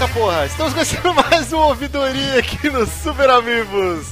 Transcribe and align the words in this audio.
Eita 0.00 0.14
porra, 0.14 0.46
estamos 0.46 0.72
começando 0.72 1.12
mais 1.30 1.52
uma 1.52 1.66
ouvidoria 1.66 2.38
aqui 2.38 2.70
no 2.70 2.86
Super 2.86 3.28
Amigos. 3.28 4.08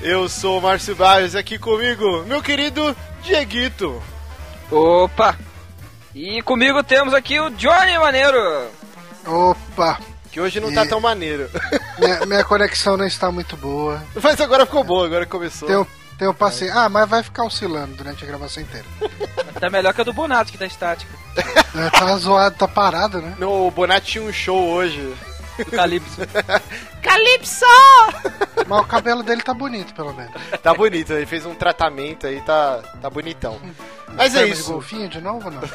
Eu 0.00 0.28
sou 0.28 0.58
o 0.58 0.60
Márcio 0.60 0.96
Barros, 0.96 1.36
aqui 1.36 1.56
comigo, 1.56 2.24
meu 2.24 2.42
querido 2.42 2.96
Dieguito. 3.22 4.02
Opa! 4.72 5.38
E 6.12 6.42
comigo 6.42 6.82
temos 6.82 7.14
aqui 7.14 7.38
o 7.38 7.48
Johnny 7.50 7.96
Maneiro. 7.96 8.68
Opa! 9.24 10.00
Que 10.32 10.40
hoje 10.40 10.58
não 10.58 10.74
tá 10.74 10.84
tão 10.84 11.00
maneiro. 11.00 11.48
Minha, 11.96 12.26
minha 12.26 12.44
conexão 12.44 12.96
não 12.96 13.06
está 13.06 13.30
muito 13.30 13.56
boa. 13.56 14.02
Mas 14.20 14.40
agora 14.40 14.66
ficou 14.66 14.82
boa, 14.82 15.06
agora 15.06 15.26
começou. 15.26 15.68
Tem 15.68 15.76
um, 15.76 15.86
tem 16.18 16.28
um 16.28 16.34
passe... 16.34 16.68
Ah, 16.70 16.88
mas 16.88 17.08
vai 17.08 17.22
ficar 17.22 17.44
oscilando 17.44 17.94
durante 17.94 18.22
a 18.24 18.26
gravação 18.26 18.62
inteira. 18.62 18.86
Tá 19.60 19.70
melhor 19.70 19.94
que 19.94 20.00
a 20.00 20.04
do 20.04 20.12
Bonato, 20.12 20.50
que 20.50 20.58
tá 20.58 20.66
estática. 20.66 21.10
É, 21.76 21.88
tá 21.88 22.16
zoado, 22.16 22.56
tá 22.56 22.66
parado, 22.68 23.22
né? 23.22 23.34
No, 23.38 23.68
o 23.68 23.70
Bonatti 23.70 24.12
tinha 24.12 24.24
um 24.24 24.32
show 24.32 24.68
hoje. 24.68 25.14
Do 25.56 25.70
Calypso. 25.70 26.20
Calypso! 27.00 27.64
Mas 28.66 28.80
o 28.80 28.84
cabelo 28.84 29.22
dele 29.22 29.42
tá 29.42 29.54
bonito, 29.54 29.94
pelo 29.94 30.12
menos. 30.12 30.32
Tá 30.60 30.74
bonito, 30.74 31.12
ele 31.12 31.24
fez 31.24 31.46
um 31.46 31.54
tratamento 31.54 32.26
aí, 32.26 32.40
tá, 32.40 32.82
tá 33.00 33.08
bonitão. 33.08 33.60
Mas 34.14 34.34
é 34.34 34.40
Forma 34.40 34.54
de 34.54 34.60
isso. 34.60 34.72
golfinho 34.72 35.08
de 35.08 35.20
novo 35.20 35.50
não? 35.50 35.62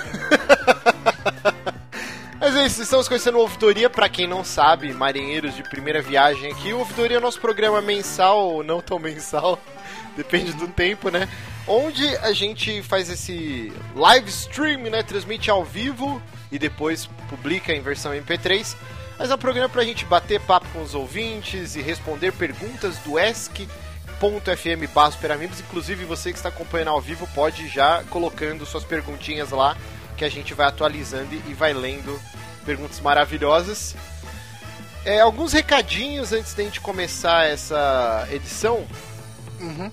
Mas 2.39 2.55
é 2.55 2.65
isso, 2.65 2.81
estamos 2.81 3.07
conhecendo 3.07 3.37
o 3.37 3.41
Ouvidoria, 3.41 3.89
pra 3.89 4.07
quem 4.07 4.25
não 4.27 4.43
sabe, 4.45 4.93
marinheiros 4.93 5.55
de 5.55 5.63
primeira 5.63 6.01
viagem 6.01 6.51
aqui. 6.51 6.71
O 6.73 6.79
Ouvidoria 6.79 7.17
é 7.17 7.19
o 7.19 7.21
nosso 7.21 7.39
programa 7.39 7.81
mensal, 7.81 8.39
ou 8.39 8.63
não 8.63 8.81
tão 8.81 8.97
mensal, 8.97 9.59
depende 10.19 10.51
do 10.51 10.67
tempo, 10.67 11.09
né? 11.09 11.29
Onde 11.65 12.05
a 12.17 12.33
gente 12.33 12.83
faz 12.83 13.09
esse 13.09 13.71
live 13.95 14.29
stream, 14.29 14.81
né? 14.89 15.01
Transmite 15.01 15.49
ao 15.49 15.63
vivo 15.63 16.21
e 16.51 16.59
depois 16.59 17.05
publica 17.29 17.73
em 17.73 17.81
versão 17.81 18.11
MP3. 18.11 18.75
Mas 19.17 19.31
é 19.31 19.35
um 19.35 19.37
programa 19.37 19.69
pra 19.69 19.83
gente 19.83 20.03
bater 20.05 20.41
papo 20.41 20.67
com 20.73 20.81
os 20.81 20.93
ouvintes 20.93 21.75
e 21.75 21.81
responder 21.81 22.33
perguntas 22.33 22.97
do 22.99 23.17
ESC.fm 23.17 24.93
barra 24.93 25.11
Superamigos. 25.11 25.61
Inclusive, 25.61 26.03
você 26.03 26.31
que 26.31 26.37
está 26.37 26.49
acompanhando 26.49 26.89
ao 26.89 27.01
vivo 27.01 27.27
pode 27.33 27.69
já 27.69 28.03
colocando 28.09 28.65
suas 28.65 28.83
perguntinhas 28.83 29.51
lá, 29.51 29.77
que 30.17 30.25
a 30.25 30.29
gente 30.29 30.53
vai 30.53 30.67
atualizando 30.67 31.33
e 31.33 31.53
vai 31.53 31.73
lendo 31.73 32.19
perguntas 32.65 32.99
maravilhosas. 32.99 33.95
É, 35.05 35.21
alguns 35.21 35.53
recadinhos 35.53 36.33
antes 36.33 36.53
da 36.53 36.63
gente 36.63 36.81
começar 36.81 37.45
essa 37.45 38.27
edição. 38.31 38.85
Uhum. 39.61 39.89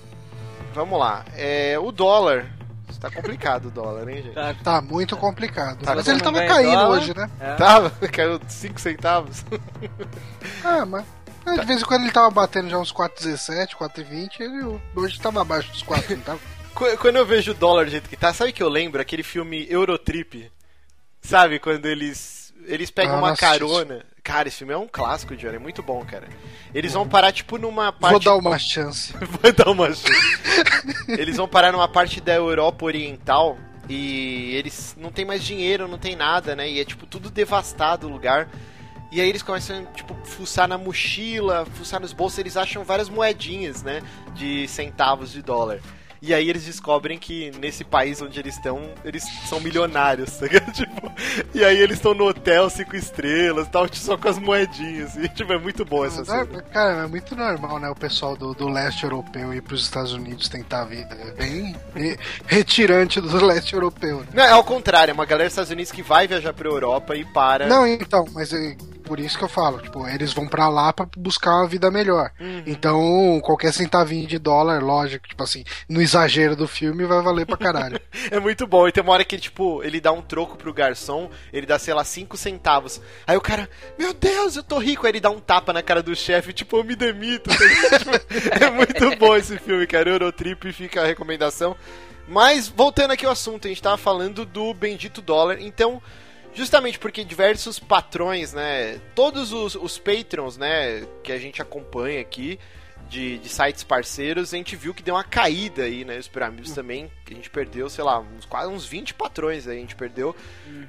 Vamos 0.77 0.99
lá. 0.99 1.25
É, 1.35 1.75
o 1.79 1.91
dólar. 1.91 2.45
Está 2.87 3.09
complicado 3.09 3.65
o 3.65 3.71
dólar, 3.71 4.07
hein, 4.09 4.21
gente? 4.21 4.35
Tá. 4.35 4.53
Tá 4.63 4.79
muito 4.81 5.17
complicado. 5.17 5.83
Tá, 5.83 5.95
mas 5.95 6.07
ele 6.07 6.19
tava 6.21 6.45
caindo 6.45 6.71
dólar? 6.71 6.89
hoje, 6.99 7.15
né? 7.17 7.29
É. 7.39 7.55
Tava, 7.55 7.89
caiu 8.13 8.39
5 8.47 8.79
centavos. 8.79 9.43
Ah, 10.63 10.85
mas... 10.85 11.03
De 11.59 11.65
vez 11.65 11.81
em 11.81 11.85
quando 11.85 12.03
ele 12.03 12.11
tava 12.11 12.29
batendo 12.29 12.69
já 12.69 12.77
uns 12.77 12.91
4,17, 12.93 13.69
4,20, 13.75 14.39
ele 14.41 14.79
hoje 14.95 15.19
tava 15.19 15.41
abaixo 15.41 15.71
dos 15.71 15.81
4, 15.81 16.15
não 16.15 16.21
tava? 16.23 16.39
Qu- 16.75 16.97
Quando 16.97 17.15
eu 17.15 17.25
vejo 17.25 17.51
o 17.51 17.55
dólar 17.55 17.85
do 17.85 17.91
jeito 17.91 18.07
que 18.09 18.15
tá, 18.17 18.33
sabe 18.33 18.51
que 18.51 18.61
eu 18.61 18.69
lembro? 18.69 19.01
Aquele 19.01 19.23
filme 19.23 19.65
Eurotrip. 19.69 20.51
Sabe? 21.21 21.57
Quando 21.59 21.85
eles. 21.87 22.53
Eles 22.65 22.91
pegam 22.91 23.15
Ah, 23.15 23.19
uma 23.19 23.31
assisti. 23.31 23.45
Cara, 24.27 24.49
esse 24.49 24.57
filme 24.57 24.73
é 24.73 24.77
um 24.77 24.89
clássico, 24.91 25.37
Johnny. 25.37 25.55
É 25.55 25.59
muito 25.59 25.81
bom, 25.81 26.03
cara. 26.03 26.27
Eles 26.75 26.91
vão 26.91 27.07
parar, 27.07 27.31
tipo, 27.31 27.57
numa 27.57 27.93
parte. 27.93 28.11
Vou 28.11 28.19
dar 28.19 28.35
uma 28.35 28.59
chance. 28.59 29.13
Vou 29.41 29.53
dar 29.53 29.69
uma 29.71 29.87
chance. 29.87 30.03
Eles 31.07 31.37
vão 31.37 31.47
parar 31.47 31.71
numa 31.71 31.87
parte 31.87 32.19
da 32.19 32.33
Europa 32.33 32.83
Oriental 32.83 33.57
e 33.87 34.53
eles 34.53 34.97
não 34.99 35.13
tem 35.13 35.23
mais 35.23 35.41
dinheiro, 35.41 35.87
não 35.87 35.97
tem 35.97 36.13
nada, 36.13 36.57
né? 36.57 36.69
E 36.69 36.77
é 36.77 36.83
tipo 36.83 37.05
tudo 37.05 37.29
devastado 37.29 38.05
o 38.05 38.11
lugar. 38.11 38.49
E 39.13 39.21
aí 39.21 39.29
eles 39.29 39.41
começam, 39.41 39.85
tipo, 39.95 40.13
fuçar 40.25 40.67
na 40.67 40.77
mochila, 40.77 41.65
fuçar 41.75 42.01
nos 42.01 42.11
bolsos, 42.11 42.37
eles 42.37 42.57
acham 42.57 42.83
várias 42.83 43.07
moedinhas, 43.07 43.81
né? 43.81 44.03
De 44.35 44.67
centavos 44.67 45.31
de 45.31 45.41
dólar. 45.41 45.79
E 46.21 46.33
aí 46.33 46.49
eles 46.49 46.63
descobrem 46.65 47.17
que 47.19 47.51
nesse 47.59 47.83
país 47.83 48.21
onde 48.21 48.39
eles 48.39 48.55
estão, 48.55 48.81
eles 49.05 49.23
são 49.47 49.59
milionários, 49.59 50.31
tá 50.37 50.45
ligado? 50.47 50.71
Tipo, 50.73 51.11
e 51.53 51.63
aí 51.63 51.77
eles 51.77 51.97
estão 51.97 52.13
no 52.13 52.27
hotel 52.27 52.69
cinco 52.69 52.95
estrelas, 52.95 53.67
tal, 53.69 53.87
só 53.93 54.17
com 54.17 54.27
as 54.27 54.37
moedinhas. 54.39 55.15
E 55.15 55.27
tipo, 55.29 55.51
é 55.53 55.57
muito 55.59 55.85
bom 55.85 56.05
essa 56.05 56.23
cena. 56.25 56.47
Ah, 56.53 56.61
Cara, 56.73 57.03
é 57.03 57.07
muito 57.07 57.35
normal, 57.35 57.79
né? 57.79 57.89
O 57.89 57.95
pessoal 57.95 58.35
do, 58.35 58.53
do 58.53 58.67
leste 58.67 59.03
europeu 59.03 59.53
ir 59.53 59.61
pros 59.61 59.83
Estados 59.83 60.13
Unidos 60.13 60.49
tentar 60.49 60.81
a 60.81 60.85
vida. 60.85 61.15
É 61.15 61.31
bem 61.31 61.75
re- 61.95 62.17
retirante 62.45 63.21
do 63.21 63.37
leste 63.45 63.73
europeu. 63.73 64.19
né? 64.21 64.27
Não, 64.33 64.43
é 64.43 64.49
ao 64.51 64.63
contrário, 64.63 65.11
é 65.11 65.13
uma 65.13 65.25
galera 65.25 65.47
dos 65.47 65.53
Estados 65.53 65.71
Unidos 65.71 65.91
que 65.91 66.01
vai 66.01 66.27
viajar 66.27 66.53
pra 66.53 66.67
Europa 66.67 67.15
e 67.15 67.23
para. 67.25 67.67
Não, 67.67 67.85
então, 67.85 68.25
mas 68.33 68.51
é 68.53 68.75
por 69.07 69.19
isso 69.19 69.37
que 69.37 69.43
eu 69.43 69.49
falo, 69.49 69.79
tipo, 69.79 70.07
eles 70.07 70.33
vão 70.33 70.47
pra 70.47 70.67
lá 70.67 70.91
pra 70.91 71.07
buscar 71.17 71.55
uma 71.55 71.67
vida 71.67 71.89
melhor. 71.89 72.31
Uhum. 72.39 72.63
Então, 72.65 73.39
qualquer 73.41 73.73
centavinho 73.73 74.27
de 74.27 74.37
dólar, 74.37 74.83
lógico, 74.83 75.27
tipo 75.27 75.41
assim, 75.41 75.63
no 75.87 76.01
exagero 76.01 76.55
do 76.55 76.67
filme 76.67 77.05
vai 77.05 77.21
valer 77.21 77.45
pra 77.45 77.57
caralho. 77.57 77.99
É 78.29 78.39
muito 78.39 78.67
bom. 78.67 78.87
E 78.87 78.91
tem 78.91 79.01
uma 79.01 79.13
hora 79.13 79.23
que 79.23 79.37
tipo, 79.37 79.81
ele 79.83 80.01
dá 80.01 80.11
um 80.11 80.21
troco 80.21 80.57
pro 80.57 80.73
garçom, 80.73 81.29
ele 81.53 81.65
dá, 81.65 81.79
sei 81.79 81.93
lá, 81.93 82.03
5 82.03 82.35
centavos. 82.35 82.99
Aí 83.25 83.37
o 83.37 83.41
cara, 83.41 83.69
meu 83.97 84.13
Deus, 84.13 84.55
eu 84.55 84.63
tô 84.63 84.79
rico. 84.79 85.05
Aí 85.05 85.11
ele 85.11 85.19
dá 85.19 85.29
um 85.29 85.39
tapa 85.39 85.71
na 85.71 85.81
cara 85.81 86.03
do 86.03 86.15
chefe, 86.15 86.51
tipo, 86.51 86.77
eu 86.77 86.83
me 86.83 86.95
demito. 86.95 87.49
é 88.59 88.69
muito 88.69 89.15
bom 89.17 89.35
esse 89.35 89.57
filme, 89.59 89.87
cara. 89.87 90.09
Eurotrip 90.09 90.73
fica 90.73 91.01
a 91.01 91.05
recomendação. 91.05 91.75
Mas, 92.27 92.67
voltando 92.67 93.11
aqui 93.11 93.25
ao 93.25 93.31
assunto, 93.31 93.65
a 93.65 93.69
gente 93.69 93.81
tava 93.81 93.97
falando 93.97 94.45
do 94.45 94.73
bendito 94.73 95.21
dólar. 95.21 95.61
Então, 95.61 96.01
justamente 96.57 96.97
porque 96.97 97.23
diversos 97.23 97.77
patrões, 97.77 98.51
né? 98.51 98.99
Todos 99.13 99.53
os, 99.53 99.75
os 99.75 99.99
patrons, 99.99 100.57
né? 100.57 101.05
Que 101.23 101.31
a 101.31 101.37
gente 101.37 101.61
acompanha 101.61 102.19
aqui. 102.19 102.59
De, 103.09 103.37
de 103.37 103.47
sites 103.47 103.85
parceiros, 103.85 104.53
a 104.53 104.57
gente 104.57 104.75
viu 104.75 104.93
que 104.93 105.01
deu 105.01 105.15
uma 105.15 105.23
caída 105.23 105.83
aí, 105.83 106.03
né? 106.03 106.17
Os 106.17 106.27
Piramibs 106.27 106.73
também, 106.73 107.09
que 107.25 107.31
a 107.31 107.37
gente 107.37 107.49
perdeu, 107.49 107.89
sei 107.89 108.03
lá, 108.03 108.19
uns, 108.19 108.43
quase 108.43 108.69
uns 108.69 108.85
20 108.85 109.13
patrões 109.13 109.65
aí 109.65 109.77
a 109.77 109.79
gente 109.79 109.95
perdeu, 109.95 110.35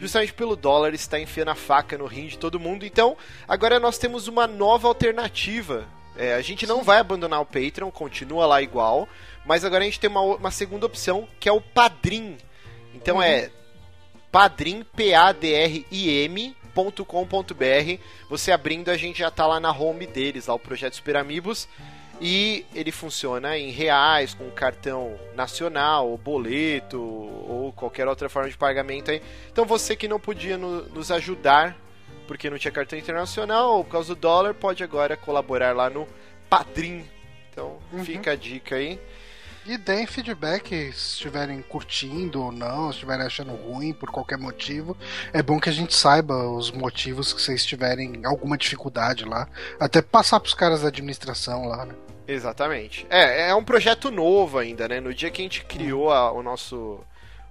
justamente 0.01 0.35
pelo 0.35 0.57
dólar 0.57 0.95
estar 0.95 1.21
enfiando 1.21 1.53
a 1.53 1.55
faca 1.55 1.97
no 1.97 2.07
rim 2.07 2.27
de 2.27 2.37
todo 2.37 2.59
mundo. 2.59 2.85
Então, 2.85 3.17
agora 3.47 3.79
nós 3.79 3.99
temos 3.99 4.27
uma 4.27 4.49
nova 4.49 4.89
alternativa. 4.89 5.87
É, 6.17 6.35
a 6.35 6.41
gente 6.41 6.67
não 6.67 6.83
vai 6.83 6.99
abandonar 6.99 7.41
o 7.41 7.47
Patreon, 7.47 7.89
continua 7.93 8.47
lá 8.47 8.61
igual, 8.61 9.09
mas 9.47 9.65
agora 9.65 9.85
a 9.85 9.87
gente 9.87 10.01
tem 10.01 10.11
uma, 10.11 10.21
uma 10.21 10.51
segunda 10.51 10.87
opção, 10.87 11.29
que 11.39 11.49
é 11.49 11.53
o 11.53 11.61
Padrim. 11.61 12.37
Então 12.93 13.23
é 13.23 13.49
padrim, 14.31 14.85
P-A-D-R-I-M.com.br. 16.79 18.03
Você 18.29 18.53
abrindo, 18.53 18.91
a 18.91 18.97
gente 18.97 19.19
já 19.19 19.31
tá 19.31 19.47
lá 19.47 19.59
na 19.61 19.73
home 19.73 20.07
deles, 20.07 20.47
lá 20.47 20.55
o 20.55 20.59
Projeto 20.59 20.95
Super 20.97 21.17
Amigos. 21.17 21.69
E 22.21 22.67
ele 22.75 22.91
funciona 22.91 23.57
em 23.57 23.71
reais, 23.71 24.35
com 24.35 24.51
cartão 24.51 25.17
nacional, 25.37 26.09
ou 26.09 26.19
boleto, 26.19 27.01
ou 27.01 27.73
qualquer 27.73 28.09
outra 28.09 28.29
forma 28.29 28.51
de 28.51 28.57
pagamento 28.57 29.11
aí. 29.13 29.23
Então 29.53 29.65
você 29.65 29.95
que 29.95 30.09
não 30.09 30.19
podia 30.19 30.59
no- 30.59 30.83
nos 30.89 31.13
ajudar, 31.13 31.77
porque 32.27 32.51
não 32.51 32.59
tinha 32.59 32.73
cartão 32.73 32.99
internacional, 32.99 33.77
ou 33.77 33.85
por 33.85 33.93
causa 33.93 34.15
do 34.17 34.21
dólar, 34.21 34.53
pode 34.55 34.83
agora 34.83 35.17
colaborar 35.17 35.77
lá 35.77 35.89
no 35.89 36.09
Padrim. 36.51 37.05
Então 37.53 37.79
fica 38.05 38.33
a 38.33 38.37
dica 38.37 38.75
aí. 38.75 38.99
E 39.69 39.77
deem 39.77 40.07
feedback 40.07 40.71
se 40.95 41.13
estiverem 41.13 41.61
curtindo 41.61 42.43
ou 42.43 42.51
não, 42.51 42.87
se 42.87 42.93
estiverem 42.97 43.27
achando 43.27 43.53
ruim 43.53 43.93
por 43.93 44.11
qualquer 44.11 44.39
motivo. 44.39 44.97
É 45.31 45.43
bom 45.43 45.61
que 45.61 45.69
a 45.69 45.73
gente 45.73 45.95
saiba 45.95 46.35
os 46.49 46.71
motivos 46.71 47.35
que 47.35 47.43
vocês 47.43 47.67
tiverem 47.67 48.23
alguma 48.25 48.57
dificuldade 48.57 49.27
lá. 49.27 49.47
Até 49.79 50.01
passar 50.01 50.41
pros 50.41 50.55
caras 50.55 50.81
da 50.81 50.89
administração 50.89 51.67
lá, 51.69 51.85
né? 51.85 51.95
Exatamente. 52.27 53.07
É, 53.11 53.51
é 53.51 53.55
um 53.55 53.63
projeto 53.63 54.11
novo 54.11 54.59
ainda, 54.59 54.89
né? 54.89 55.01
No 55.01 55.13
dia 55.13 55.31
que 55.31 55.43
a 55.43 55.45
gente 55.45 55.63
criou 55.67 56.11
a- 56.11 56.33
o 56.33 56.43
nosso 56.43 57.01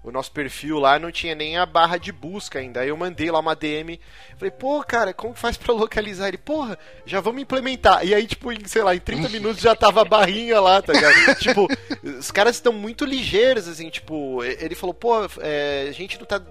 o 0.03 0.11
nosso 0.11 0.31
perfil 0.31 0.79
lá, 0.79 0.97
não 0.97 1.11
tinha 1.11 1.35
nem 1.35 1.57
a 1.57 1.65
barra 1.65 1.97
de 1.97 2.11
busca 2.11 2.59
ainda. 2.59 2.81
Aí 2.81 2.89
eu 2.89 2.97
mandei 2.97 3.29
lá 3.29 3.39
uma 3.39 3.55
DM. 3.55 3.99
Falei, 4.38 4.51
pô, 4.51 4.83
cara, 4.83 5.13
como 5.13 5.33
que 5.33 5.39
faz 5.39 5.57
pra 5.57 5.73
localizar 5.73 6.27
ele? 6.27 6.38
Porra, 6.38 6.77
já 7.05 7.19
vamos 7.19 7.41
implementar. 7.41 8.05
E 8.05 8.13
aí, 8.13 8.25
tipo, 8.25 8.51
em, 8.51 8.65
sei 8.65 8.83
lá, 8.83 8.95
em 8.95 8.99
30 8.99 9.27
minutos 9.29 9.61
já 9.61 9.75
tava 9.75 10.01
a 10.01 10.05
barrinha 10.05 10.59
lá, 10.61 10.81
tá 10.81 10.94
ligado? 10.94 11.13
tipo, 11.39 11.67
os 12.03 12.31
caras 12.31 12.55
estão 12.55 12.71
muito 12.71 13.03
ligeiros, 13.05 13.67
assim, 13.67 13.89
tipo, 13.89 14.44
ele 14.44 14.75
falou, 14.75 14.94
pô, 14.94 15.13
é, 15.39 15.88
a 15.89 15.91
gente 15.91 16.17
não 16.17 16.25
tá. 16.25 16.41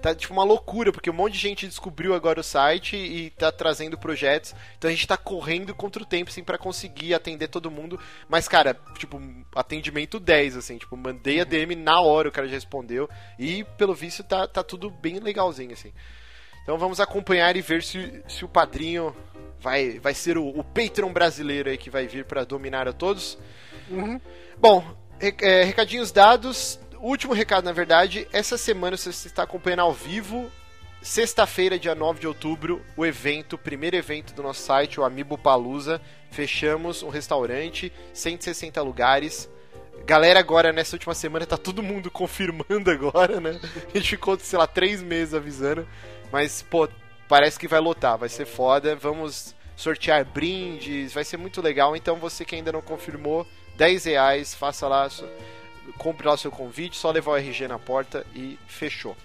Tá 0.00 0.14
tipo 0.14 0.32
uma 0.32 0.44
loucura, 0.44 0.92
porque 0.92 1.10
um 1.10 1.14
monte 1.14 1.32
de 1.32 1.38
gente 1.38 1.66
descobriu 1.66 2.14
agora 2.14 2.40
o 2.40 2.44
site 2.44 2.96
e 2.96 3.30
tá 3.30 3.50
trazendo 3.50 3.98
projetos. 3.98 4.54
Então 4.76 4.88
a 4.88 4.92
gente 4.92 5.06
tá 5.06 5.16
correndo 5.16 5.74
contra 5.74 6.02
o 6.02 6.06
tempo, 6.06 6.30
assim, 6.30 6.44
pra 6.44 6.58
conseguir 6.58 7.14
atender 7.14 7.48
todo 7.48 7.70
mundo. 7.70 7.98
Mas, 8.28 8.46
cara, 8.46 8.74
tipo, 8.98 9.20
atendimento 9.54 10.20
10, 10.20 10.56
assim, 10.56 10.78
tipo, 10.78 10.96
mandei 10.96 11.40
a 11.40 11.44
DM 11.44 11.74
na 11.74 12.00
hora, 12.00 12.28
o 12.28 12.32
cara 12.32 12.46
já 12.46 12.54
respondeu. 12.54 13.08
E, 13.38 13.64
pelo 13.76 13.94
visto, 13.94 14.22
tá, 14.22 14.46
tá 14.46 14.62
tudo 14.62 14.90
bem 14.90 15.18
legalzinho, 15.18 15.72
assim. 15.72 15.92
Então 16.62 16.76
vamos 16.78 16.98
acompanhar 17.00 17.56
e 17.56 17.62
ver 17.62 17.82
se, 17.82 18.22
se 18.28 18.44
o 18.44 18.48
padrinho 18.48 19.14
vai, 19.60 20.00
vai 20.00 20.14
ser 20.14 20.36
o, 20.36 20.48
o 20.48 20.64
Patreon 20.64 21.12
brasileiro 21.12 21.70
aí 21.70 21.78
que 21.78 21.88
vai 21.88 22.06
vir 22.06 22.24
pra 22.24 22.44
dominar 22.44 22.88
a 22.88 22.92
todos. 22.92 23.38
Uhum. 23.88 24.20
Bom, 24.58 24.84
é, 25.20 25.62
recadinhos 25.62 26.12
dados. 26.12 26.78
Último 27.00 27.32
recado, 27.32 27.64
na 27.64 27.72
verdade, 27.72 28.26
essa 28.32 28.56
semana, 28.56 28.96
se 28.96 29.12
você 29.12 29.28
está 29.28 29.42
acompanhando 29.42 29.80
ao 29.80 29.92
vivo, 29.92 30.50
Sexta-feira, 31.06 31.78
dia 31.78 31.94
9 31.94 32.18
de 32.18 32.26
outubro, 32.26 32.84
o 32.96 33.06
evento, 33.06 33.52
o 33.52 33.58
primeiro 33.58 33.94
evento 33.94 34.34
do 34.34 34.42
nosso 34.42 34.62
site, 34.62 34.98
o 34.98 35.04
Amiibo 35.04 35.38
Palusa. 35.38 36.00
Fechamos 36.32 37.00
um 37.00 37.08
restaurante, 37.08 37.92
160 38.12 38.82
lugares. 38.82 39.48
Galera, 40.04 40.40
agora 40.40 40.72
nessa 40.72 40.96
última 40.96 41.14
semana 41.14 41.46
tá 41.46 41.56
todo 41.56 41.82
mundo 41.82 42.10
confirmando 42.10 42.90
agora, 42.90 43.40
né? 43.40 43.60
A 43.94 43.98
gente 43.98 44.10
ficou, 44.10 44.36
sei 44.38 44.58
lá, 44.58 44.66
três 44.66 45.00
meses 45.00 45.32
avisando. 45.32 45.86
Mas, 46.32 46.62
pô, 46.62 46.88
parece 47.28 47.56
que 47.56 47.68
vai 47.68 47.78
lotar, 47.78 48.18
vai 48.18 48.28
ser 48.28 48.44
foda. 48.44 48.96
Vamos 48.96 49.54
sortear 49.76 50.24
brindes, 50.24 51.12
vai 51.12 51.22
ser 51.22 51.36
muito 51.36 51.62
legal. 51.62 51.94
Então 51.94 52.16
você 52.16 52.44
que 52.44 52.56
ainda 52.56 52.72
não 52.72 52.82
confirmou, 52.82 53.46
10 53.76 54.06
reais, 54.06 54.54
faça 54.56 54.88
lá, 54.88 55.08
compre 55.98 56.26
lá 56.26 56.34
o 56.34 56.38
seu 56.38 56.50
convite, 56.50 56.96
só 56.96 57.10
levar 57.10 57.32
o 57.32 57.36
RG 57.36 57.68
na 57.68 57.78
porta 57.78 58.26
e 58.34 58.58
fechou. 58.66 59.16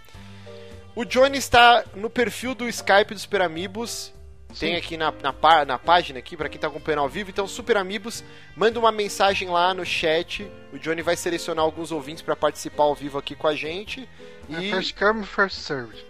O 0.95 1.05
Johnny 1.05 1.37
está 1.37 1.85
no 1.95 2.09
perfil 2.09 2.53
do 2.53 2.67
Skype 2.67 3.13
dos 3.13 3.23
Super 3.23 3.41
Amigos. 3.41 4.13
Tem 4.59 4.75
aqui 4.75 4.97
na, 4.97 5.11
na, 5.11 5.65
na 5.65 5.79
página 5.79 6.19
aqui, 6.19 6.35
para 6.35 6.49
quem 6.49 6.57
está 6.57 6.67
acompanhando 6.67 6.99
ao 6.99 7.09
vivo. 7.09 7.29
Então, 7.29 7.47
Super 7.47 7.77
Amigos, 7.77 8.21
manda 8.55 8.77
uma 8.77 8.91
mensagem 8.91 9.47
lá 9.49 9.73
no 9.73 9.85
chat. 9.85 10.45
O 10.73 10.77
Johnny 10.77 11.01
vai 11.01 11.15
selecionar 11.15 11.63
alguns 11.63 11.91
ouvintes 11.91 12.21
para 12.21 12.35
participar 12.35 12.83
ao 12.83 12.93
vivo 12.93 13.17
aqui 13.17 13.33
com 13.33 13.47
a 13.47 13.55
gente. 13.55 14.07
É 14.51 14.61
e... 14.61 14.71
first 14.71 14.97
come, 14.97 15.25
first 15.25 15.57
served. 15.57 16.05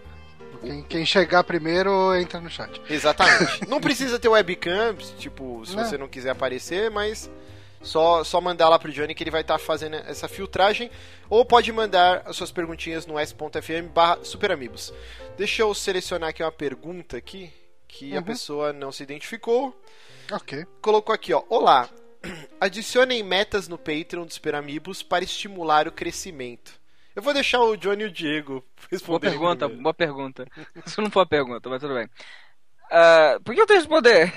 Quem, 0.62 0.84
quem, 0.84 1.06
chegar 1.06 1.44
primeiro 1.44 2.14
entra 2.16 2.40
no 2.40 2.50
chat. 2.50 2.82
Exatamente. 2.90 3.66
não 3.70 3.80
precisa 3.80 4.20
ter 4.20 4.28
webcam, 4.28 4.96
tipo, 5.18 5.64
se 5.66 5.76
não. 5.76 5.86
você 5.86 5.98
não 5.98 6.08
quiser 6.08 6.32
aparecer, 6.32 6.90
mas 6.92 7.30
só, 7.82 8.24
só 8.24 8.40
mandar 8.40 8.70
lá 8.70 8.78
pro 8.78 8.92
Johnny 8.92 9.16
que 9.16 9.24
ele 9.24 9.32
vai 9.32 9.42
estar 9.42 9.58
tá 9.58 9.64
fazendo 9.64 9.96
essa 9.96 10.28
filtragem. 10.28 10.92
Ou 11.30 11.46
pode 11.46 11.72
mandar 11.72 12.24
as 12.26 12.36
suas 12.36 12.52
perguntinhas 12.52 13.06
no 13.06 13.18
s.fm 13.18 13.90
barra 13.94 14.24
superamigos. 14.24 14.94
Deixa 15.38 15.62
eu 15.62 15.74
selecionar 15.74 16.30
aqui 16.30 16.44
uma 16.44 16.52
pergunta 16.52 17.18
aqui, 17.18 17.52
que 17.88 18.12
uhum. 18.12 18.20
a 18.20 18.22
pessoa 18.22 18.74
não 18.74 18.92
se 18.92 19.04
identificou. 19.04 19.76
Ok. 20.32 20.66
Colocou 20.82 21.14
aqui, 21.14 21.34
ó. 21.34 21.44
Olá. 21.50 21.90
Adicionem 22.60 23.24
metas 23.24 23.68
no 23.68 23.78
Patreon 23.78 24.26
do 24.26 24.34
Super 24.34 24.56
Amigos 24.56 25.02
para 25.02 25.24
estimular 25.24 25.88
o 25.88 25.92
crescimento. 25.92 26.80
Eu 27.14 27.22
vou 27.22 27.34
deixar 27.34 27.60
o 27.60 27.76
Johnny 27.76 28.04
e 28.04 28.08
o 28.08 28.12
Diego 28.12 28.64
responder. 28.90 29.32
Boa 29.32 29.56
pergunta, 29.58 29.68
boa 29.68 29.94
pergunta. 29.94 30.48
Isso 30.86 31.02
não 31.02 31.12
foi 31.12 31.24
uma 31.24 31.28
pergunta, 31.28 31.70
mas 31.70 31.82
tudo 31.82 31.94
bem. 31.94 32.08
Uh, 32.92 33.40
por 33.42 33.56
que 33.56 33.62
eu 33.62 33.66
tenho 33.66 33.80
que 33.80 33.88
responder? 33.88 34.34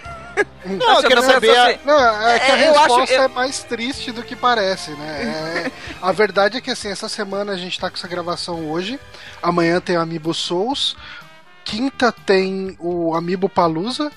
Não, 0.64 1.00
eu 1.00 1.08
quero 1.08 1.22
saber. 1.22 1.56
A... 1.56 1.78
Não, 1.84 2.28
é 2.28 2.38
que 2.38 2.50
a 2.50 2.56
é, 2.56 2.68
resposta 2.68 3.02
acho, 3.02 3.12
é 3.12 3.28
mais 3.28 3.62
triste 3.62 4.12
do 4.12 4.22
que 4.22 4.34
parece, 4.34 4.92
né? 4.92 5.22
É... 5.66 5.72
a 6.00 6.12
verdade 6.12 6.56
é 6.56 6.60
que 6.60 6.70
assim, 6.70 6.88
essa 6.88 7.08
semana 7.08 7.52
a 7.52 7.56
gente 7.56 7.78
tá 7.78 7.90
com 7.90 7.96
essa 7.96 8.08
gravação 8.08 8.70
hoje. 8.70 8.98
Amanhã 9.42 9.80
tem 9.80 9.96
o 9.96 10.00
Amiibo 10.00 10.32
Souls. 10.32 10.96
Quinta 11.64 12.12
tem 12.12 12.76
o 12.78 13.14
Amiibo 13.14 13.48
Palusa. 13.48 14.10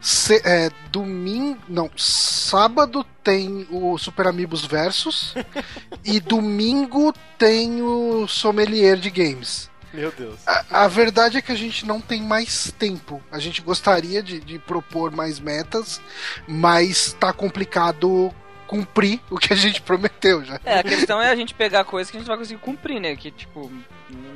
Se, 0.00 0.42
é, 0.44 0.70
domingo. 0.90 1.60
Não, 1.68 1.90
sábado 1.96 3.04
tem 3.22 3.66
o 3.70 3.96
Super 3.98 4.26
Amigos 4.26 4.64
Versus. 4.64 5.34
e 6.04 6.18
domingo 6.20 7.12
tem 7.38 7.82
o 7.82 8.26
Sommelier 8.26 8.96
de 8.96 9.10
Games. 9.10 9.71
Meu 9.92 10.10
Deus. 10.10 10.40
A, 10.46 10.84
a, 10.84 10.88
verdade 10.88 11.36
é 11.36 11.42
que 11.42 11.52
a 11.52 11.56
gente 11.56 11.86
não 11.86 12.00
tem 12.00 12.22
mais 12.22 12.72
tempo. 12.78 13.22
A 13.30 13.38
gente 13.38 13.60
gostaria 13.60 14.22
de, 14.22 14.40
de 14.40 14.58
propor 14.58 15.10
mais 15.10 15.38
metas, 15.38 16.00
mas 16.46 17.12
tá 17.18 17.32
complicado 17.32 18.32
cumprir 18.66 19.20
o 19.30 19.36
que 19.36 19.52
a 19.52 19.56
gente 19.56 19.80
prometeu 19.82 20.42
já. 20.42 20.58
É, 20.64 20.78
a 20.78 20.82
questão 20.82 21.20
é 21.20 21.28
a 21.28 21.36
gente 21.36 21.52
pegar 21.52 21.84
coisas 21.84 22.10
que 22.10 22.16
a 22.16 22.20
gente 22.20 22.28
vai 22.28 22.38
conseguir 22.38 22.60
cumprir, 22.60 23.00
né? 23.00 23.14
Que, 23.14 23.30
tipo, 23.30 23.70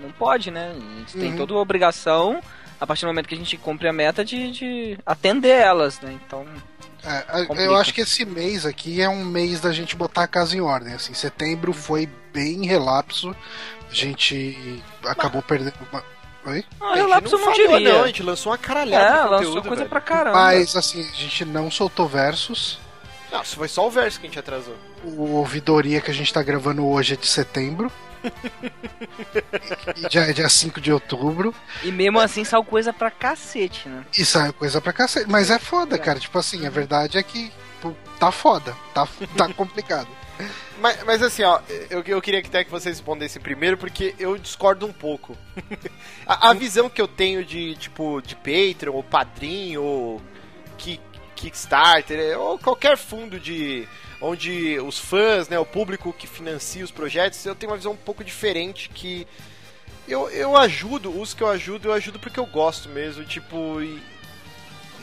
não 0.02 0.12
pode, 0.12 0.50
né? 0.50 0.72
A 0.76 0.98
gente 0.98 1.16
tem 1.16 1.30
uhum. 1.30 1.36
toda 1.38 1.54
a 1.54 1.56
obrigação, 1.56 2.42
a 2.78 2.86
partir 2.86 3.06
do 3.06 3.08
momento 3.08 3.28
que 3.28 3.34
a 3.34 3.38
gente 3.38 3.56
cumpre 3.56 3.88
a 3.88 3.92
meta, 3.92 4.22
de, 4.22 4.50
de 4.50 4.98
atender 5.06 5.48
elas, 5.48 6.00
né? 6.00 6.18
Então. 6.26 6.46
É, 7.02 7.64
eu 7.64 7.76
acho 7.76 7.94
que 7.94 8.00
esse 8.00 8.24
mês 8.24 8.66
aqui 8.66 9.00
é 9.00 9.08
um 9.08 9.24
mês 9.24 9.60
da 9.60 9.72
gente 9.72 9.94
botar 9.94 10.24
a 10.24 10.28
casa 10.28 10.56
em 10.56 10.60
ordem. 10.60 10.92
Assim, 10.92 11.14
setembro 11.14 11.72
foi 11.72 12.08
bem 12.32 12.66
relapso. 12.66 13.34
A 13.96 13.98
gente 13.98 14.82
acabou 15.06 15.40
Mas... 15.40 15.46
perdendo. 15.46 15.74
Uma... 15.90 16.04
Oi? 16.44 16.64
Não, 16.78 16.94
relapso 16.94 17.38
não, 17.38 17.46
não 17.46 17.52
diria. 17.54 17.80
Não, 17.80 18.04
a 18.04 18.06
gente 18.06 18.22
lançou 18.22 18.52
uma 18.52 18.58
caralhada 18.58 19.04
é, 19.04 19.14
de 19.14 19.22
conteúdo, 19.22 19.46
lançou 19.46 19.62
coisa 19.62 19.76
velho. 19.76 19.88
pra 19.88 20.00
caramba. 20.02 20.38
Mas 20.38 20.76
assim, 20.76 21.00
a 21.00 21.14
gente 21.14 21.44
não 21.46 21.70
soltou 21.70 22.06
versos. 22.06 22.78
Não, 23.32 23.42
isso 23.42 23.56
foi 23.56 23.68
só 23.68 23.86
o 23.86 23.90
verso 23.90 24.20
que 24.20 24.26
a 24.26 24.28
gente 24.28 24.38
atrasou. 24.38 24.76
O 25.02 25.32
ouvidoria 25.36 26.00
que 26.00 26.10
a 26.10 26.14
gente 26.14 26.32
tá 26.32 26.42
gravando 26.42 26.86
hoje 26.86 27.14
é 27.14 27.16
de 27.16 27.26
setembro. 27.26 27.90
e 29.96 30.12
já 30.12 30.22
é 30.22 30.32
dia 30.32 30.48
5 30.48 30.80
de 30.80 30.92
outubro. 30.92 31.54
E 31.82 31.90
mesmo 31.90 32.20
assim 32.20 32.44
saiu 32.44 32.64
coisa 32.64 32.92
pra 32.92 33.10
cacete, 33.10 33.88
né? 33.88 34.04
E 34.16 34.24
saiu 34.24 34.52
coisa 34.52 34.80
pra 34.80 34.92
cacete. 34.92 35.28
Mas 35.28 35.50
é 35.50 35.58
foda, 35.58 35.98
cara. 35.98 36.20
Tipo 36.20 36.38
assim, 36.38 36.66
a 36.66 36.70
verdade 36.70 37.18
é 37.18 37.22
que 37.22 37.50
tá 38.20 38.30
foda. 38.30 38.76
Tá, 38.92 39.08
tá 39.36 39.48
complicado. 39.54 40.08
Mas, 40.78 41.02
mas, 41.04 41.22
assim, 41.22 41.42
ó, 41.42 41.58
eu, 41.88 42.02
eu 42.02 42.20
queria 42.20 42.42
que 42.42 42.48
até 42.48 42.62
que 42.62 42.70
vocês 42.70 42.98
respondessem 42.98 43.40
primeiro, 43.40 43.78
porque 43.78 44.14
eu 44.18 44.36
discordo 44.36 44.84
um 44.84 44.92
pouco. 44.92 45.34
a, 46.26 46.50
a, 46.50 46.52
visão 46.52 46.90
que 46.90 47.00
eu 47.00 47.08
tenho 47.08 47.42
de, 47.42 47.74
tipo, 47.76 48.20
de 48.20 48.36
Patreon, 48.36 48.92
ou 48.92 49.02
Padrinho, 49.02 49.82
ou 49.82 50.22
Kickstarter, 51.34 52.38
ou 52.38 52.58
qualquer 52.58 52.98
fundo 52.98 53.40
de 53.40 53.88
onde 54.20 54.78
os 54.80 54.98
fãs, 54.98 55.48
né, 55.48 55.58
o 55.58 55.64
público 55.64 56.12
que 56.12 56.26
financia 56.26 56.84
os 56.84 56.90
projetos, 56.90 57.44
eu 57.44 57.54
tenho 57.54 57.72
uma 57.72 57.78
visão 57.78 57.92
um 57.92 57.96
pouco 57.96 58.22
diferente 58.22 58.90
que 58.90 59.26
eu, 60.08 60.30
eu 60.30 60.56
ajudo, 60.56 61.18
os 61.20 61.34
que 61.34 61.42
eu 61.42 61.48
ajudo, 61.48 61.88
eu 61.88 61.92
ajudo 61.92 62.18
porque 62.18 62.38
eu 62.38 62.46
gosto 62.46 62.88
mesmo, 62.88 63.24
tipo, 63.24 63.80
e, 63.80 64.02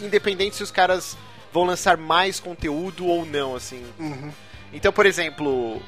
independente 0.01 0.55
se 0.55 0.63
os 0.63 0.71
caras 0.71 1.17
vão 1.51 1.65
lançar 1.65 1.97
mais 1.97 2.39
conteúdo 2.39 3.05
ou 3.05 3.25
não, 3.25 3.55
assim. 3.55 3.85
Uhum. 3.99 4.31
Então, 4.73 4.91
por 4.91 5.05
exemplo, 5.05 5.81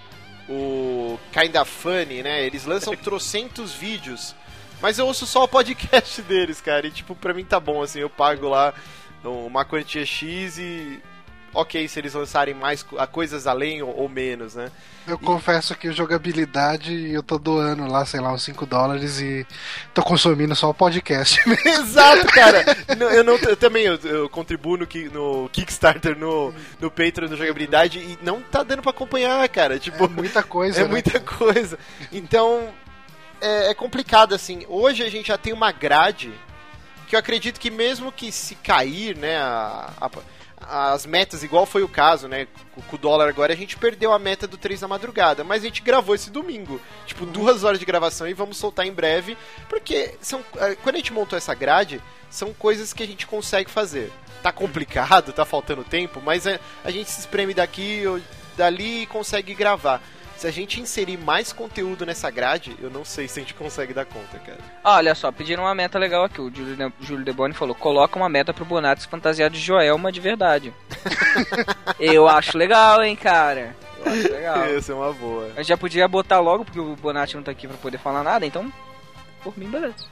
o 0.48 1.20
Kinda 1.34 1.66
Funny, 1.66 2.22
né, 2.22 2.46
eles 2.46 2.66
lançam 2.66 2.96
trocentos 2.98 3.74
vídeos, 3.74 4.36
mas 4.82 5.00
eu 5.00 5.08
ouço 5.08 5.26
só 5.26 5.44
o 5.44 5.48
podcast 5.48 6.22
deles, 6.24 6.62
cara, 6.62 6.88
e 6.88 6.92
tipo, 6.92 7.16
pra 7.16 7.34
mim 7.34 7.44
tá 7.44 7.60
bom, 7.60 7.82
assim, 7.82 8.00
eu 8.00 8.10
pago 8.10 8.48
lá 8.48 8.74
uma 9.24 9.66
quantia 9.66 10.06
X 10.06 10.60
e 10.60 11.02
ok 11.56 11.88
se 11.88 12.00
eles 12.00 12.14
lançarem 12.14 12.54
mais 12.54 12.86
coisas 13.12 13.48
além 13.48 13.82
ou, 13.82 13.96
ou 13.98 14.10
menos, 14.10 14.56
né? 14.56 14.72
Eu 15.08 15.16
e... 15.16 15.26
confesso 15.26 15.76
que 15.76 15.92
jogabilidade 15.92 17.12
eu 17.12 17.24
tô 17.24 17.38
doando 17.38 17.88
lá, 17.88 18.06
sei 18.06 18.20
lá, 18.20 18.34
uns 18.34 18.44
5 18.44 18.66
dólares 18.66 19.20
e 19.22 19.46
tô 19.94 20.02
consumindo 20.02 20.56
só 20.56 20.70
o 20.70 20.74
podcast. 20.74 21.40
Exato, 21.66 22.28
cara! 22.28 22.66
eu, 22.88 23.24
não, 23.24 23.36
eu 23.38 23.56
também 23.56 23.86
eu, 23.86 23.96
eu 24.04 24.30
contribuo 24.30 24.78
no, 24.78 24.88
no, 25.12 25.50
Kickstarter, 25.50 26.18
no, 26.18 26.54
no 26.80 26.90
Patreon 26.90 27.30
do 27.30 27.38
jogabilidade 27.38 28.00
e 28.00 28.18
não 28.22 28.42
tá 28.42 28.64
dando 28.64 28.82
pra 28.82 28.92
acompanhar, 28.92 29.48
cara. 29.50 29.80
Tipo, 29.80 30.06
é 30.06 30.08
muita 30.10 30.44
coisa. 30.44 30.82
É 30.82 30.84
né? 30.84 30.90
muita 30.90 31.20
coisa. 31.20 31.78
Então, 32.12 32.70
é, 33.40 33.70
é 33.70 33.74
complicado, 33.74 34.34
assim. 34.34 34.66
Hoje 34.68 35.04
a 35.04 35.10
gente 35.10 35.28
já 35.28 35.38
tem 35.38 35.54
uma 35.54 35.72
grade 35.72 36.34
que 37.08 37.16
eu 37.16 37.20
acredito 37.20 37.60
que 37.60 37.70
mesmo 37.70 38.12
que 38.12 38.32
se 38.32 38.56
cair, 38.56 39.16
né, 39.16 39.38
a, 39.38 39.94
a 40.02 40.10
as 40.68 41.06
metas, 41.06 41.44
igual 41.44 41.66
foi 41.66 41.84
o 41.84 41.88
caso, 41.88 42.28
né? 42.28 42.48
Com 42.90 42.96
o 42.96 43.00
dólar 43.00 43.28
agora, 43.28 43.54
a 43.54 43.56
gente 43.56 43.78
perdeu 43.78 44.12
a 44.12 44.20
meta 44.20 44.48
do 44.48 44.58
3 44.58 44.82
da 44.82 44.88
madrugada, 44.88 45.44
mas 45.44 45.62
a 45.62 45.66
gente 45.66 45.82
gravou 45.82 46.16
esse 46.16 46.30
domingo. 46.30 46.82
Tipo, 47.06 47.26
duas 47.26 47.64
horas 47.64 47.80
de 47.80 47.86
gravação 47.86 48.28
e 48.28 48.34
vamos 48.34 48.58
soltar 48.58 48.86
em 48.86 48.92
breve. 48.92 49.38
Porque 49.70 50.16
são, 50.22 50.44
eh, 50.58 50.76
quando 50.82 50.96
a 50.96 51.00
gente 51.00 51.14
montou 51.14 51.38
essa 51.38 51.54
grade, 51.54 52.02
são 52.30 52.54
coisas 52.54 52.94
que 52.94 53.04
a 53.04 53.08
gente 53.08 53.28
consegue 53.28 53.70
fazer. 53.70 54.12
Tá 54.42 54.52
complicado, 54.52 55.34
tá 55.34 55.46
faltando 55.46 55.84
tempo, 55.84 56.22
mas 56.24 56.46
a, 56.46 56.52
eh, 56.52 56.60
a 56.84 56.92
gente 56.92 57.10
se 57.10 57.20
espreme 57.20 57.54
daqui 57.54 58.06
ou 58.06 58.20
dali 58.58 59.04
e 59.04 59.08
consegue 59.08 59.54
gravar. 59.54 60.02
Se 60.38 60.48
a 60.48 60.52
gente 60.52 60.82
inserir 60.82 61.18
mais 61.18 61.54
conteúdo 61.54 62.06
nessa 62.06 62.30
grade, 62.30 62.76
eu 62.82 62.90
não 62.90 63.06
sei 63.06 63.28
se 63.28 63.40
a 63.40 63.42
gente 63.42 63.54
consegue 63.54 63.94
dar 63.94 64.06
conta, 64.06 64.38
cara. 64.40 64.60
olha 64.84 65.16
só, 65.16 65.32
pediram 65.32 65.64
uma 65.64 65.74
meta 65.74 65.98
legal 65.98 66.26
aqui. 66.26 66.42
O 66.42 66.54
Júlio, 66.54 66.76
de, 66.76 66.94
Júlio 67.06 67.24
Deboni 67.24 67.54
falou: 67.54 67.74
coloca 67.74 68.18
uma 68.18 68.28
meta 68.28 68.54
pro 68.54 68.66
Bonatos 68.66 69.06
fantasiado 69.06 69.56
de 69.56 69.62
Joelma 69.62 70.12
de 70.12 70.20
verdade. 70.20 70.74
eu 72.00 72.28
acho 72.28 72.58
legal, 72.58 73.02
hein, 73.02 73.16
cara. 73.16 73.76
Eu 74.00 74.12
acho 74.12 74.32
legal. 74.32 74.64
Essa 74.76 74.92
é 74.92 74.96
uma 74.96 75.14
boa. 75.14 75.46
A 75.54 75.58
gente 75.58 75.70
já 75.70 75.78
podia 75.78 76.08
botar 76.08 76.40
logo, 76.40 76.66
porque 76.66 76.80
o 76.80 76.96
Bonatti 76.98 77.36
não 77.36 77.44
tá 77.44 77.52
aqui 77.52 77.68
pra 77.68 77.78
poder 77.78 77.98
falar 77.98 78.24
nada, 78.24 78.46
então, 78.46 78.72
por 79.42 79.58
mim, 79.58 79.70
beleza. 79.70 80.06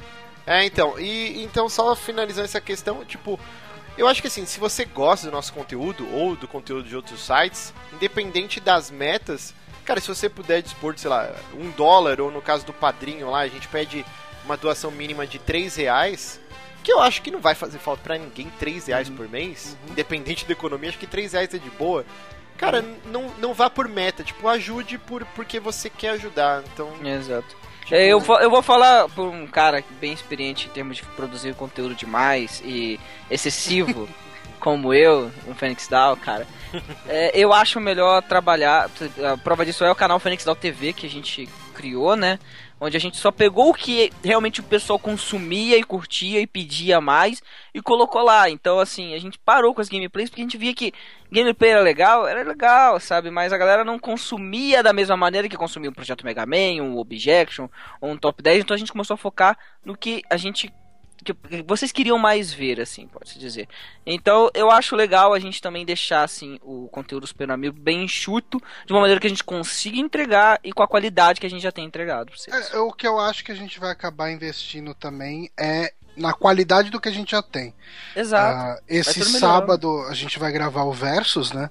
É, 0.45 0.65
então, 0.65 0.99
e 0.99 1.43
então 1.43 1.69
só 1.69 1.95
finalizando 1.95 2.45
essa 2.45 2.59
questão, 2.59 3.03
tipo, 3.05 3.39
eu 3.97 4.07
acho 4.07 4.21
que 4.21 4.27
assim, 4.27 4.45
se 4.45 4.59
você 4.59 4.83
gosta 4.85 5.27
do 5.27 5.31
nosso 5.31 5.53
conteúdo 5.53 6.07
ou 6.13 6.35
do 6.35 6.47
conteúdo 6.47 6.87
de 6.87 6.95
outros 6.95 7.25
sites, 7.25 7.73
independente 7.93 8.59
das 8.59 8.91
metas, 8.91 9.53
Cara, 9.85 9.99
se 9.99 10.07
você 10.07 10.29
puder 10.29 10.61
dispor, 10.61 10.97
sei 10.97 11.09
lá, 11.09 11.29
um 11.53 11.69
dólar, 11.71 12.21
ou 12.21 12.31
no 12.31 12.41
caso 12.41 12.65
do 12.65 12.73
padrinho 12.73 13.29
lá, 13.29 13.39
a 13.39 13.47
gente 13.47 13.67
pede 13.67 14.05
uma 14.45 14.57
doação 14.57 14.91
mínima 14.91 15.27
de 15.27 15.39
três 15.39 15.75
reais, 15.75 16.39
que 16.83 16.91
eu 16.91 17.01
acho 17.01 17.21
que 17.21 17.31
não 17.31 17.39
vai 17.39 17.55
fazer 17.55 17.79
falta 17.79 18.03
para 18.03 18.17
ninguém 18.17 18.51
três 18.59 18.87
reais 18.87 19.09
uhum. 19.09 19.15
por 19.15 19.29
mês, 19.29 19.77
uhum. 19.83 19.91
independente 19.91 20.45
da 20.45 20.53
economia, 20.53 20.89
acho 20.89 20.97
que 20.97 21.07
três 21.07 21.33
reais 21.33 21.53
é 21.53 21.57
de 21.57 21.69
boa. 21.71 22.05
Cara, 22.57 22.83
não, 23.05 23.29
não 23.39 23.53
vá 23.53 23.69
por 23.69 23.87
meta, 23.87 24.23
tipo, 24.23 24.47
ajude 24.47 24.97
por, 24.97 25.25
porque 25.27 25.59
você 25.59 25.89
quer 25.89 26.11
ajudar. 26.11 26.63
Então. 26.73 26.93
Exato. 27.03 27.55
Tipo, 27.81 27.95
é, 27.95 28.07
eu, 28.07 28.19
vou, 28.19 28.39
eu 28.39 28.49
vou 28.49 28.61
falar 28.61 29.09
por 29.09 29.27
um 29.27 29.45
cara 29.47 29.83
bem 29.99 30.13
experiente 30.13 30.67
em 30.67 30.71
termos 30.71 30.97
de 30.97 31.03
produzir 31.03 31.53
conteúdo 31.55 31.95
demais 31.95 32.61
e 32.63 32.99
excessivo, 33.29 34.07
como 34.63 34.93
eu, 34.93 35.29
um 35.45 35.53
Fênix 35.53 35.89
Down, 35.89 36.15
cara. 36.15 36.47
É, 37.05 37.37
eu 37.37 37.51
acho 37.51 37.81
melhor 37.81 38.21
trabalhar. 38.23 38.89
A 39.29 39.35
prova 39.35 39.65
disso 39.65 39.83
é 39.83 39.91
o 39.91 39.95
canal 39.95 40.19
Fênix 40.21 40.45
Down 40.45 40.55
TV 40.55 40.93
que 40.93 41.05
a 41.05 41.09
gente 41.09 41.49
criou, 41.75 42.15
né? 42.15 42.39
onde 42.79 42.97
a 42.97 42.99
gente 42.99 43.15
só 43.15 43.31
pegou 43.31 43.69
o 43.69 43.73
que 43.73 44.11
realmente 44.21 44.59
o 44.59 44.63
pessoal 44.63 44.99
consumia 44.99 45.77
e 45.77 45.83
curtia 45.83 46.41
e 46.41 46.47
pedia 46.47 46.99
mais 46.99 47.41
e 47.73 47.81
colocou 47.81 48.21
lá. 48.21 48.49
Então, 48.49 48.77
assim, 48.77 49.13
a 49.13 49.19
gente 49.19 49.39
parou 49.39 49.73
com 49.73 49.79
as 49.79 49.87
gameplays 49.87 50.29
porque 50.29 50.41
a 50.41 50.43
gente 50.43 50.57
via 50.57 50.73
que 50.73 50.91
gameplay 51.31 51.71
era 51.71 51.81
legal, 51.81 52.27
era 52.27 52.43
legal, 52.43 52.99
sabe? 52.99 53.29
Mas 53.29 53.53
a 53.53 53.57
galera 53.57 53.85
não 53.85 53.97
consumia 53.97 54.83
da 54.83 54.91
mesma 54.91 55.15
maneira 55.15 55.47
que 55.47 55.55
consumia 55.55 55.89
um 55.89 55.93
Projeto 55.93 56.25
Mega 56.25 56.45
Man, 56.45 56.83
um 56.83 56.97
Objection 56.97 57.69
um 58.01 58.17
Top 58.17 58.41
10. 58.43 58.63
Então 58.63 58.75
a 58.75 58.77
gente 58.77 58.91
começou 58.91 59.13
a 59.13 59.17
focar 59.17 59.57
no 59.85 59.95
que 59.95 60.21
a 60.29 60.35
gente 60.35 60.69
que 61.23 61.35
vocês 61.65 61.91
queriam 61.91 62.17
mais 62.17 62.51
ver, 62.53 62.79
assim, 62.79 63.07
pode-se 63.07 63.39
dizer. 63.39 63.67
Então, 64.05 64.49
eu 64.53 64.69
acho 64.69 64.95
legal 64.95 65.33
a 65.33 65.39
gente 65.39 65.61
também 65.61 65.85
deixar, 65.85 66.23
assim, 66.23 66.59
o 66.61 66.87
conteúdo 66.89 67.23
do 67.23 67.27
Super 67.27 67.49
Amigo 67.51 67.77
bem 67.77 68.03
enxuto, 68.03 68.61
de 68.85 68.93
uma 68.93 69.01
maneira 69.01 69.19
que 69.19 69.27
a 69.27 69.29
gente 69.29 69.43
consiga 69.43 69.97
entregar 69.97 70.59
e 70.63 70.71
com 70.71 70.83
a 70.83 70.87
qualidade 70.87 71.39
que 71.39 71.47
a 71.47 71.49
gente 71.49 71.63
já 71.63 71.71
tem 71.71 71.85
entregado 71.85 72.27
pra 72.27 72.37
vocês. 72.37 72.73
É, 72.73 72.77
o 72.77 72.91
que 72.91 73.07
eu 73.07 73.19
acho 73.19 73.43
que 73.43 73.51
a 73.51 73.55
gente 73.55 73.79
vai 73.79 73.91
acabar 73.91 74.31
investindo 74.31 74.93
também 74.93 75.49
é 75.57 75.93
na 76.15 76.33
qualidade 76.33 76.89
do 76.89 76.99
que 76.99 77.09
a 77.09 77.11
gente 77.11 77.31
já 77.31 77.41
tem. 77.41 77.73
Exato. 78.15 78.79
Uh, 78.79 78.83
esse 78.87 79.23
sábado 79.25 80.05
a 80.07 80.13
gente 80.13 80.37
vai 80.37 80.51
gravar 80.51 80.83
o 80.83 80.93
Versus, 80.93 81.51
né? 81.51 81.69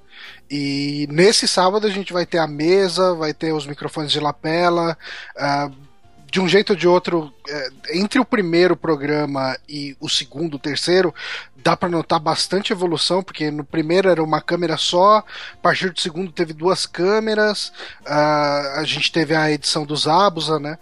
E 0.51 1.07
nesse 1.11 1.47
sábado 1.47 1.87
a 1.87 1.91
gente 1.91 2.13
vai 2.13 2.27
ter 2.27 2.39
a 2.39 2.47
mesa, 2.47 3.15
vai 3.15 3.33
ter 3.33 3.53
os 3.53 3.67
microfones 3.67 4.11
de 4.11 4.21
lapela, 4.21 4.97
uh, 5.37 5.92
de 6.33 6.41
um 6.41 6.49
jeito 6.49 6.71
ou 6.71 6.77
de 6.77 6.89
outro, 6.89 7.31
é, 7.47 7.69
entre 7.93 8.19
o 8.19 8.25
primeiro 8.25 8.75
programa 8.75 9.55
e 9.69 9.95
o 10.01 10.09
segundo, 10.09 10.55
o 10.55 10.59
terceiro, 10.59 11.15
dá 11.55 11.77
para 11.77 11.91
notar 11.91 12.19
bastante 12.19 12.73
evolução, 12.73 13.23
porque 13.23 13.51
no 13.51 13.63
primeiro 13.63 14.09
era 14.09 14.25
uma 14.25 14.41
câmera 14.41 14.79
só, 14.79 15.19
a 15.19 15.57
partir 15.61 15.91
do 15.91 16.01
segundo 16.01 16.33
teve 16.33 16.55
duas 16.55 16.87
câmeras, 16.87 17.69
uh, 18.07 18.79
a 18.79 18.83
gente 18.85 19.13
teve 19.13 19.35
a 19.35 19.51
edição 19.51 19.85
dos 19.85 20.09
Abusa, 20.09 20.59
né? 20.59 20.79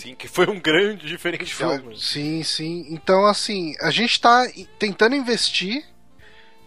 Sim, 0.00 0.16
que 0.16 0.26
foi 0.26 0.48
um 0.48 0.58
grande 0.58 1.06
diferencial. 1.06 1.78
Foi, 1.78 1.96
sim, 1.96 2.42
sim. 2.42 2.88
Então, 2.90 3.24
assim, 3.24 3.76
a 3.80 3.92
gente 3.92 4.10
está 4.10 4.48
tentando 4.80 5.14
investir 5.14 5.84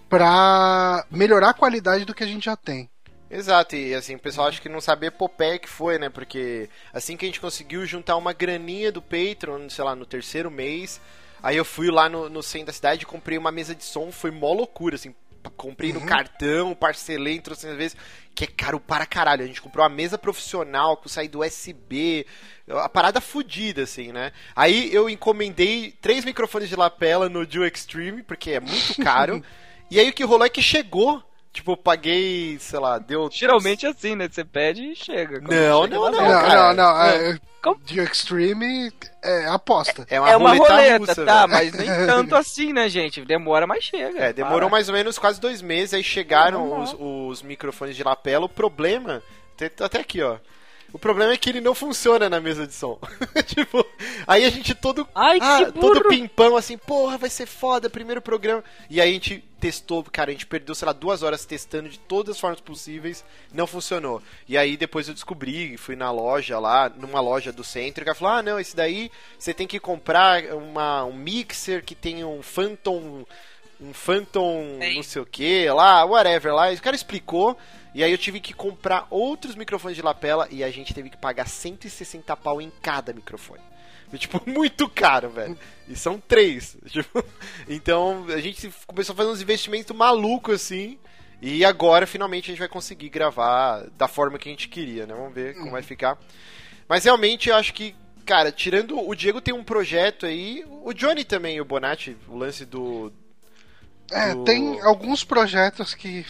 para 0.07 1.05
melhorar 1.11 1.49
a 1.49 1.53
qualidade 1.53 2.05
do 2.05 2.13
que 2.13 2.23
a 2.23 2.27
gente 2.27 2.45
já 2.45 2.55
tem. 2.55 2.89
Exato, 3.31 3.77
e 3.77 3.95
assim, 3.95 4.15
o 4.15 4.19
pessoal 4.19 4.47
acha 4.47 4.59
que 4.59 4.67
não 4.67 4.81
sabia 4.81 5.07
a 5.07 5.13
epopeia 5.13 5.57
que 5.57 5.69
foi, 5.69 5.97
né? 5.97 6.09
Porque 6.09 6.69
assim 6.91 7.15
que 7.15 7.23
a 7.23 7.29
gente 7.29 7.39
conseguiu 7.39 7.85
juntar 7.85 8.17
uma 8.17 8.33
graninha 8.33 8.91
do 8.91 9.01
Patreon, 9.01 9.69
sei 9.69 9.85
lá, 9.85 9.95
no 9.95 10.05
terceiro 10.05 10.51
mês, 10.51 10.99
aí 11.41 11.55
eu 11.55 11.63
fui 11.63 11.89
lá 11.89 12.09
no, 12.09 12.29
no 12.29 12.43
centro 12.43 12.67
da 12.67 12.73
cidade, 12.73 13.05
comprei 13.05 13.37
uma 13.37 13.49
mesa 13.49 13.73
de 13.73 13.85
som, 13.85 14.11
foi 14.11 14.31
mó 14.31 14.51
loucura, 14.51 14.95
assim, 14.95 15.15
comprei 15.55 15.93
uhum. 15.93 16.01
no 16.01 16.05
cartão, 16.05 16.75
parcelei, 16.75 17.39
trouxe 17.39 17.67
às 17.67 17.77
vezes, 17.77 17.97
que 18.35 18.43
é 18.43 18.47
caro 18.47 18.81
para 18.81 19.05
caralho. 19.05 19.45
A 19.45 19.47
gente 19.47 19.61
comprou 19.61 19.83
uma 19.83 19.89
mesa 19.89 20.17
profissional 20.17 20.97
com 20.97 21.07
saída 21.07 21.39
USB, 21.39 22.25
a 22.69 22.89
parada 22.89 23.21
fodida, 23.21 23.83
assim, 23.83 24.11
né? 24.11 24.33
Aí 24.53 24.93
eu 24.93 25.09
encomendei 25.09 25.95
três 26.01 26.25
microfones 26.25 26.67
de 26.67 26.75
lapela 26.75 27.29
no 27.29 27.45
Duo 27.45 27.65
Extreme, 27.65 28.23
porque 28.23 28.51
é 28.51 28.59
muito 28.59 29.01
caro. 29.01 29.41
e 29.89 30.01
aí 30.01 30.09
o 30.09 30.13
que 30.13 30.25
rolou 30.25 30.45
é 30.45 30.49
que 30.49 30.61
chegou 30.61 31.23
Tipo, 31.53 31.73
eu 31.73 31.77
paguei, 31.77 32.57
sei 32.59 32.79
lá, 32.79 32.97
deu. 32.97 33.29
Geralmente 33.31 33.85
é 33.85 33.89
assim, 33.89 34.15
né? 34.15 34.29
Você 34.31 34.43
pede 34.43 34.83
e 34.83 34.95
chega. 34.95 35.41
Não, 35.41 35.49
chega 35.49 35.69
não, 35.69 35.87
não, 35.87 36.11
não, 36.11 36.47
não, 36.47 36.73
não, 36.73 37.01
é, 37.01 37.39
De 37.83 37.99
Extreme 37.99 38.89
é 39.21 39.47
aposta. 39.47 40.07
É, 40.09 40.15
é 40.15 40.19
uma, 40.19 40.29
é 40.29 40.37
uma 40.37 40.53
roleta, 40.53 40.97
russa, 40.97 41.25
tá? 41.25 41.45
Velho. 41.45 41.51
Mas 41.51 41.73
nem 41.73 41.87
tanto 42.07 42.35
assim, 42.35 42.71
né, 42.71 42.87
gente? 42.87 43.25
Demora, 43.25 43.67
mas 43.67 43.83
chega. 43.83 44.17
É, 44.17 44.31
demorou 44.31 44.61
para. 44.61 44.69
mais 44.69 44.87
ou 44.87 44.95
menos 44.95 45.19
quase 45.19 45.41
dois 45.41 45.61
meses, 45.61 45.93
aí 45.93 46.03
chegaram 46.03 46.81
os, 46.81 46.95
os 46.97 47.41
microfones 47.41 47.97
de 47.97 48.03
lapela. 48.03 48.45
O 48.45 48.49
problema, 48.49 49.21
até 49.83 49.99
aqui, 49.99 50.21
ó. 50.21 50.37
O 50.93 50.99
problema 50.99 51.31
é 51.31 51.37
que 51.37 51.49
ele 51.49 51.61
não 51.61 51.73
funciona 51.73 52.29
na 52.29 52.41
mesa 52.41 52.67
de 52.67 52.73
som. 52.73 52.99
tipo, 53.47 53.85
aí 54.27 54.43
a 54.43 54.49
gente 54.49 54.75
todo. 54.75 55.07
Ai, 55.15 55.37
ah, 55.41 55.71
todo 55.71 56.07
pimpão 56.09 56.57
assim, 56.57 56.77
porra, 56.77 57.17
vai 57.17 57.29
ser 57.29 57.45
foda, 57.45 57.89
primeiro 57.89 58.21
programa. 58.21 58.63
E 58.89 58.99
aí 58.99 59.09
a 59.09 59.13
gente 59.13 59.43
testou, 59.59 60.03
cara, 60.03 60.31
a 60.31 60.33
gente 60.33 60.45
perdeu, 60.45 60.75
sei 60.75 60.87
lá, 60.87 60.91
duas 60.91 61.23
horas 61.23 61.45
testando 61.45 61.87
de 61.87 61.97
todas 61.97 62.35
as 62.35 62.41
formas 62.41 62.59
possíveis, 62.59 63.23
não 63.53 63.67
funcionou. 63.67 64.21
E 64.49 64.57
aí 64.57 64.75
depois 64.75 65.07
eu 65.07 65.13
descobri, 65.13 65.77
fui 65.77 65.95
na 65.95 66.11
loja 66.11 66.59
lá, 66.59 66.89
numa 66.89 67.21
loja 67.21 67.53
do 67.53 67.63
centro, 67.63 68.03
e 68.03 68.05
ela 68.05 68.15
falou: 68.15 68.33
ah, 68.33 68.43
não, 68.43 68.59
esse 68.59 68.75
daí 68.75 69.09
você 69.39 69.53
tem 69.53 69.67
que 69.67 69.79
comprar 69.79 70.43
uma, 70.53 71.05
um 71.05 71.13
mixer 71.13 71.85
que 71.85 71.95
tem 71.95 72.23
um 72.25 72.41
Phantom. 72.41 73.25
Um 73.79 73.93
Phantom 73.93 74.77
Ei. 74.79 74.95
não 74.95 75.01
sei 75.01 75.21
o 75.21 75.25
que 75.25 75.67
lá, 75.69 76.05
whatever 76.05 76.53
lá. 76.53 76.71
E 76.71 76.75
o 76.75 76.81
cara 76.81 76.95
explicou. 76.95 77.57
E 77.93 78.03
aí 78.03 78.11
eu 78.11 78.17
tive 78.17 78.39
que 78.39 78.53
comprar 78.53 79.05
outros 79.09 79.55
microfones 79.55 79.97
de 79.97 80.01
lapela 80.01 80.47
e 80.49 80.63
a 80.63 80.71
gente 80.71 80.93
teve 80.93 81.09
que 81.09 81.17
pagar 81.17 81.47
160 81.47 82.35
pau 82.37 82.61
em 82.61 82.71
cada 82.81 83.11
microfone. 83.11 83.61
Tipo, 84.17 84.41
muito 84.49 84.89
caro, 84.89 85.29
velho. 85.29 85.57
E 85.87 85.95
são 85.95 86.19
três. 86.19 86.77
Tipo, 86.87 87.23
então 87.67 88.25
a 88.29 88.39
gente 88.39 88.71
começou 88.87 89.13
a 89.13 89.15
fazer 89.15 89.29
uns 89.29 89.41
investimentos 89.41 89.95
malucos 89.95 90.55
assim. 90.55 90.97
E 91.41 91.65
agora 91.65 92.05
finalmente 92.05 92.45
a 92.45 92.51
gente 92.51 92.59
vai 92.59 92.67
conseguir 92.67 93.09
gravar 93.09 93.87
da 93.97 94.07
forma 94.07 94.37
que 94.37 94.47
a 94.47 94.51
gente 94.51 94.67
queria, 94.67 95.07
né? 95.07 95.13
Vamos 95.13 95.33
ver 95.33 95.55
como 95.55 95.71
vai 95.71 95.81
ficar. 95.81 96.17
Mas 96.87 97.03
realmente 97.03 97.49
eu 97.49 97.55
acho 97.55 97.73
que, 97.73 97.95
cara, 98.25 98.51
tirando. 98.51 98.99
O 98.99 99.15
Diego 99.15 99.41
tem 99.41 99.53
um 99.53 99.63
projeto 99.63 100.25
aí. 100.25 100.63
O 100.83 100.93
Johnny 100.93 101.23
também, 101.23 101.59
o 101.59 101.65
Bonatti, 101.65 102.15
o 102.27 102.37
lance 102.37 102.63
do, 102.63 103.11
é, 104.11 104.35
tem 104.43 104.81
alguns 104.81 105.23
projetos 105.23 105.93
que. 105.93 106.25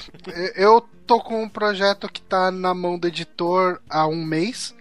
Eu 0.56 0.82
tô 1.06 1.20
com 1.20 1.44
um 1.44 1.50
projeto 1.50 2.08
que 2.08 2.22
tá 2.22 2.52
na 2.52 2.74
mão 2.74 2.98
do 2.98 3.08
editor 3.08 3.82
há 3.90 4.08
um 4.08 4.24
mês. 4.24 4.74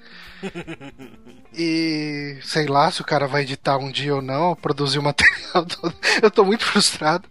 E 1.52 2.38
sei 2.42 2.66
lá 2.66 2.90
se 2.92 3.00
o 3.00 3.04
cara 3.04 3.26
vai 3.26 3.42
editar 3.42 3.76
um 3.76 3.90
dia 3.90 4.14
ou 4.14 4.22
não, 4.22 4.54
produzir 4.54 5.00
o 5.00 5.02
material 5.02 5.66
todo. 5.66 5.94
Eu 6.22 6.30
tô 6.30 6.44
muito 6.44 6.64
frustrado. 6.64 7.28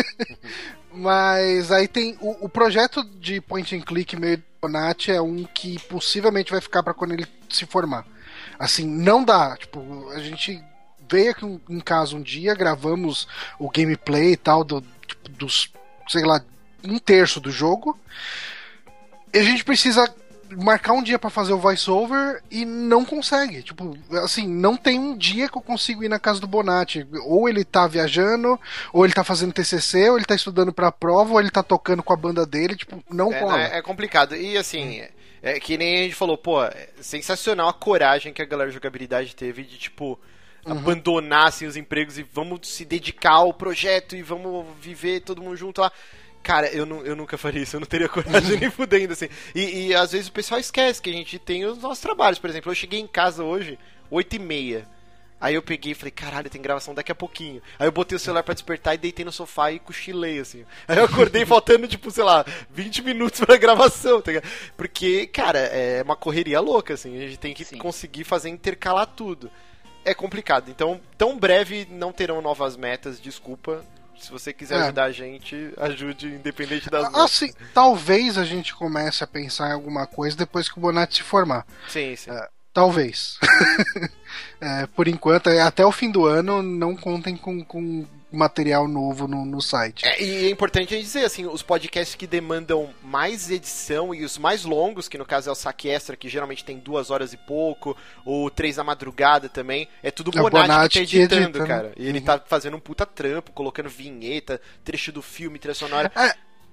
Mas 0.90 1.70
aí 1.70 1.86
tem 1.86 2.16
o, 2.20 2.46
o, 2.46 2.48
projeto 2.48 3.04
de 3.04 3.40
point 3.40 3.76
and 3.76 3.82
click 3.82 4.16
meio 4.16 4.42
Bonatti 4.60 5.12
é 5.12 5.20
um 5.20 5.44
que 5.44 5.78
possivelmente 5.80 6.50
vai 6.50 6.60
ficar 6.60 6.82
para 6.82 6.94
quando 6.94 7.12
ele 7.12 7.26
se 7.50 7.66
formar. 7.66 8.04
Assim, 8.58 8.86
não 8.86 9.22
dá. 9.22 9.56
Tipo, 9.56 10.08
a 10.10 10.18
gente 10.20 10.60
veio 11.10 11.30
aqui 11.30 11.60
em 11.68 11.80
casa 11.80 12.16
um 12.16 12.22
dia, 12.22 12.54
gravamos 12.54 13.26
o 13.58 13.70
gameplay 13.70 14.32
e 14.32 14.36
tal 14.36 14.64
do, 14.64 14.82
tipo, 15.06 15.28
dos, 15.30 15.72
sei 16.08 16.24
lá, 16.24 16.42
um 16.84 16.98
terço 16.98 17.40
do 17.40 17.50
jogo. 17.50 17.98
E 19.32 19.38
a 19.38 19.42
gente 19.42 19.64
precisa 19.64 20.12
marcar 20.56 20.92
um 20.92 21.02
dia 21.02 21.18
para 21.18 21.30
fazer 21.30 21.52
o 21.52 21.58
voiceover 21.58 22.42
e 22.50 22.64
não 22.64 23.04
consegue. 23.04 23.62
Tipo, 23.62 23.96
assim, 24.22 24.46
não 24.46 24.76
tem 24.76 24.98
um 24.98 25.16
dia 25.16 25.48
que 25.48 25.56
eu 25.56 25.62
consigo 25.62 26.02
ir 26.02 26.08
na 26.08 26.18
casa 26.18 26.40
do 26.40 26.46
Bonatti. 26.46 27.06
Ou 27.24 27.48
ele 27.48 27.64
tá 27.64 27.86
viajando, 27.86 28.58
ou 28.92 29.04
ele 29.04 29.14
tá 29.14 29.24
fazendo 29.24 29.52
TCC, 29.52 30.10
ou 30.10 30.16
ele 30.16 30.24
tá 30.24 30.34
estudando 30.34 30.72
pra 30.72 30.92
prova, 30.92 31.32
ou 31.32 31.40
ele 31.40 31.50
tá 31.50 31.62
tocando 31.62 32.02
com 32.02 32.12
a 32.12 32.16
banda 32.16 32.46
dele. 32.46 32.76
Tipo, 32.76 33.02
não 33.10 33.32
é, 33.32 33.40
rola. 33.40 33.62
É, 33.62 33.78
é 33.78 33.82
complicado. 33.82 34.34
E 34.34 34.56
assim, 34.56 35.00
é, 35.00 35.10
é, 35.42 35.60
que 35.60 35.76
nem 35.76 35.98
a 35.98 36.02
gente 36.04 36.14
falou, 36.14 36.38
pô, 36.38 36.62
é 36.64 36.88
sensacional 37.00 37.68
a 37.68 37.74
coragem 37.74 38.32
que 38.32 38.42
a 38.42 38.46
galera 38.46 38.70
de 38.70 38.74
jogabilidade 38.74 39.36
teve 39.36 39.62
de, 39.64 39.78
tipo, 39.78 40.18
uhum. 40.64 40.72
abandonar 40.72 41.48
assim, 41.48 41.66
os 41.66 41.76
empregos 41.76 42.18
e 42.18 42.22
vamos 42.22 42.68
se 42.68 42.84
dedicar 42.84 43.32
ao 43.32 43.52
projeto 43.52 44.16
e 44.16 44.22
vamos 44.22 44.66
viver 44.80 45.20
todo 45.20 45.42
mundo 45.42 45.56
junto 45.56 45.80
lá. 45.80 45.92
Cara, 46.42 46.68
eu, 46.68 46.86
não, 46.86 47.04
eu 47.04 47.14
nunca 47.14 47.36
faria 47.36 47.62
isso, 47.62 47.76
eu 47.76 47.80
não 47.80 47.86
teria 47.86 48.08
coragem 48.10 48.58
nem 48.58 48.70
fudendo, 48.70 49.12
assim. 49.12 49.28
E, 49.54 49.88
e, 49.88 49.94
às 49.94 50.12
vezes 50.12 50.28
o 50.28 50.32
pessoal 50.32 50.60
esquece 50.60 51.02
que 51.02 51.10
a 51.10 51.12
gente 51.12 51.38
tem 51.38 51.64
os 51.64 51.78
nossos 51.78 52.00
trabalhos. 52.00 52.38
Por 52.38 52.48
exemplo, 52.48 52.70
eu 52.70 52.74
cheguei 52.74 53.00
em 53.00 53.06
casa 53.06 53.44
hoje, 53.44 53.78
8 54.10 54.36
e 54.36 54.38
meia. 54.38 54.88
Aí 55.40 55.54
eu 55.54 55.62
peguei 55.62 55.92
e 55.92 55.94
falei, 55.94 56.10
caralho, 56.10 56.50
tem 56.50 56.60
gravação 56.60 56.94
daqui 56.94 57.12
a 57.12 57.14
pouquinho. 57.14 57.62
Aí 57.78 57.86
eu 57.86 57.92
botei 57.92 58.16
o 58.16 58.18
celular 58.18 58.42
para 58.42 58.54
despertar 58.54 58.94
e 58.94 58.98
deitei 58.98 59.24
no 59.24 59.30
sofá 59.30 59.70
e 59.70 59.78
cochilei, 59.78 60.40
assim. 60.40 60.64
Aí 60.86 60.96
eu 60.98 61.04
acordei 61.04 61.44
faltando, 61.46 61.86
tipo, 61.86 62.10
sei 62.10 62.24
lá, 62.24 62.44
20 62.70 63.02
minutos 63.02 63.40
pra 63.40 63.56
gravação, 63.56 64.20
tá 64.20 64.32
ligado? 64.32 64.50
Porque, 64.76 65.28
cara, 65.28 65.60
é 65.60 66.02
uma 66.02 66.16
correria 66.16 66.58
louca, 66.60 66.94
assim. 66.94 67.16
A 67.16 67.20
gente 67.20 67.38
tem 67.38 67.54
que 67.54 67.64
Sim. 67.64 67.78
conseguir 67.78 68.24
fazer 68.24 68.48
intercalar 68.48 69.06
tudo 69.06 69.48
é 70.10 70.14
complicado. 70.14 70.70
Então, 70.70 71.00
tão 71.16 71.38
breve 71.38 71.86
não 71.90 72.12
terão 72.12 72.40
novas 72.40 72.76
metas, 72.76 73.20
desculpa. 73.20 73.84
Se 74.18 74.30
você 74.32 74.52
quiser 74.52 74.76
é. 74.76 74.82
ajudar 74.82 75.04
a 75.04 75.12
gente, 75.12 75.72
ajude 75.76 76.26
independente 76.26 76.90
das 76.90 77.14
Assim, 77.14 77.52
talvez 77.72 78.36
a 78.36 78.44
gente 78.44 78.74
comece 78.74 79.22
a 79.22 79.26
pensar 79.26 79.70
em 79.70 79.72
alguma 79.72 80.06
coisa 80.06 80.36
depois 80.36 80.68
que 80.68 80.76
o 80.76 80.80
Bonatti 80.80 81.16
se 81.16 81.22
formar. 81.22 81.64
Sim, 81.88 82.16
sim. 82.16 82.30
É, 82.30 82.48
talvez. 82.72 83.38
é, 84.60 84.86
por 84.86 85.06
enquanto, 85.06 85.50
é, 85.50 85.60
até 85.60 85.86
o 85.86 85.92
fim 85.92 86.10
do 86.10 86.26
ano, 86.26 86.62
não 86.62 86.96
contem 86.96 87.36
com, 87.36 87.62
com 87.64 88.04
material 88.30 88.86
novo 88.86 89.26
no, 89.26 89.44
no 89.44 89.60
site. 89.60 90.06
É, 90.06 90.22
e 90.22 90.46
é 90.46 90.50
importante 90.50 90.94
a 90.94 90.96
gente 90.96 91.06
dizer, 91.06 91.24
assim, 91.24 91.46
os 91.46 91.62
podcasts 91.62 92.14
que 92.14 92.26
demandam 92.26 92.90
mais 93.02 93.50
edição 93.50 94.14
e 94.14 94.24
os 94.24 94.38
mais 94.38 94.64
longos, 94.64 95.08
que 95.08 95.18
no 95.18 95.24
caso 95.24 95.48
é 95.48 95.52
o 95.52 95.54
Saque 95.54 95.88
Extra, 95.88 96.16
que 96.16 96.28
geralmente 96.28 96.64
tem 96.64 96.78
duas 96.78 97.10
horas 97.10 97.32
e 97.32 97.36
pouco, 97.36 97.96
ou 98.24 98.50
três 98.50 98.76
da 98.76 98.84
madrugada 98.84 99.48
também, 99.48 99.88
é 100.02 100.10
tudo 100.10 100.30
É 100.34 100.40
o 100.40 100.50
Bonatti, 100.50 100.68
Bonatti 100.68 100.88
que 100.88 100.98
tá 100.98 101.02
editando, 101.02 101.42
edita, 101.42 101.58
né? 101.60 101.66
cara. 101.66 101.92
E 101.96 102.06
ele 102.06 102.20
tá 102.20 102.42
fazendo 102.44 102.76
um 102.76 102.80
puta 102.80 103.06
trampo, 103.06 103.52
colocando 103.52 103.88
vinheta, 103.88 104.60
trecho 104.84 105.10
do 105.10 105.22
filme, 105.22 105.58
trilha 105.58 105.74
sonora. 105.74 106.12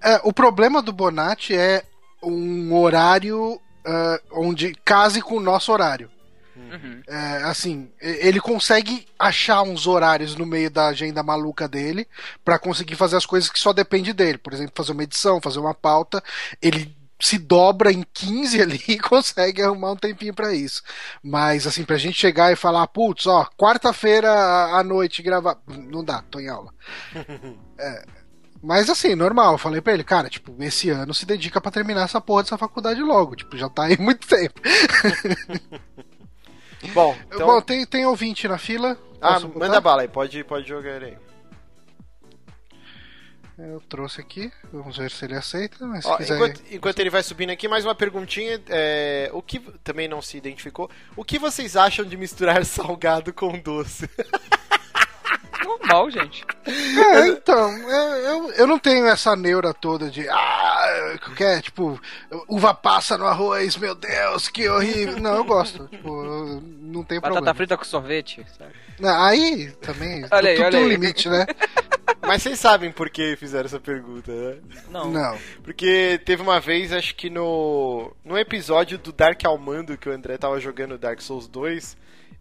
É, 0.03 0.19
o 0.23 0.33
problema 0.33 0.81
do 0.81 0.91
Bonatti 0.91 1.55
é 1.55 1.83
um 2.21 2.73
horário 2.75 3.59
ah, 3.85 4.19
onde 4.31 4.73
case 4.83 5.21
com 5.21 5.35
o 5.35 5.39
nosso 5.39 5.71
horário. 5.71 6.09
Uhum. 6.55 7.01
É, 7.07 7.43
assim, 7.43 7.91
ele 7.99 8.39
consegue 8.39 9.07
achar 9.19 9.61
uns 9.61 9.87
horários 9.87 10.35
no 10.35 10.45
meio 10.45 10.69
da 10.69 10.87
agenda 10.87 11.21
maluca 11.21 11.67
dele 11.67 12.07
pra 12.43 12.57
conseguir 12.59 12.95
fazer 12.95 13.17
as 13.17 13.25
coisas 13.25 13.49
que 13.49 13.59
só 13.59 13.73
depende 13.73 14.13
dele. 14.13 14.37
Por 14.37 14.53
exemplo, 14.53 14.73
fazer 14.75 14.93
uma 14.93 15.03
edição, 15.03 15.41
fazer 15.41 15.59
uma 15.59 15.73
pauta. 15.73 16.23
Ele 16.61 16.95
se 17.19 17.37
dobra 17.37 17.91
em 17.91 18.03
15 18.13 18.59
ali 18.61 18.81
e 18.87 18.99
consegue 18.99 19.61
arrumar 19.61 19.91
um 19.91 19.97
tempinho 19.97 20.33
pra 20.33 20.53
isso. 20.53 20.81
Mas, 21.23 21.67
assim, 21.67 21.83
pra 21.83 21.97
gente 21.97 22.19
chegar 22.19 22.51
e 22.51 22.55
falar, 22.55 22.87
putz, 22.87 23.27
ó, 23.27 23.47
quarta-feira 23.57 24.29
à 24.31 24.83
noite 24.83 25.23
gravar. 25.23 25.57
Não 25.67 26.03
dá, 26.03 26.23
tô 26.29 26.39
em 26.39 26.49
aula. 26.49 26.71
É, 27.77 28.05
mas 28.63 28.89
assim, 28.89 29.13
normal, 29.13 29.51
eu 29.53 29.57
falei 29.59 29.79
pra 29.79 29.93
ele, 29.93 30.03
cara, 30.03 30.27
tipo, 30.27 30.55
esse 30.63 30.89
ano 30.89 31.13
se 31.13 31.23
dedica 31.23 31.61
pra 31.61 31.69
terminar 31.69 32.05
essa 32.05 32.19
porra 32.19 32.41
dessa 32.41 32.57
faculdade 32.57 32.99
logo. 32.99 33.35
Tipo, 33.35 33.55
já 33.55 33.69
tá 33.69 33.83
aí 33.83 33.95
muito 33.99 34.25
tempo. 34.27 34.59
Bom, 36.93 37.15
então... 37.27 37.47
Bom, 37.47 37.61
tem, 37.61 37.85
tem 37.85 38.05
ouvinte 38.05 38.47
na 38.47 38.57
fila. 38.57 38.97
ah, 39.21 39.33
Posso 39.33 39.47
botar? 39.47 39.59
manda 39.67 39.81
bala 39.81 40.01
aí, 40.03 40.07
pode, 40.07 40.43
pode 40.43 40.67
jogar 40.67 40.95
ele 40.95 41.05
aí. 41.05 41.17
Eu 43.57 43.79
trouxe 43.87 44.19
aqui, 44.19 44.51
vamos 44.71 44.97
ver 44.97 45.09
se 45.09 45.23
ele 45.23 45.33
aceita, 45.33 45.85
mas 45.85 46.03
se 46.03 46.09
Ó, 46.11 46.17
quiser. 46.17 46.35
enquanto, 46.35 46.61
enquanto 46.71 46.99
ele 46.99 47.09
vai 47.09 47.23
subindo 47.23 47.51
aqui, 47.51 47.69
mais 47.69 47.85
uma 47.85 47.95
perguntinha. 47.95 48.61
é, 48.67 49.29
o 49.31 49.41
que 49.41 49.59
também 49.81 50.09
não 50.09 50.21
se 50.21 50.35
identificou? 50.35 50.89
O 51.15 51.23
que 51.23 51.39
vocês 51.39 51.77
acham 51.77 52.03
de 52.03 52.17
misturar 52.17 52.63
salgado 52.65 53.31
com 53.33 53.57
doce? 53.57 54.09
Normal, 55.63 56.09
gente. 56.11 56.45
É, 56.65 57.27
então, 57.27 57.71
eu, 57.89 58.51
eu 58.51 58.67
não 58.67 58.79
tenho 58.79 59.05
essa 59.05 59.35
neura 59.35 59.73
toda 59.73 60.09
de. 60.09 60.27
Ah, 60.27 61.17
que 61.35 61.43
é, 61.43 61.61
tipo, 61.61 61.99
uva 62.47 62.73
passa 62.73 63.17
no 63.17 63.25
arroz, 63.25 63.77
meu 63.77 63.95
Deus, 63.95 64.47
que 64.49 64.67
horrível. 64.67 65.19
Não, 65.19 65.35
eu 65.35 65.43
gosto. 65.43 65.87
Tipo, 65.87 66.61
não 66.81 67.03
tem 67.03 67.19
Batata 67.19 67.35
problema. 67.35 67.55
frita 67.55 67.77
com 67.77 67.85
sorvete, 67.85 68.45
sabe? 68.57 68.73
Não, 68.99 69.23
aí 69.23 69.71
também. 69.81 70.25
Olha 70.31 70.49
aí, 70.51 70.57
tudo 70.57 70.71
tem 70.71 70.83
um 70.83 70.87
limite, 70.87 71.29
né? 71.29 71.45
Mas 72.21 72.41
vocês 72.41 72.59
sabem 72.59 72.91
por 72.91 73.09
que 73.09 73.35
fizeram 73.35 73.65
essa 73.65 73.79
pergunta, 73.79 74.31
né? 74.31 74.57
Não. 74.89 75.11
Não. 75.11 75.37
Porque 75.63 76.19
teve 76.25 76.41
uma 76.41 76.59
vez, 76.59 76.91
acho 76.91 77.15
que 77.15 77.29
no, 77.29 78.11
no 78.23 78.37
episódio 78.37 78.97
do 78.97 79.11
Dark 79.11 79.43
Almando, 79.45 79.97
que 79.97 80.09
o 80.09 80.11
André 80.11 80.37
tava 80.37 80.59
jogando 80.59 80.97
Dark 80.97 81.21
Souls 81.21 81.47
2, 81.47 81.95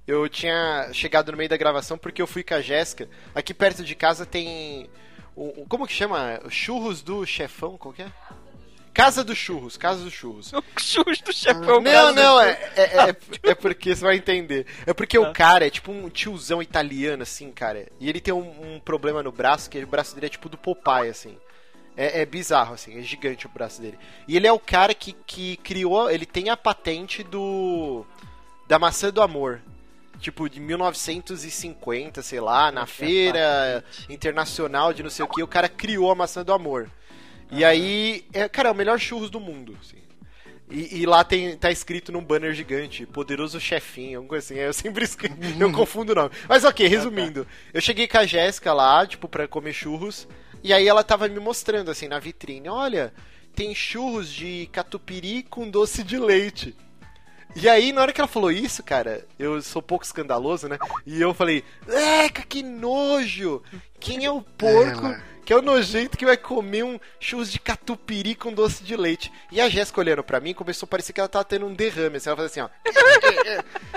eu 0.06 0.28
tinha 0.28 0.88
chegado 0.92 1.30
no 1.32 1.38
meio 1.38 1.48
da 1.48 1.56
gravação 1.56 1.96
porque 1.98 2.20
eu 2.20 2.26
fui 2.26 2.42
com 2.42 2.54
a 2.54 2.60
Jéssica. 2.60 3.08
Aqui 3.34 3.52
perto 3.54 3.82
de 3.84 3.94
casa 3.94 4.24
tem. 4.26 4.88
o- 5.36 5.62
o- 5.62 5.66
como 5.66 5.86
que 5.86 5.92
chama? 5.92 6.40
Churros 6.48 7.02
do 7.02 7.24
chefão? 7.26 7.76
Qual 7.76 7.92
que 7.94 8.02
é? 8.02 8.12
Casa 8.92 9.24
dos 9.24 9.36
Churros, 9.36 9.76
Casa 9.76 10.04
dos 10.04 10.12
Churros. 10.12 10.52
O 10.52 10.62
churros 10.80 11.20
do 11.20 11.32
chefão. 11.32 11.80
Não, 11.80 11.82
cara. 11.82 12.12
não, 12.12 12.40
é, 12.40 12.50
é, 12.76 12.82
é, 12.82 13.16
é 13.50 13.54
porque 13.56 13.96
você 13.96 14.04
vai 14.04 14.14
entender. 14.16 14.66
É 14.86 14.92
porque 14.94 15.18
o 15.18 15.32
cara 15.32 15.66
é 15.66 15.70
tipo 15.70 15.90
um 15.90 16.08
tiozão 16.08 16.62
italiano, 16.62 17.24
assim, 17.24 17.50
cara. 17.50 17.88
E 17.98 18.08
ele 18.08 18.20
tem 18.20 18.32
um, 18.32 18.74
um 18.76 18.78
problema 18.78 19.20
no 19.20 19.32
braço, 19.32 19.68
que 19.68 19.82
o 19.82 19.86
braço 19.86 20.14
dele 20.14 20.26
é 20.26 20.28
tipo 20.28 20.48
do 20.48 20.56
Popeye, 20.56 21.08
assim. 21.10 21.36
É, 21.96 22.20
é 22.22 22.26
bizarro, 22.26 22.74
assim, 22.74 22.96
é 22.98 23.02
gigante 23.02 23.46
o 23.46 23.48
braço 23.48 23.80
dele. 23.82 23.98
E 24.28 24.36
ele 24.36 24.46
é 24.46 24.52
o 24.52 24.58
cara 24.60 24.94
que, 24.94 25.12
que 25.26 25.56
criou, 25.58 26.08
ele 26.08 26.26
tem 26.26 26.48
a 26.50 26.56
patente 26.56 27.24
do. 27.24 28.06
da 28.68 28.78
maçã 28.78 29.10
do 29.10 29.20
amor. 29.22 29.60
Tipo, 30.24 30.48
de 30.48 30.58
1950, 30.58 32.22
sei 32.22 32.40
lá, 32.40 32.72
na 32.72 32.86
feira 32.86 33.84
internacional 34.08 34.90
de 34.94 35.02
não 35.02 35.10
sei 35.10 35.22
o 35.22 35.28
que, 35.28 35.42
o 35.42 35.46
cara 35.46 35.68
criou 35.68 36.10
a 36.10 36.14
maçã 36.14 36.42
do 36.42 36.54
amor. 36.54 36.90
E 37.50 37.62
aí, 37.62 38.24
é, 38.32 38.48
cara, 38.48 38.70
é 38.70 38.72
o 38.72 38.74
melhor 38.74 38.98
churros 38.98 39.28
do 39.28 39.38
mundo, 39.38 39.76
assim. 39.82 39.98
E, 40.70 41.02
e 41.02 41.04
lá 41.04 41.22
tem, 41.24 41.54
tá 41.58 41.70
escrito 41.70 42.10
num 42.10 42.24
banner 42.24 42.54
gigante, 42.54 43.04
poderoso 43.04 43.60
chefinho, 43.60 44.20
alguma 44.20 44.30
coisa 44.30 44.46
assim. 44.46 44.62
Eu 44.62 44.72
sempre 44.72 45.04
escrevo, 45.04 45.36
eu 45.60 45.68
confundo 45.76 46.12
o 46.12 46.14
nome. 46.14 46.30
Mas 46.48 46.64
ok, 46.64 46.86
resumindo. 46.88 47.46
Eu 47.74 47.82
cheguei 47.82 48.08
com 48.08 48.16
a 48.16 48.24
Jéssica 48.24 48.72
lá, 48.72 49.06
tipo, 49.06 49.28
pra 49.28 49.46
comer 49.46 49.74
churros. 49.74 50.26
E 50.62 50.72
aí 50.72 50.88
ela 50.88 51.04
tava 51.04 51.28
me 51.28 51.38
mostrando, 51.38 51.90
assim, 51.90 52.08
na 52.08 52.18
vitrine. 52.18 52.70
Olha, 52.70 53.12
tem 53.54 53.74
churros 53.74 54.32
de 54.32 54.70
catupiry 54.72 55.42
com 55.42 55.68
doce 55.68 56.02
de 56.02 56.16
leite. 56.16 56.74
E 57.56 57.68
aí, 57.68 57.92
na 57.92 58.02
hora 58.02 58.12
que 58.12 58.20
ela 58.20 58.28
falou 58.28 58.50
isso, 58.50 58.82
cara, 58.82 59.24
eu 59.38 59.62
sou 59.62 59.80
pouco 59.80 60.04
escandaloso, 60.04 60.68
né? 60.68 60.78
E 61.06 61.20
eu 61.20 61.32
falei, 61.32 61.64
eca, 61.88 62.42
que 62.42 62.62
nojo! 62.62 63.62
Quem 64.00 64.24
é 64.24 64.30
o 64.30 64.42
porco 64.42 65.06
É, 65.06 65.22
que 65.44 65.52
é 65.52 65.56
o 65.56 65.62
nojento 65.62 66.18
que 66.18 66.26
vai 66.26 66.36
comer 66.36 66.84
um 66.84 66.98
churros 67.20 67.50
de 67.50 67.58
catupiry 67.58 68.34
com 68.34 68.52
doce 68.52 68.82
de 68.82 68.96
leite? 68.96 69.32
E 69.52 69.60
a 69.60 69.68
Jéssica 69.68 70.00
olhando 70.00 70.22
pra 70.22 70.40
mim, 70.40 70.52
começou 70.52 70.86
a 70.86 70.90
parecer 70.90 71.12
que 71.12 71.20
ela 71.20 71.28
tava 71.28 71.44
tendo 71.44 71.66
um 71.66 71.72
derrame. 71.74 72.16
Assim, 72.16 72.28
ela 72.28 72.36
falou 72.36 72.46
assim, 72.50 72.60
ó. 72.60 72.68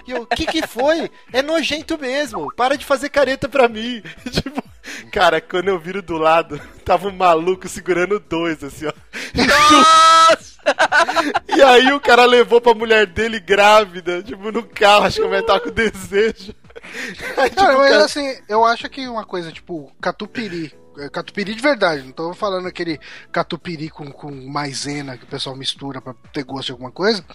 E 0.06 0.12
eu, 0.12 0.22
o 0.22 0.26
que 0.28 0.46
que 0.46 0.66
foi? 0.66 1.10
É 1.34 1.42
nojento 1.42 1.98
mesmo, 1.98 2.54
para 2.56 2.78
de 2.78 2.86
fazer 2.86 3.10
careta 3.10 3.50
pra 3.50 3.68
mim. 3.68 4.02
Tipo, 4.32 4.64
cara, 5.12 5.42
quando 5.42 5.68
eu 5.68 5.80
viro 5.80 6.02
do 6.02 6.18
lado, 6.18 6.62
tava 6.86 7.08
um 7.08 7.12
maluco 7.12 7.68
segurando 7.68 8.20
dois, 8.20 8.64
assim, 8.64 8.86
ó. 8.86 8.94
E 11.56 11.62
aí 11.62 11.92
o 11.92 12.00
cara 12.00 12.26
levou 12.26 12.62
pra 12.62 12.74
mulher 12.74 13.06
dele 13.08 13.40
grávida, 13.40 14.22
tipo, 14.22 14.52
no 14.52 14.64
carro, 14.64 15.06
acho 15.06 15.18
que 15.18 15.24
a 15.24 15.28
mulher 15.28 15.44
tava 15.46 15.60
com 15.62 15.72
desejo. 15.72 16.54
Aí, 17.38 17.50
tipo, 17.50 17.62
Cara, 17.62 17.78
mas 17.78 17.90
cara- 17.92 18.06
assim, 18.06 18.38
eu 18.48 18.64
acho 18.64 18.88
que 18.90 19.08
uma 19.08 19.26
coisa, 19.26 19.52
tipo, 19.52 19.92
catupiry. 20.00 20.72
é, 21.00 21.10
Catupiry 21.10 21.56
de 21.56 21.62
verdade, 21.62 22.04
não 22.04 22.12
tô 22.12 22.34
falando 22.34 22.68
aquele 22.68 23.00
catupiry 23.32 23.90
com, 23.90 24.12
com 24.12 24.32
maisena 24.32 25.18
que 25.18 25.24
o 25.24 25.28
pessoal 25.28 25.56
mistura 25.56 26.00
pra 26.00 26.14
ter 26.32 26.44
gosto 26.44 26.68
de 26.68 26.72
alguma 26.74 26.92
coisa. 26.92 27.26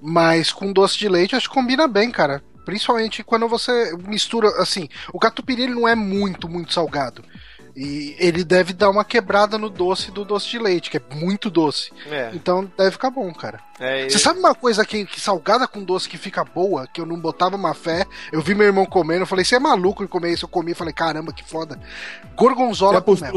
Mas 0.00 0.52
com 0.52 0.72
doce 0.72 0.98
de 0.98 1.08
leite, 1.08 1.34
acho 1.34 1.48
que 1.48 1.54
combina 1.54 1.88
bem, 1.88 2.10
cara. 2.10 2.42
Principalmente 2.64 3.22
quando 3.24 3.48
você 3.48 3.96
mistura, 4.06 4.48
assim, 4.60 4.88
o 5.12 5.18
catupiry 5.18 5.62
ele 5.62 5.74
não 5.74 5.88
é 5.88 5.94
muito, 5.94 6.48
muito 6.48 6.72
salgado. 6.72 7.24
E 7.78 8.16
ele 8.18 8.42
deve 8.42 8.72
dar 8.72 8.88
uma 8.88 9.04
quebrada 9.04 9.58
no 9.58 9.68
doce 9.68 10.10
do 10.10 10.24
doce 10.24 10.48
de 10.48 10.58
leite, 10.58 10.90
que 10.90 10.96
é 10.96 11.02
muito 11.14 11.50
doce. 11.50 11.92
É, 12.10 12.30
Então 12.32 12.64
deve 12.76 12.92
ficar 12.92 13.10
bom, 13.10 13.30
cara. 13.34 13.60
é, 13.78 14.08
Você 14.08 14.18
sabe 14.18 14.38
uma 14.38 14.54
coisa 14.54 14.82
que, 14.82 15.04
que 15.04 15.20
salgada 15.20 15.68
com 15.68 15.84
doce 15.84 16.08
que 16.08 16.16
fica 16.16 16.42
boa, 16.42 16.86
que 16.86 16.98
eu 17.02 17.04
não 17.04 17.20
botava 17.20 17.54
uma 17.54 17.74
fé? 17.74 18.06
Eu 18.32 18.40
vi 18.40 18.54
meu 18.54 18.66
irmão 18.66 18.86
comendo, 18.86 19.22
eu 19.22 19.26
falei, 19.26 19.44
você 19.44 19.56
é 19.56 19.58
maluco 19.58 20.02
de 20.02 20.08
comer 20.08 20.32
isso? 20.32 20.46
Eu 20.46 20.48
comi 20.48 20.72
e 20.72 20.74
falei, 20.74 20.94
caramba, 20.94 21.34
que 21.34 21.44
foda. 21.44 21.78
Gorgonzola 22.34 23.02
com 23.02 23.12
mel. 23.20 23.30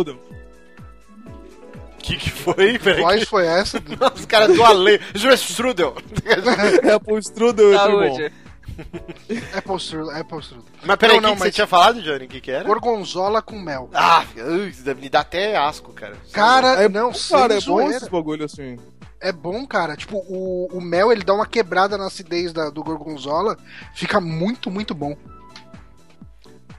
O 1.95 2.02
que, 2.02 2.15
que 2.15 2.30
foi, 2.32 2.78
velho? 2.78 3.04
Voz 3.04 3.28
foi 3.28 3.45
essa? 3.45 3.78
Os 4.15 4.25
caras 4.25 4.56
do 4.56 4.63
além. 4.63 4.97
Strudel. 5.36 5.95
Apple 6.95 7.17
Strudel 7.19 7.73
é 7.73 7.89
muito 7.89 8.10
bom. 8.10 8.30
Apple 9.55 9.75
Strudel, 9.77 10.09
Apple 10.15 10.39
Strudel. 10.39 10.65
Mas 10.83 10.95
peraí, 10.97 11.17
o 11.17 11.21
Não, 11.21 11.29
que, 11.31 11.35
que 11.35 11.39
você 11.41 11.45
mas- 11.47 11.55
tinha 11.55 11.67
falado, 11.67 12.01
Johnny? 12.01 12.25
O 12.25 12.27
que, 12.27 12.41
que 12.41 12.51
era? 12.51 12.63
Gorgonzola 12.63 13.41
com 13.41 13.59
mel. 13.59 13.89
Ah, 13.93 14.23
isso 14.69 14.83
deve 14.83 15.01
me 15.01 15.09
dar 15.09 15.21
até 15.21 15.55
asco, 15.57 15.91
cara. 15.93 16.15
Cara, 16.31 16.83
É 16.83 16.89
não, 16.89 17.13
sem 17.13 17.37
cara, 17.37 17.55
é 17.57 17.61
bom 17.61 17.81
esses 17.89 18.07
bagulho 18.07 18.45
assim. 18.45 18.77
É 19.21 19.31
bom, 19.33 19.67
cara. 19.67 19.95
Tipo, 19.97 20.17
o, 20.29 20.67
o 20.71 20.79
mel, 20.81 21.11
ele 21.11 21.23
dá 21.23 21.33
uma 21.33 21.45
quebrada 21.45 21.97
na 21.97 22.07
acidez 22.07 22.53
da- 22.53 22.69
do 22.69 22.81
gorgonzola. 22.83 23.57
Fica 23.93 24.21
muito, 24.21 24.71
muito 24.71 24.93
bom. 24.95 25.15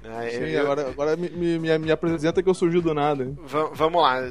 Ah, 0.05 0.23
Sim, 0.31 0.37
eu- 0.47 0.63
agora, 0.63 0.89
agora 0.89 1.17
me, 1.17 1.29
me, 1.29 1.79
me- 1.79 1.91
apresenta 1.93 2.43
que 2.43 2.49
eu 2.49 2.55
surgi 2.55 2.81
do 2.81 2.95
nada. 2.95 3.33
Va- 3.45 3.71
vamos 3.75 4.01
lá. 4.03 4.23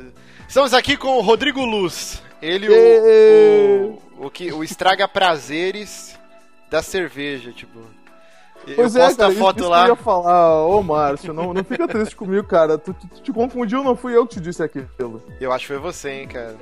Estamos 0.48 0.74
aqui 0.74 0.98
com 0.98 1.18
o 1.18 1.22
Rodrigo 1.22 1.64
Luz. 1.64 2.22
Ele, 2.42 2.68
o, 2.70 4.02
o, 4.20 4.26
o, 4.26 4.32
que, 4.32 4.52
o 4.52 4.64
estraga 4.64 5.08
prazeres 5.08 6.18
da 6.70 6.82
cerveja, 6.82 7.52
tipo. 7.52 7.80
Eu 8.68 8.76
Pois 8.76 8.96
é, 8.96 9.06
posto 9.06 9.18
cara, 9.20 9.32
a 9.32 9.36
foto 9.36 9.70
lá. 9.70 9.84
eu 9.84 9.90
ia 9.90 9.96
falar, 9.96 10.66
ô 10.68 10.84
Márcio, 10.84 11.34
não, 11.34 11.54
não 11.54 11.64
fica 11.64 11.88
triste 11.88 12.16
comigo, 12.16 12.46
cara. 12.46 12.78
Tu, 12.78 12.94
tu- 12.94 13.08
tu 13.08 13.22
te 13.22 13.32
confundiu, 13.32 13.84
não 13.84 13.96
fui 13.96 14.16
eu 14.16 14.28
que 14.28 14.36
te 14.36 14.42
disse 14.42 14.62
aquilo. 14.62 15.24
Eu 15.40 15.52
acho 15.54 15.66
que 15.66 15.74
foi 15.74 15.78
você, 15.82 16.10
hein, 16.12 16.28
cara. 16.28 16.56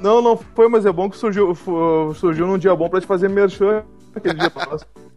Não, 0.00 0.20
não 0.20 0.36
foi, 0.36 0.68
mas 0.68 0.84
é 0.84 0.92
bom 0.92 1.08
que 1.08 1.16
surgiu, 1.16 1.54
surgiu 2.16 2.46
num 2.46 2.58
dia 2.58 2.74
bom 2.76 2.88
pra 2.88 3.00
te 3.00 3.06
fazer 3.06 3.28
merchan 3.28 3.82
aquele 4.14 4.34
dia 4.34 4.50
próximo. 4.50 4.90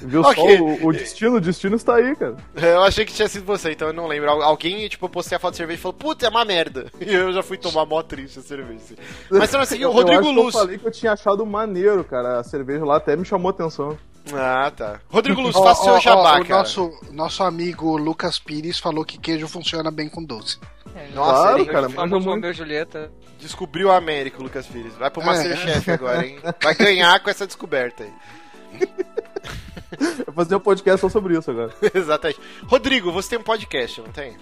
Viu 0.00 0.20
Ok. 0.22 0.58
só? 0.58 0.62
O, 0.64 0.86
o 0.88 0.92
destino, 0.92 1.36
o 1.36 1.40
destino 1.40 1.76
está 1.76 1.96
aí, 1.96 2.14
cara. 2.16 2.36
Eu 2.56 2.82
achei 2.82 3.04
que 3.04 3.12
tinha 3.12 3.28
sido 3.28 3.44
você, 3.44 3.72
então 3.72 3.88
eu 3.88 3.94
não 3.94 4.06
lembro. 4.06 4.30
Al- 4.30 4.42
Alguém, 4.42 4.88
tipo, 4.88 5.04
eu 5.06 5.10
postei 5.10 5.36
a 5.36 5.38
foto 5.38 5.52
de 5.52 5.58
cerveja 5.58 5.78
e 5.78 5.82
falou, 5.82 5.92
puta, 5.94 6.26
é 6.26 6.28
uma 6.28 6.44
merda. 6.44 6.90
E 7.00 7.12
eu 7.14 7.32
já 7.32 7.42
fui 7.42 7.56
tomar 7.58 7.84
mó 7.86 8.02
triste 8.02 8.38
a 8.38 8.42
cerveja. 8.42 8.80
assim. 8.84 8.96
Mas 9.30 9.48
então 9.48 9.60
assim, 9.60 9.78
o 9.80 9.82
Eu- 9.82 9.90
Rodrigo 9.92 10.26
eu 10.26 10.32
Luz. 10.32 10.54
Eu 10.54 10.60
falei 10.60 10.78
que 10.78 10.86
eu 10.86 10.90
tinha 10.90 11.12
achado 11.12 11.44
maneiro, 11.46 12.02
cara. 12.04 12.38
A 12.40 12.44
cerveja 12.44 12.84
lá 12.84 12.96
até 12.96 13.16
me 13.16 13.24
chamou 13.24 13.48
a 13.48 13.52
atenção. 13.52 13.96
Ah, 14.32 14.70
tá. 14.74 15.00
Rodrigo 15.08 15.40
Luz, 15.42 15.54
faça 15.56 15.80
o 15.80 15.84
seu 15.84 16.00
jabá, 16.00 16.38
o 16.40 16.44
cara. 16.44 16.58
nosso, 16.60 16.90
nosso 17.10 17.42
amigo 17.42 17.96
Lucas 17.96 18.38
Pires 18.38 18.78
falou 18.78 19.04
que 19.04 19.18
queijo 19.18 19.48
funciona 19.48 19.90
bem 19.90 20.08
com 20.08 20.22
doce. 20.22 20.58
Nossa, 21.14 21.32
Claro, 21.42 21.58
ele 21.58 21.66
cara, 21.66 21.88
muito. 21.88 22.46
e 22.46 22.52
Julieta. 22.52 23.10
descobriu 23.40 23.90
a 23.90 23.96
América, 23.96 24.38
o 24.38 24.42
Lucas 24.42 24.66
Pires. 24.66 24.94
Vai 24.94 25.10
pro 25.10 25.22
É. 25.22 25.26
Masterchef 25.26 25.90
agora, 25.90 26.24
hein? 26.26 26.38
Vai 26.62 26.74
ganhar 26.74 27.18
com 27.20 27.30
essa 27.30 27.46
descoberta 27.46 28.04
aí. 28.04 28.88
Vou 30.26 30.34
fazer 30.34 30.56
um 30.56 30.60
podcast 30.60 31.00
só 31.00 31.08
sobre 31.08 31.36
isso 31.36 31.50
agora. 31.50 31.72
Exatamente. 31.94 32.40
Rodrigo, 32.66 33.12
você 33.12 33.30
tem 33.30 33.38
um 33.38 33.42
podcast, 33.42 34.00
não 34.00 34.08
tem? 34.08 34.36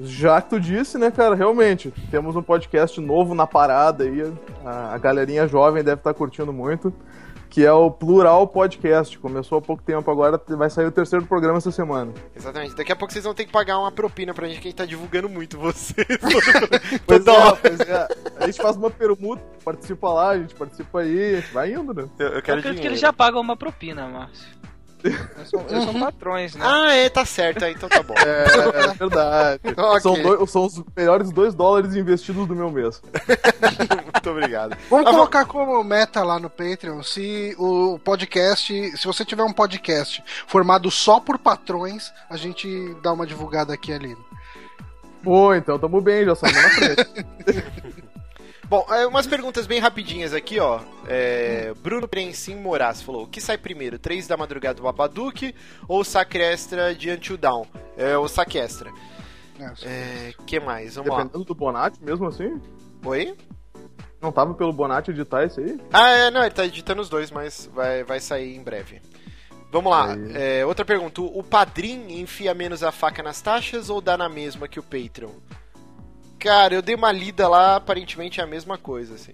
Já 0.00 0.40
que 0.40 0.50
tu 0.50 0.60
disse, 0.60 0.96
né, 0.96 1.10
cara, 1.10 1.34
realmente, 1.34 1.92
temos 2.10 2.36
um 2.36 2.42
podcast 2.42 3.00
novo 3.00 3.34
na 3.34 3.48
parada 3.48 4.04
aí, 4.04 4.32
a, 4.64 4.94
a 4.94 4.98
galerinha 4.98 5.48
jovem 5.48 5.82
deve 5.82 6.00
estar 6.00 6.14
curtindo 6.14 6.52
muito, 6.52 6.92
que 7.50 7.64
é 7.64 7.72
o 7.72 7.90
Plural 7.90 8.46
Podcast. 8.46 9.18
Começou 9.18 9.58
há 9.58 9.62
pouco 9.62 9.82
tempo 9.82 10.10
agora, 10.10 10.40
vai 10.48 10.68
sair 10.70 10.86
o 10.86 10.92
terceiro 10.92 11.24
programa 11.26 11.58
essa 11.58 11.70
semana. 11.70 12.12
Exatamente. 12.36 12.74
Daqui 12.74 12.92
a 12.92 12.96
pouco 12.96 13.12
vocês 13.12 13.24
vão 13.24 13.34
ter 13.34 13.44
que 13.44 13.52
pagar 13.52 13.78
uma 13.78 13.90
propina 13.90 14.34
pra 14.34 14.46
gente, 14.48 14.60
que 14.60 14.68
a 14.68 14.70
gente 14.70 14.78
tá 14.78 14.84
divulgando 14.86 15.28
muito 15.28 15.58
vocês. 15.58 16.06
Pois 17.06 17.24
Toda 17.24 17.32
é, 17.32 17.56
pois 17.56 17.80
é. 17.80 18.08
A 18.40 18.46
gente 18.46 18.60
faz 18.60 18.76
uma 18.76 18.90
permuta, 18.90 19.42
participa 19.64 20.08
lá, 20.12 20.30
a 20.30 20.38
gente 20.38 20.54
participa 20.54 21.00
aí, 21.00 21.36
a 21.36 21.40
gente 21.40 21.52
vai 21.52 21.72
indo, 21.72 21.94
né? 21.94 22.08
Eu, 22.18 22.26
eu 22.26 22.32
Eu 22.34 22.42
quero 22.42 22.58
acredito 22.58 22.62
que 22.62 22.70
dinheiro. 22.74 22.86
eles 22.92 23.00
já 23.00 23.12
pagam 23.12 23.40
uma 23.40 23.56
propina, 23.56 24.06
Márcio. 24.06 24.46
Eles 25.04 25.48
são, 25.50 25.64
eles 25.70 25.84
são 25.84 26.00
patrões, 26.00 26.54
né? 26.56 26.64
Ah, 26.66 26.92
é, 26.92 27.08
tá 27.08 27.24
certo. 27.24 27.64
é, 27.64 27.70
Então 27.70 27.88
tá 27.88 28.02
bom. 28.02 28.14
É, 28.18 28.84
é 28.90 28.94
verdade. 28.94 29.60
Ok. 29.78 30.00
são, 30.00 30.14
dois- 30.22 30.50
são 30.50 30.66
os 30.66 30.82
melhores 30.96 31.30
dois 31.30 31.54
dólares 31.54 31.94
investidos 31.94 32.46
do 32.48 32.54
meu 32.56 32.70
mês. 32.70 33.00
Muito 34.12 34.30
obrigado. 34.30 34.76
Vamos 34.90 35.06
Ah, 35.06 35.10
colocar 35.10 35.44
como 35.46 35.82
meta 35.84 36.22
lá 36.24 36.38
no 36.38 36.50
Patreon, 36.50 37.02
se 37.02 37.54
o 37.58 37.98
podcast, 38.00 38.96
se 38.96 39.06
você 39.06 39.24
tiver 39.24 39.44
um 39.44 39.52
podcast 39.52 40.22
formado 40.46 40.90
só 40.90 41.20
por 41.20 41.38
patrões, 41.38 42.12
a 42.28 42.36
gente 42.36 42.94
dá 43.02 43.12
uma 43.12 43.26
divulgada 43.26 43.72
aqui 43.72 43.92
ali. 43.92 44.16
Pô, 45.22 45.54
então 45.54 45.78
tamo 45.78 46.00
bem, 46.00 46.24
já 46.24 46.34
saímos 46.34 46.62
na 46.62 46.70
frente. 46.70 47.26
Bom, 48.68 48.86
é, 48.90 49.06
umas 49.06 49.26
perguntas 49.26 49.66
bem 49.66 49.80
rapidinhas 49.80 50.34
aqui, 50.34 50.60
ó. 50.60 50.80
É, 51.06 51.72
Bruno 51.82 52.06
Prensim 52.06 52.56
Moraes 52.56 53.00
falou: 53.00 53.24
o 53.24 53.26
que 53.26 53.40
sai 53.40 53.56
primeiro, 53.56 53.98
3 53.98 54.26
da 54.26 54.36
madrugada 54.36 54.74
do 54.74 54.82
Babadook 54.82 55.54
ou 55.88 56.04
Sacre 56.04 56.42
Extra 56.42 56.94
de 56.94 57.10
Until 57.10 57.38
Dawn? 57.38 57.64
É 57.96 58.18
o 58.18 58.28
Saque 58.28 58.58
Extra. 58.58 58.92
É, 59.58 59.72
É, 59.82 60.32
que 60.46 60.60
mais? 60.60 60.96
Vamos 60.96 61.10
lá. 61.10 61.16
Dependendo 61.16 61.44
do 61.44 61.54
Bonatti, 61.54 61.98
mesmo 62.04 62.26
assim. 62.26 62.60
Oi? 63.04 63.34
Não 64.20 64.30
tava 64.30 64.52
pelo 64.52 64.72
Bonatti 64.72 65.12
editar 65.12 65.46
isso 65.46 65.60
aí? 65.60 65.80
Ah, 65.90 66.10
é, 66.10 66.30
não, 66.30 66.42
ele 66.42 66.50
tá 66.50 66.66
editando 66.66 67.00
os 67.00 67.08
dois, 67.08 67.30
mas 67.30 67.70
vai, 67.72 68.04
vai 68.04 68.20
sair 68.20 68.54
em 68.54 68.62
breve. 68.62 69.00
Vamos 69.70 69.90
lá, 69.90 70.14
é, 70.34 70.64
outra 70.66 70.84
pergunta. 70.84 71.20
O 71.22 71.42
Padrim 71.42 72.20
enfia 72.20 72.52
menos 72.52 72.82
a 72.82 72.92
faca 72.92 73.22
nas 73.22 73.40
taxas 73.40 73.88
ou 73.88 74.00
dá 74.00 74.16
na 74.16 74.28
mesma 74.28 74.68
que 74.68 74.80
o 74.80 74.82
Patreon? 74.82 75.30
Cara, 76.38 76.74
eu 76.74 76.82
dei 76.82 76.94
uma 76.94 77.10
lida 77.12 77.48
lá, 77.48 77.76
aparentemente 77.76 78.40
é 78.40 78.44
a 78.44 78.46
mesma 78.46 78.78
coisa, 78.78 79.14
assim. 79.14 79.32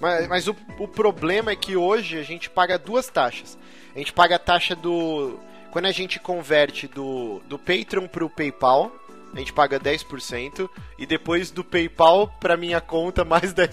Mas, 0.00 0.28
mas 0.28 0.46
o, 0.48 0.54
o 0.78 0.86
problema 0.86 1.50
é 1.50 1.56
que 1.56 1.76
hoje 1.76 2.18
a 2.18 2.22
gente 2.22 2.48
paga 2.50 2.78
duas 2.78 3.08
taxas. 3.08 3.58
A 3.94 3.98
gente 3.98 4.12
paga 4.12 4.36
a 4.36 4.38
taxa 4.38 4.76
do. 4.76 5.38
Quando 5.72 5.86
a 5.86 5.92
gente 5.92 6.18
converte 6.20 6.86
do, 6.86 7.40
do 7.48 7.58
Patreon 7.58 8.06
pro 8.06 8.30
PayPal, 8.30 8.92
a 9.34 9.38
gente 9.38 9.52
paga 9.52 9.78
10%, 9.80 10.68
e 10.98 11.04
depois 11.04 11.50
do 11.50 11.62
PayPal 11.64 12.28
pra 12.40 12.56
minha 12.56 12.80
conta, 12.80 13.24
mais 13.26 13.52
10%. 13.52 13.68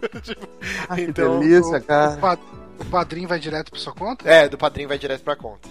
Tipo, 0.22 0.48
Ah, 0.88 0.94
que 0.94 1.02
então, 1.02 1.40
delícia, 1.40 1.78
o, 1.78 1.82
cara. 1.84 2.16
pa- 2.16 2.38
o 2.78 2.84
padrinho 2.86 3.28
vai 3.28 3.38
direto 3.38 3.70
pra 3.70 3.80
sua 3.80 3.92
conta? 3.94 4.28
É, 4.28 4.48
do 4.48 4.56
padrinho 4.56 4.88
vai 4.88 4.98
direto 4.98 5.22
pra 5.22 5.36
conta. 5.36 5.68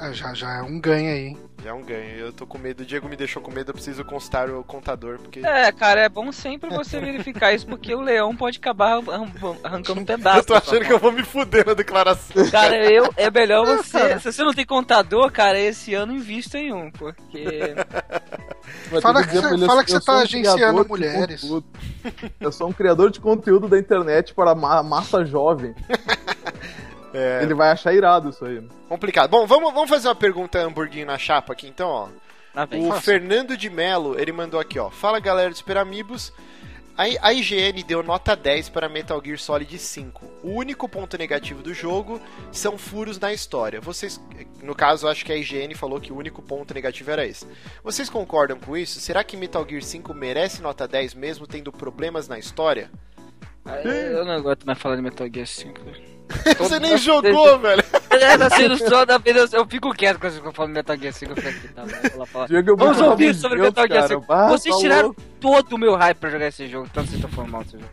É, 0.00 0.12
já, 0.12 0.32
já 0.34 0.54
é 0.58 0.62
um 0.62 0.78
ganho 0.80 1.10
aí, 1.10 1.26
hein? 1.28 1.38
Já 1.62 1.70
é 1.70 1.72
um 1.72 1.82
ganho. 1.82 2.16
Eu 2.18 2.32
tô 2.32 2.46
com 2.46 2.56
medo. 2.56 2.82
O 2.84 2.86
Diego 2.86 3.08
me 3.08 3.16
deixou 3.16 3.42
com 3.42 3.50
medo, 3.50 3.70
eu 3.70 3.74
preciso 3.74 4.04
consultar 4.04 4.48
o 4.48 4.62
contador, 4.62 5.18
porque. 5.18 5.40
É, 5.44 5.72
cara, 5.72 6.02
é 6.02 6.08
bom 6.08 6.30
sempre 6.30 6.70
você 6.70 7.00
verificar 7.00 7.52
isso, 7.52 7.66
porque 7.66 7.92
o 7.92 8.00
leão 8.00 8.34
pode 8.36 8.58
acabar 8.58 8.92
arran- 8.98 9.56
arrancando 9.64 10.00
um 10.00 10.04
pedaço. 10.04 10.38
eu 10.38 10.44
tô 10.44 10.54
achando 10.54 10.84
que 10.84 10.92
eu 10.92 11.00
vou 11.00 11.10
me 11.10 11.24
fuder 11.24 11.66
na 11.66 11.74
declaração. 11.74 12.48
Cara, 12.48 12.76
eu, 12.90 13.12
é 13.16 13.28
melhor 13.28 13.66
você. 13.66 14.20
Se 14.20 14.30
você 14.32 14.42
não 14.44 14.54
tem 14.54 14.64
contador, 14.64 15.32
cara, 15.32 15.58
esse 15.58 15.92
ano 15.94 16.12
invista 16.12 16.58
em 16.58 16.72
um, 16.72 16.92
porque. 16.92 17.74
Fala 19.02 19.26
que 19.26 19.34
você- 19.36 19.66
fala 19.66 19.84
que 19.84 19.90
você 19.90 20.00
tá 20.00 20.12
um 20.14 20.18
agenciando 20.18 20.86
mulheres. 20.88 21.42
Eu 22.40 22.52
sou 22.52 22.68
um 22.68 22.72
criador 22.72 23.10
de 23.10 23.18
conteúdo 23.18 23.66
da 23.66 23.76
internet 23.78 24.32
para 24.32 24.52
a 24.52 24.54
ma- 24.54 24.82
massa 24.84 25.24
jovem. 25.24 25.74
É. 27.12 27.40
Ele 27.42 27.54
vai 27.54 27.70
achar 27.70 27.92
irado 27.94 28.30
isso 28.30 28.44
aí. 28.44 28.60
né? 28.60 28.68
Complicado. 28.88 29.30
Bom, 29.30 29.46
vamos, 29.46 29.72
vamos 29.72 29.88
fazer 29.88 30.08
uma 30.08 30.14
pergunta 30.14 30.58
hamburguinho 30.60 31.06
na 31.06 31.18
chapa 31.18 31.52
aqui 31.52 31.66
então, 31.66 31.88
ó. 31.88 32.08
Vem. 32.66 32.90
O 32.90 32.92
Fernando 33.00 33.56
de 33.56 33.70
Melo, 33.70 34.18
ele 34.18 34.32
mandou 34.32 34.58
aqui, 34.58 34.78
ó. 34.78 34.90
Fala 34.90 35.20
galera 35.20 35.50
do 35.50 35.56
Super 35.56 35.76
Amigos. 35.76 36.32
A, 36.96 37.28
a 37.28 37.32
IGN 37.32 37.84
deu 37.84 38.02
nota 38.02 38.34
10 38.34 38.70
para 38.70 38.88
Metal 38.88 39.22
Gear 39.24 39.38
Solid 39.38 39.78
5. 39.78 40.26
O 40.42 40.50
único 40.50 40.88
ponto 40.88 41.16
negativo 41.16 41.62
do 41.62 41.72
jogo 41.72 42.20
são 42.50 42.76
furos 42.76 43.20
na 43.20 43.32
história. 43.32 43.80
Vocês, 43.80 44.20
no 44.60 44.74
caso, 44.74 45.06
acho 45.06 45.24
que 45.24 45.32
a 45.32 45.36
IGN 45.36 45.76
falou 45.76 46.00
que 46.00 46.12
o 46.12 46.16
único 46.16 46.42
ponto 46.42 46.74
negativo 46.74 47.12
era 47.12 47.24
esse. 47.24 47.46
Vocês 47.84 48.10
concordam 48.10 48.58
com 48.58 48.76
isso? 48.76 48.98
Será 48.98 49.22
que 49.22 49.36
Metal 49.36 49.64
Gear 49.68 49.80
5 49.82 50.12
merece 50.12 50.60
nota 50.60 50.88
10 50.88 51.14
mesmo 51.14 51.46
tendo 51.46 51.70
problemas 51.70 52.26
na 52.26 52.36
história? 52.36 52.90
Eu 53.84 54.24
não 54.24 54.32
aguento 54.32 54.64
mais 54.64 54.78
falar 54.78 54.96
de 54.96 55.02
Metal 55.02 55.28
Gear 55.32 55.46
5. 55.46 55.80
Você 56.58 56.78
nem 56.78 56.96
jogou, 56.98 57.58
velho. 57.58 57.82
É, 58.10 58.34
assim, 58.34 58.76
só 58.88 59.04
da 59.04 59.18
vez 59.18 59.52
eu, 59.52 59.60
eu 59.60 59.66
fico 59.66 59.92
quieto 59.92 60.18
quando 60.18 60.34
eu 60.44 60.52
falo 60.52 60.68
Metal 60.68 60.96
Gear 60.96 61.12
5. 61.12 61.32
Eu 61.32 61.36
fico 61.36 61.48
aqui, 61.48 61.68
tá, 61.68 61.82
eu 62.48 62.76
Vamos 62.76 63.00
ouvir 63.00 63.34
sobre 63.34 63.58
Deus, 63.58 63.68
Metal 63.68 63.86
Gear 63.86 64.08
cara. 64.08 64.20
5. 64.20 64.32
Ah, 64.32 64.48
Vocês 64.48 64.74
tá 64.74 64.80
tiraram 64.80 65.14
todo 65.40 65.72
o 65.74 65.78
meu 65.78 65.94
hype 65.94 66.18
pra 66.18 66.30
jogar 66.30 66.46
esse 66.48 66.66
jogo, 66.68 66.88
tanto 66.92 67.08
vocês 67.08 67.16
estão 67.16 67.30
falando 67.30 67.50
mal 67.50 67.64
desse 67.64 67.78
jogo. 67.78 67.90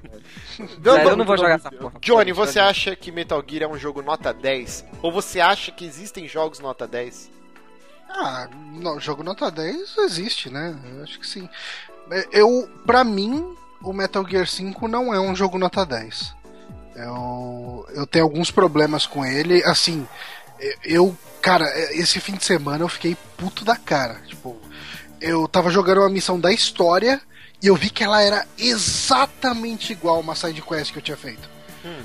Não, 0.84 0.93
Sério, 0.93 1.08
eu 1.08 1.10
não, 1.12 1.17
não 1.17 1.26
vou 1.26 1.38
jogar 1.38 1.56
essa 1.56 1.71
porra. 1.71 1.93
Johnny, 2.02 2.32
você 2.32 2.60
acha 2.60 2.95
que 2.95 3.12
Metal 3.12 3.43
Gear 3.48 3.63
é 3.63 3.67
um 3.67 3.78
jogo 3.78 4.02
nota 4.02 4.34
10? 4.34 4.86
Ou 5.02 5.12
você 5.12 5.39
acha 5.39 5.71
que 5.71 5.86
existem 5.86 6.28
jogos 6.28 6.60
nota 6.60 6.88
10? 6.88 7.32
Ah, 8.10 8.48
não, 8.74 9.00
jogo 9.00 9.24
nota 9.24 9.52
10 9.52 9.98
existe, 10.00 10.50
né? 10.50 10.78
Eu 10.95 11.04
acho 11.04 11.19
que 11.19 11.28
sim. 11.28 11.50
É, 12.10 12.28
Eu, 12.32 12.69
pra 12.86 13.04
mim, 13.04 13.56
o 13.82 13.91
Metal 13.91 14.26
Gear 14.28 14.48
5 14.48 14.88
não 14.88 15.13
é 15.13 15.19
um 15.19 15.36
jogo 15.36 15.58
nota 15.58 15.86
10. 15.86 16.34
Eu, 16.96 17.86
eu 17.94 18.08
tenho 18.08 18.26
alguns 18.26 18.52
problemas 18.52 19.06
com 19.06 19.26
ele. 19.26 19.64
Assim, 19.64 20.08
eu, 20.84 21.16
cara, 21.42 21.66
esse 21.92 22.20
fim 22.20 22.36
de 22.36 22.46
semana 22.46 22.84
eu 22.84 22.90
fiquei 22.90 23.18
puto 23.38 23.66
da 23.66 23.76
cara. 23.76 24.22
Tipo, 24.28 24.58
eu 25.20 25.48
tava 25.48 25.70
jogando 25.70 26.00
uma 26.00 26.10
missão 26.10 26.40
da 26.40 26.52
história 26.52 27.22
e 27.62 27.68
eu 27.68 27.76
vi 27.76 27.90
que 27.90 28.04
ela 28.04 28.22
era 28.22 28.46
exatamente 28.58 29.92
igual 29.92 30.18
a 30.18 30.20
uma 30.20 30.36
side 30.36 30.62
quest 30.62 30.92
que 30.92 31.00
eu 31.00 31.04
tinha 31.04 31.18
feito. 31.18 31.56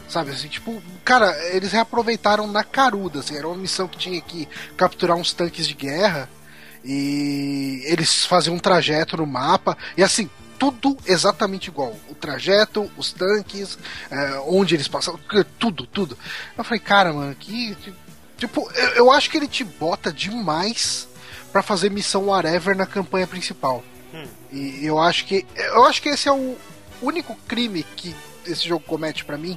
Sabe 0.09 0.31
assim, 0.31 0.49
tipo, 0.49 0.83
cara, 1.05 1.35
eles 1.55 1.73
reaproveitaram 1.73 2.47
na 2.47 2.63
caruda, 2.63 3.21
assim, 3.21 3.37
era 3.37 3.49
uma 3.49 3.57
missão 3.57 3.89
que 3.89 3.97
tinha 3.97 4.21
que 4.21 4.47
capturar 4.77 5.17
uns 5.17 5.33
tanques 5.33 5.67
de 5.67 5.73
guerra 5.73 6.29
e 6.85 7.83
eles 7.87 8.27
faziam 8.27 8.57
um 8.57 8.59
trajeto 8.59 9.17
no 9.17 9.27
mapa 9.27 9.77
e 9.97 10.03
assim, 10.03 10.29
tudo 10.61 10.97
exatamente 11.07 11.69
igual. 11.69 11.97
O 12.11 12.15
trajeto, 12.15 12.91
os 12.99 13.13
tanques, 13.13 13.79
é, 14.11 14.39
onde 14.47 14.75
eles 14.77 14.87
passavam, 14.87 15.19
tudo, 15.59 15.87
tudo. 15.87 16.17
Eu 16.57 16.63
falei, 16.63 16.79
cara, 16.81 17.13
mano, 17.15 17.35
que. 17.35 17.75
Tipo, 18.37 18.71
eu, 18.75 18.89
eu 18.91 19.11
acho 19.11 19.31
que 19.31 19.39
ele 19.39 19.49
te 19.49 19.65
bota 19.65 20.13
demais 20.13 21.09
pra 21.51 21.63
fazer 21.63 21.91
missão 21.91 22.27
whatever 22.27 22.77
na 22.77 22.85
campanha 22.87 23.27
principal. 23.27 23.83
E 24.53 24.85
eu 24.85 24.99
acho 24.99 25.25
que. 25.25 25.47
Eu 25.57 25.85
acho 25.87 26.03
que 26.03 26.11
esse 26.11 26.29
é 26.29 26.33
o 26.33 26.57
único 27.01 27.35
crime 27.49 27.83
que 27.97 28.15
esse 28.47 28.69
jogo 28.69 28.85
comete 28.87 29.25
pra 29.25 29.39
mim. 29.39 29.57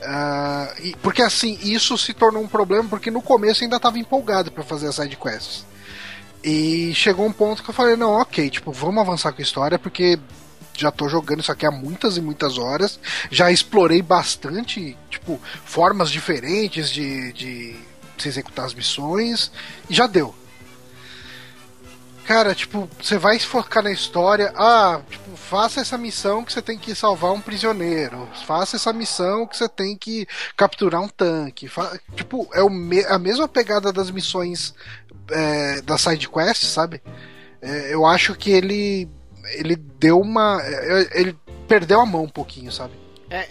Ah, 0.00 0.72
e- 0.80 0.94
porque 1.02 1.22
assim, 1.22 1.58
isso 1.62 1.98
se 1.98 2.14
tornou 2.14 2.40
um 2.42 2.46
problema 2.48 2.88
porque 2.88 3.10
no 3.10 3.20
começo 3.20 3.62
eu 3.62 3.66
ainda 3.66 3.80
tava 3.80 3.98
empolgado 3.98 4.52
pra 4.52 4.62
fazer 4.62 4.86
as 4.88 4.94
side 4.94 5.16
quests. 5.16 5.66
E 6.50 6.94
chegou 6.94 7.26
um 7.26 7.32
ponto 7.32 7.62
que 7.62 7.68
eu 7.68 7.74
falei, 7.74 7.94
não, 7.94 8.10
ok, 8.12 8.48
tipo, 8.48 8.72
vamos 8.72 9.02
avançar 9.02 9.32
com 9.32 9.42
a 9.42 9.44
história, 9.44 9.78
porque 9.78 10.18
já 10.78 10.90
tô 10.90 11.06
jogando 11.06 11.40
isso 11.40 11.52
aqui 11.52 11.66
há 11.66 11.70
muitas 11.70 12.16
e 12.16 12.22
muitas 12.22 12.56
horas. 12.56 12.98
Já 13.30 13.50
explorei 13.52 14.00
bastante, 14.00 14.96
tipo, 15.10 15.38
formas 15.66 16.08
diferentes 16.10 16.88
de, 16.90 17.34
de 17.34 17.76
se 18.16 18.28
executar 18.28 18.64
as 18.64 18.72
missões. 18.72 19.52
E 19.90 19.94
já 19.94 20.06
deu. 20.06 20.34
Cara, 22.24 22.54
tipo, 22.54 22.88
você 23.02 23.18
vai 23.18 23.38
se 23.38 23.46
focar 23.46 23.82
na 23.82 23.90
história. 23.90 24.50
Ah, 24.54 25.00
tipo, 25.10 25.36
faça 25.36 25.80
essa 25.80 25.96
missão 25.98 26.44
que 26.44 26.52
você 26.52 26.60
tem 26.62 26.78
que 26.78 26.94
salvar 26.94 27.32
um 27.32 27.40
prisioneiro. 27.40 28.28
Faça 28.46 28.76
essa 28.76 28.92
missão 28.92 29.46
que 29.46 29.56
você 29.56 29.68
tem 29.68 29.96
que 29.96 30.26
capturar 30.56 31.00
um 31.00 31.08
tanque. 31.08 31.68
Fa- 31.68 31.98
tipo, 32.14 32.48
é 32.52 32.62
me- 32.68 33.04
a 33.06 33.18
mesma 33.18 33.48
pegada 33.48 33.90
das 33.92 34.10
missões 34.10 34.74
é, 35.30 35.80
da 35.82 35.98
side 35.98 36.28
quest, 36.28 36.64
sabe? 36.64 37.02
É, 37.60 37.92
eu 37.92 38.06
acho 38.06 38.34
que 38.34 38.50
ele 38.50 39.08
ele 39.54 39.76
deu 39.76 40.20
uma 40.20 40.60
é, 40.62 41.20
ele 41.20 41.36
perdeu 41.66 42.00
a 42.00 42.06
mão 42.06 42.24
um 42.24 42.28
pouquinho, 42.28 42.70
sabe? 42.72 42.92
É, 43.30 43.46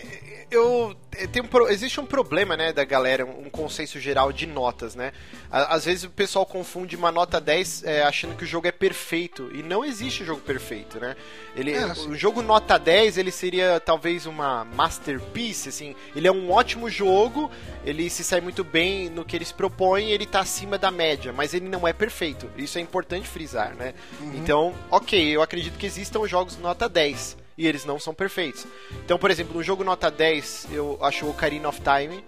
eu 0.49 0.95
tem 1.31 1.41
um, 1.41 1.67
existe 1.69 1.99
um 1.99 2.05
problema, 2.05 2.55
né, 2.55 2.71
da 2.71 2.85
galera, 2.85 3.25
um 3.25 3.49
consenso 3.49 3.99
geral 3.99 4.31
de 4.31 4.45
notas, 4.45 4.93
né? 4.93 5.11
Às 5.49 5.85
vezes 5.85 6.03
o 6.03 6.09
pessoal 6.09 6.45
confunde 6.45 6.95
uma 6.95 7.11
nota 7.11 7.41
10 7.41 7.83
é, 7.83 8.03
achando 8.03 8.35
que 8.35 8.43
o 8.43 8.47
jogo 8.47 8.67
é 8.67 8.71
perfeito 8.71 9.49
e 9.53 9.63
não 9.63 9.83
existe 9.83 10.23
jogo 10.23 10.41
perfeito, 10.41 10.99
né? 10.99 11.15
Ele, 11.55 11.73
é, 11.73 11.85
o 11.87 12.15
jogo 12.15 12.41
nota 12.41 12.77
10 12.77 13.17
ele 13.17 13.31
seria 13.31 13.79
talvez 13.79 14.25
uma 14.25 14.63
masterpiece, 14.63 15.69
assim. 15.69 15.95
Ele 16.15 16.27
é 16.27 16.31
um 16.31 16.51
ótimo 16.51 16.89
jogo, 16.89 17.49
ele 17.83 18.09
se 18.09 18.23
sai 18.23 18.39
muito 18.39 18.63
bem 18.63 19.09
no 19.09 19.25
que 19.25 19.35
ele 19.35 19.45
se 19.45 19.53
propõe, 19.53 20.11
ele 20.11 20.25
tá 20.25 20.41
acima 20.41 20.77
da 20.77 20.91
média, 20.91 21.33
mas 21.33 21.53
ele 21.53 21.67
não 21.67 21.87
é 21.87 21.93
perfeito. 21.93 22.49
Isso 22.55 22.77
é 22.77 22.81
importante 22.81 23.27
frisar, 23.27 23.73
né? 23.75 23.93
Uhum. 24.21 24.33
Então, 24.35 24.75
ok, 24.91 25.35
eu 25.35 25.41
acredito 25.41 25.77
que 25.77 25.85
existam 25.85 26.27
jogos 26.27 26.57
nota 26.57 26.87
10 26.87 27.46
e 27.57 27.67
eles 27.67 27.85
não 27.85 27.99
são 27.99 28.13
perfeitos. 28.13 28.65
Então, 29.03 29.17
por 29.17 29.31
exemplo, 29.31 29.55
no 29.55 29.63
jogo 29.63 29.83
nota 29.83 30.11
10, 30.11 30.67
eu 30.71 30.97
acho 31.01 31.25
o 31.25 31.29
Ocarina 31.31 31.67
of 31.69 31.81
Time 31.81 32.23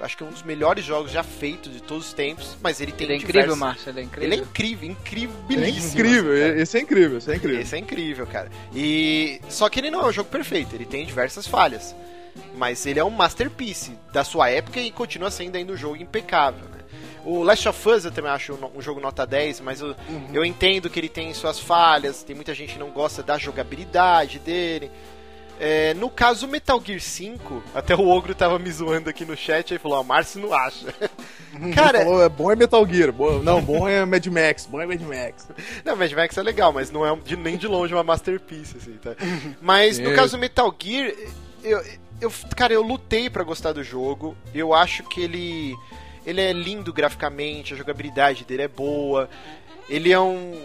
acho 0.00 0.16
que 0.16 0.22
é 0.22 0.26
um 0.26 0.30
dos 0.30 0.42
melhores 0.42 0.84
jogos 0.84 1.12
já 1.12 1.22
feitos 1.22 1.72
de 1.72 1.80
todos 1.80 2.08
os 2.08 2.12
tempos, 2.12 2.56
mas 2.62 2.80
ele 2.80 2.92
tem 2.92 3.06
Ele 3.06 3.14
é 3.14 3.18
diversos... 3.18 3.38
incrível, 3.52 3.56
Márcio, 3.56 3.90
ele 3.90 4.00
é 4.00 4.02
incrível. 4.02 4.32
Ele 4.32 4.34
é 4.34 4.44
incrível, 4.44 4.90
incrivelíssimo. 4.90 5.86
É 5.86 5.92
incrível, 5.92 6.32
assim, 6.32 6.60
esse 6.60 6.76
é 6.76 6.80
incrível, 6.80 7.18
esse 7.18 7.30
é 7.30 7.36
incrível. 7.36 7.60
Esse 7.60 7.74
é 7.76 7.78
incrível, 7.78 8.26
cara. 8.26 8.50
E 8.74 9.40
só 9.48 9.68
que 9.68 9.78
ele 9.80 9.90
não 9.90 10.00
é 10.02 10.06
um 10.06 10.12
jogo 10.12 10.28
perfeito, 10.30 10.74
ele 10.74 10.84
tem 10.86 11.06
diversas 11.06 11.46
falhas. 11.46 11.94
Mas 12.56 12.84
ele 12.86 12.98
é 12.98 13.04
um 13.04 13.10
masterpiece 13.10 13.92
da 14.12 14.24
sua 14.24 14.48
época 14.48 14.80
e 14.80 14.90
continua 14.90 15.30
sendo 15.30 15.56
ainda 15.56 15.72
um 15.72 15.76
jogo 15.76 15.96
impecável, 15.96 16.66
né? 16.70 16.78
O 17.24 17.42
Last 17.42 17.68
of 17.68 17.88
Us 17.88 18.04
eu 18.04 18.10
também 18.10 18.30
acho 18.30 18.58
um 18.74 18.80
jogo 18.80 19.00
nota 19.00 19.26
10, 19.26 19.60
mas 19.60 19.80
eu, 19.80 19.88
uhum. 20.08 20.28
eu 20.32 20.44
entendo 20.44 20.90
que 20.90 20.98
ele 20.98 21.08
tem 21.08 21.32
suas 21.32 21.58
falhas, 21.58 22.22
tem 22.22 22.34
muita 22.34 22.54
gente 22.54 22.72
que 22.72 22.78
não 22.78 22.90
gosta 22.90 23.22
da 23.22 23.38
jogabilidade 23.38 24.38
dele. 24.38 24.90
É, 25.60 25.94
no 25.94 26.10
caso, 26.10 26.48
Metal 26.48 26.82
Gear 26.84 26.98
5, 26.98 27.62
até 27.72 27.94
o 27.94 28.08
Ogro 28.08 28.34
tava 28.34 28.58
me 28.58 28.68
zoando 28.68 29.08
aqui 29.08 29.24
no 29.24 29.36
chat 29.36 29.72
e 29.72 29.78
falou: 29.78 29.98
a 29.98 30.02
Márcio 30.02 30.40
não 30.40 30.52
acha. 30.52 30.92
Cara, 31.72 32.00
falou, 32.00 32.22
é 32.22 32.28
bom 32.28 32.50
é 32.50 32.56
Metal 32.56 32.84
Gear, 32.84 33.12
bom, 33.12 33.38
não, 33.38 33.62
bom 33.62 33.86
é 33.86 34.04
Mad 34.04 34.26
Max, 34.26 34.66
bom 34.66 34.80
é 34.80 34.86
Mad 34.86 35.00
Max. 35.02 35.46
Não, 35.84 35.94
Mad 35.94 36.10
Max 36.12 36.36
é 36.36 36.42
legal, 36.42 36.72
mas 36.72 36.90
não 36.90 37.06
é 37.06 37.14
de, 37.14 37.36
nem 37.36 37.56
de 37.56 37.68
longe 37.68 37.94
uma 37.94 38.02
masterpiece, 38.02 38.76
assim, 38.76 38.94
tá? 38.94 39.14
Mas 39.60 39.98
no 39.98 40.14
caso 40.14 40.38
Metal 40.38 40.74
Gear, 40.82 41.12
eu, 41.62 41.84
eu, 42.20 42.32
cara, 42.56 42.72
eu 42.72 42.82
lutei 42.82 43.28
para 43.28 43.44
gostar 43.44 43.72
do 43.72 43.84
jogo. 43.84 44.36
Eu 44.54 44.72
acho 44.74 45.04
que 45.04 45.20
ele 45.20 45.76
ele 46.24 46.40
é 46.40 46.52
lindo 46.52 46.92
graficamente, 46.92 47.74
a 47.74 47.76
jogabilidade 47.76 48.44
dele 48.44 48.62
é 48.62 48.68
boa. 48.68 49.28
Ele 49.88 50.12
é 50.12 50.20
um 50.20 50.64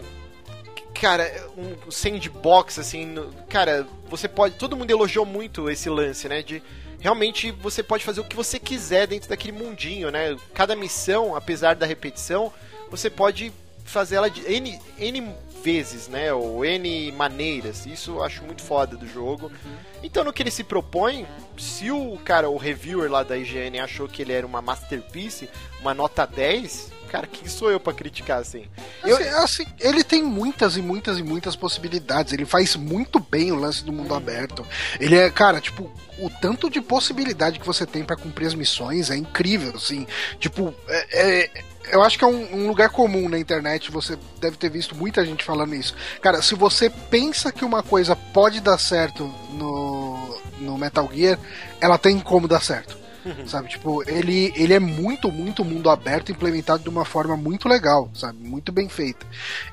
cara, 0.93 1.31
um 1.55 1.91
sandbox 1.91 2.79
assim, 2.79 3.15
cara, 3.49 3.87
você 4.09 4.27
pode, 4.27 4.55
todo 4.55 4.75
mundo 4.75 4.89
elogiou 4.89 5.25
muito 5.25 5.69
esse 5.69 5.89
lance, 5.89 6.27
né, 6.27 6.41
de 6.41 6.61
realmente 6.99 7.51
você 7.51 7.83
pode 7.83 8.03
fazer 8.03 8.21
o 8.21 8.23
que 8.23 8.35
você 8.35 8.59
quiser 8.59 9.07
dentro 9.07 9.29
daquele 9.29 9.51
mundinho, 9.51 10.09
né? 10.09 10.35
Cada 10.53 10.75
missão, 10.75 11.35
apesar 11.35 11.75
da 11.75 11.85
repetição, 11.85 12.51
você 12.89 13.09
pode 13.09 13.53
fazer 13.85 14.15
ela 14.15 14.29
de 14.29 14.41
N, 14.51 14.79
N 14.97 15.33
vezes, 15.63 16.07
né? 16.07 16.31
Ou 16.33 16.63
N 16.63 17.11
maneiras. 17.11 17.85
Isso 17.85 18.11
eu 18.11 18.23
acho 18.23 18.43
muito 18.43 18.61
foda 18.61 18.95
do 18.95 19.07
jogo. 19.07 19.47
Uhum. 19.47 19.75
Então, 20.03 20.23
no 20.23 20.33
que 20.33 20.43
ele 20.43 20.51
se 20.51 20.63
propõe, 20.63 21.25
se 21.57 21.91
o 21.91 22.17
cara, 22.23 22.49
o 22.49 22.57
reviewer 22.57 23.11
lá 23.11 23.23
da 23.23 23.37
IGN 23.37 23.79
achou 23.79 24.07
que 24.07 24.21
ele 24.21 24.33
era 24.33 24.45
uma 24.45 24.61
masterpiece, 24.61 25.49
uma 25.81 25.93
nota 25.93 26.25
10, 26.25 26.97
Cara, 27.07 27.25
quem 27.25 27.47
sou 27.47 27.71
eu 27.71 27.79
para 27.79 27.93
criticar 27.93 28.39
assim? 28.39 28.65
Eu... 29.03 29.15
Assim, 29.15 29.29
assim, 29.29 29.65
ele 29.79 30.03
tem 30.03 30.21
muitas 30.21 30.75
e 30.75 30.81
muitas 30.81 31.17
e 31.17 31.23
muitas 31.23 31.55
possibilidades. 31.55 32.33
Ele 32.33 32.45
faz 32.45 32.75
muito 32.75 33.19
bem 33.19 33.51
o 33.51 33.55
lance 33.55 33.83
do 33.83 33.93
mundo 33.93 34.13
aberto. 34.13 34.65
Ele 34.99 35.15
é, 35.15 35.29
cara, 35.29 35.61
tipo, 35.61 35.89
o 36.19 36.29
tanto 36.29 36.69
de 36.69 36.81
possibilidade 36.81 37.59
que 37.59 37.65
você 37.65 37.85
tem 37.85 38.03
para 38.03 38.17
cumprir 38.17 38.47
as 38.47 38.53
missões 38.53 39.09
é 39.09 39.15
incrível, 39.15 39.73
assim. 39.75 40.05
Tipo, 40.39 40.73
é, 40.87 41.43
é 41.43 41.63
eu 41.91 42.03
acho 42.03 42.17
que 42.17 42.23
é 42.23 42.27
um, 42.27 42.55
um, 42.55 42.67
lugar 42.67 42.89
comum 42.89 43.29
na 43.29 43.37
internet, 43.37 43.91
você 43.91 44.17
deve 44.39 44.57
ter 44.57 44.69
visto 44.69 44.95
muita 44.95 45.25
gente 45.25 45.43
falando 45.43 45.73
isso. 45.73 45.95
Cara, 46.21 46.41
se 46.41 46.55
você 46.55 46.89
pensa 46.89 47.51
que 47.51 47.65
uma 47.65 47.83
coisa 47.83 48.15
pode 48.15 48.59
dar 48.59 48.77
certo 48.77 49.23
no, 49.51 50.39
no 50.59 50.77
Metal 50.77 51.09
Gear, 51.13 51.39
ela 51.79 51.97
tem 51.97 52.19
como 52.19 52.47
dar 52.47 52.61
certo. 52.61 52.97
sabe? 53.45 53.69
Tipo, 53.69 54.07
ele, 54.09 54.53
ele 54.55 54.73
é 54.73 54.79
muito, 54.79 55.31
muito 55.31 55.63
mundo 55.63 55.89
aberto, 55.89 56.31
implementado 56.31 56.83
de 56.83 56.89
uma 56.89 57.05
forma 57.05 57.35
muito 57.35 57.67
legal, 57.67 58.09
sabe? 58.13 58.37
Muito 58.39 58.71
bem 58.71 58.89
feita. 58.89 59.25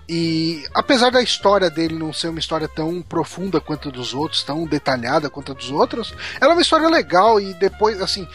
E 0.08 0.64
apesar 0.74 1.10
da 1.10 1.22
história 1.22 1.70
dele 1.70 1.94
não 1.98 2.12
ser 2.12 2.28
uma 2.28 2.38
história 2.38 2.68
tão 2.68 3.02
profunda 3.02 3.60
quanto 3.60 3.88
a 3.88 3.92
dos 3.92 4.14
outros, 4.14 4.42
tão 4.42 4.64
detalhada 4.64 5.30
quanto 5.30 5.52
a 5.52 5.54
dos 5.54 5.70
outros, 5.70 6.14
ela 6.40 6.52
é 6.52 6.54
uma 6.54 6.62
história 6.62 6.88
legal 6.88 7.40
e 7.40 7.54
depois, 7.54 8.00
assim, 8.00 8.26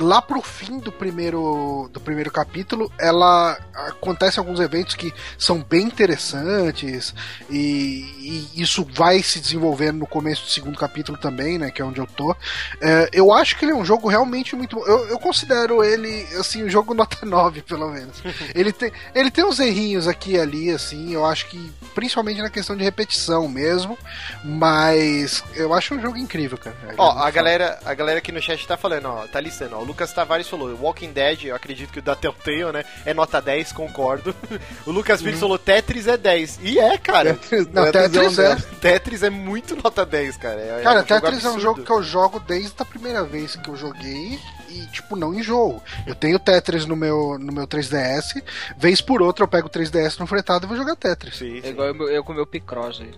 lá 0.00 0.22
pro 0.22 0.40
fim 0.40 0.78
do 0.78 0.92
primeiro 0.92 1.88
do 1.92 2.00
primeiro 2.00 2.30
capítulo, 2.30 2.90
ela 2.98 3.58
acontece 3.74 4.38
alguns 4.38 4.60
eventos 4.60 4.94
que 4.94 5.12
são 5.36 5.60
bem 5.62 5.86
interessantes 5.86 7.14
e, 7.50 8.48
e, 8.54 8.62
isso 8.62 8.86
vai 8.92 9.22
se 9.22 9.40
desenvolvendo 9.40 9.98
no 9.98 10.06
começo 10.06 10.44
do 10.44 10.50
segundo 10.50 10.78
capítulo 10.78 11.18
também, 11.18 11.58
né, 11.58 11.70
que 11.70 11.82
é 11.82 11.84
onde 11.84 12.00
eu 12.00 12.06
tô. 12.06 12.34
É, 12.80 13.08
eu 13.12 13.32
acho 13.32 13.56
que 13.56 13.64
ele 13.64 13.72
é 13.72 13.74
um 13.74 13.84
jogo 13.84 14.08
realmente 14.08 14.54
muito 14.54 14.76
bom. 14.76 14.84
Eu, 14.84 15.08
eu 15.08 15.18
considero 15.18 15.82
ele 15.82 16.26
assim, 16.38 16.64
um 16.64 16.70
jogo 16.70 16.94
nota 16.94 17.24
9, 17.26 17.62
pelo 17.62 17.90
menos. 17.90 18.22
ele 18.54 18.72
tem 18.72 18.92
ele 19.14 19.30
tem 19.30 19.44
uns 19.44 19.58
errinhos 19.58 20.06
aqui 20.06 20.32
e 20.32 20.40
ali 20.40 20.70
assim, 20.70 21.12
eu 21.12 21.24
acho 21.24 21.46
que 21.46 21.72
principalmente 21.94 22.40
na 22.40 22.50
questão 22.50 22.76
de 22.76 22.84
repetição 22.84 23.48
mesmo, 23.48 23.98
mas 24.44 25.42
eu 25.54 25.74
acho 25.74 25.94
um 25.94 26.00
jogo 26.00 26.16
incrível, 26.16 26.56
cara. 26.56 26.76
Ó, 26.96 27.18
a 27.18 27.30
galera, 27.30 27.78
a 27.84 27.94
galera 27.94 28.18
aqui 28.18 28.30
no 28.30 28.40
chat 28.40 28.66
tá 28.66 28.76
falando, 28.76 29.06
ó, 29.06 29.26
tá 29.26 29.40
listando, 29.40 29.76
ó, 29.76 29.87
Lucas 29.88 30.12
Tavares 30.12 30.46
falou, 30.46 30.76
Walking 30.76 31.12
Dead, 31.12 31.44
eu 31.44 31.56
acredito 31.56 31.90
que 31.90 31.98
o 31.98 32.02
da 32.02 32.14
Telltale, 32.14 32.72
né? 32.72 32.84
É 33.06 33.14
nota 33.14 33.40
10, 33.40 33.72
concordo. 33.72 34.36
o 34.84 34.90
Lucas 34.90 35.22
Pires 35.22 35.36
uhum. 35.36 35.40
falou, 35.40 35.58
Tetris 35.58 36.06
é 36.06 36.16
10. 36.16 36.60
E 36.62 36.78
é, 36.78 36.98
cara. 36.98 37.34
Tetris, 37.34 37.66
não, 37.72 37.90
Tetris, 37.90 38.38
é, 38.38 38.56
Tetris 38.80 39.22
é 39.22 39.30
muito 39.30 39.74
nota 39.76 40.04
10, 40.04 40.36
cara. 40.36 40.60
É, 40.60 40.82
cara, 40.82 41.00
é 41.00 41.02
um 41.02 41.06
Tetris 41.06 41.44
é 41.44 41.50
um 41.50 41.58
jogo 41.58 41.82
que 41.82 41.90
eu 41.90 42.02
jogo 42.02 42.38
desde 42.38 42.74
a 42.78 42.84
primeira 42.84 43.24
vez 43.24 43.56
que 43.56 43.70
eu 43.70 43.76
joguei 43.76 44.38
e, 44.68 44.86
tipo, 44.92 45.16
não 45.16 45.34
enjoo. 45.34 45.82
Eu 46.06 46.14
tenho 46.14 46.38
Tetris 46.38 46.84
no 46.84 46.94
meu, 46.94 47.38
no 47.38 47.50
meu 47.50 47.66
3DS, 47.66 48.42
vez 48.76 49.00
por 49.00 49.22
outra 49.22 49.44
eu 49.44 49.48
pego 49.48 49.68
o 49.68 49.70
3DS 49.70 50.18
no 50.18 50.26
fretado 50.26 50.66
e 50.66 50.68
vou 50.68 50.76
jogar 50.76 50.96
Tetris. 50.96 51.36
Sim, 51.36 51.62
sim. 51.62 51.66
É 51.66 51.70
igual 51.70 51.88
eu, 51.88 52.08
eu 52.10 52.22
com 52.22 52.32
o 52.32 52.36
meu 52.36 52.46
Picross 52.46 53.00
aí. 53.00 53.10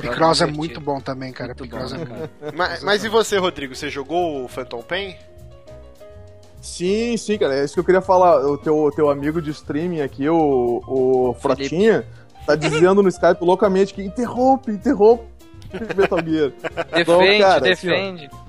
Picross 0.00 0.42
é 0.42 0.46
muito 0.46 0.80
bom 0.80 1.00
também, 1.00 1.32
cara. 1.32 1.54
Muito 1.58 1.76
bom, 1.76 1.84
é 1.84 1.98
muito 1.98 2.56
mas, 2.56 2.84
mas 2.84 3.04
e 3.04 3.08
você, 3.08 3.36
Rodrigo? 3.36 3.74
Você 3.74 3.90
jogou 3.90 4.44
o 4.44 4.48
Phantom 4.48 4.80
Pain? 4.80 5.16
Sim, 6.60 7.16
sim, 7.16 7.38
cara. 7.38 7.54
É 7.54 7.64
isso 7.64 7.74
que 7.74 7.80
eu 7.80 7.84
queria 7.84 8.00
falar. 8.00 8.44
O 8.46 8.58
teu, 8.58 8.90
teu 8.94 9.10
amigo 9.10 9.40
de 9.40 9.50
streaming 9.50 10.00
aqui, 10.00 10.28
o, 10.28 10.82
o 10.86 11.34
Frotinha, 11.40 12.04
tá 12.46 12.54
dizendo 12.54 13.02
no 13.02 13.08
Skype 13.08 13.42
loucamente 13.42 13.94
que 13.94 14.02
interrompe, 14.02 14.72
interrompe 14.72 15.24
Metal 15.96 16.18
Gear. 16.24 16.52
Defende, 16.94 17.00
então, 17.00 17.20
cara, 17.38 17.60
defende. 17.60 18.26
Assim, 18.26 18.36
ó, 18.42 18.48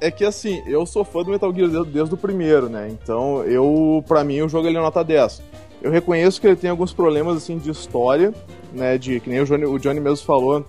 é 0.00 0.10
que 0.10 0.24
assim, 0.24 0.62
eu 0.66 0.86
sou 0.86 1.04
fã 1.04 1.22
do 1.22 1.30
Metal 1.30 1.52
Gear 1.54 1.68
desde, 1.68 1.90
desde 1.90 2.14
o 2.14 2.16
primeiro, 2.16 2.68
né? 2.68 2.88
Então, 2.90 3.44
eu, 3.44 4.02
pra 4.06 4.24
mim, 4.24 4.40
o 4.40 4.48
jogo 4.48 4.66
ele 4.66 4.78
é 4.78 4.80
nota 4.80 5.04
10. 5.04 5.42
Eu 5.82 5.90
reconheço 5.90 6.40
que 6.40 6.46
ele 6.46 6.56
tem 6.56 6.70
alguns 6.70 6.92
problemas, 6.92 7.36
assim, 7.36 7.58
de 7.58 7.70
história, 7.70 8.32
né? 8.72 8.96
De, 8.96 9.20
que 9.20 9.28
nem 9.28 9.40
o 9.40 9.44
Johnny, 9.44 9.64
o 9.66 9.78
Johnny 9.78 10.00
mesmo 10.00 10.24
falou, 10.24 10.64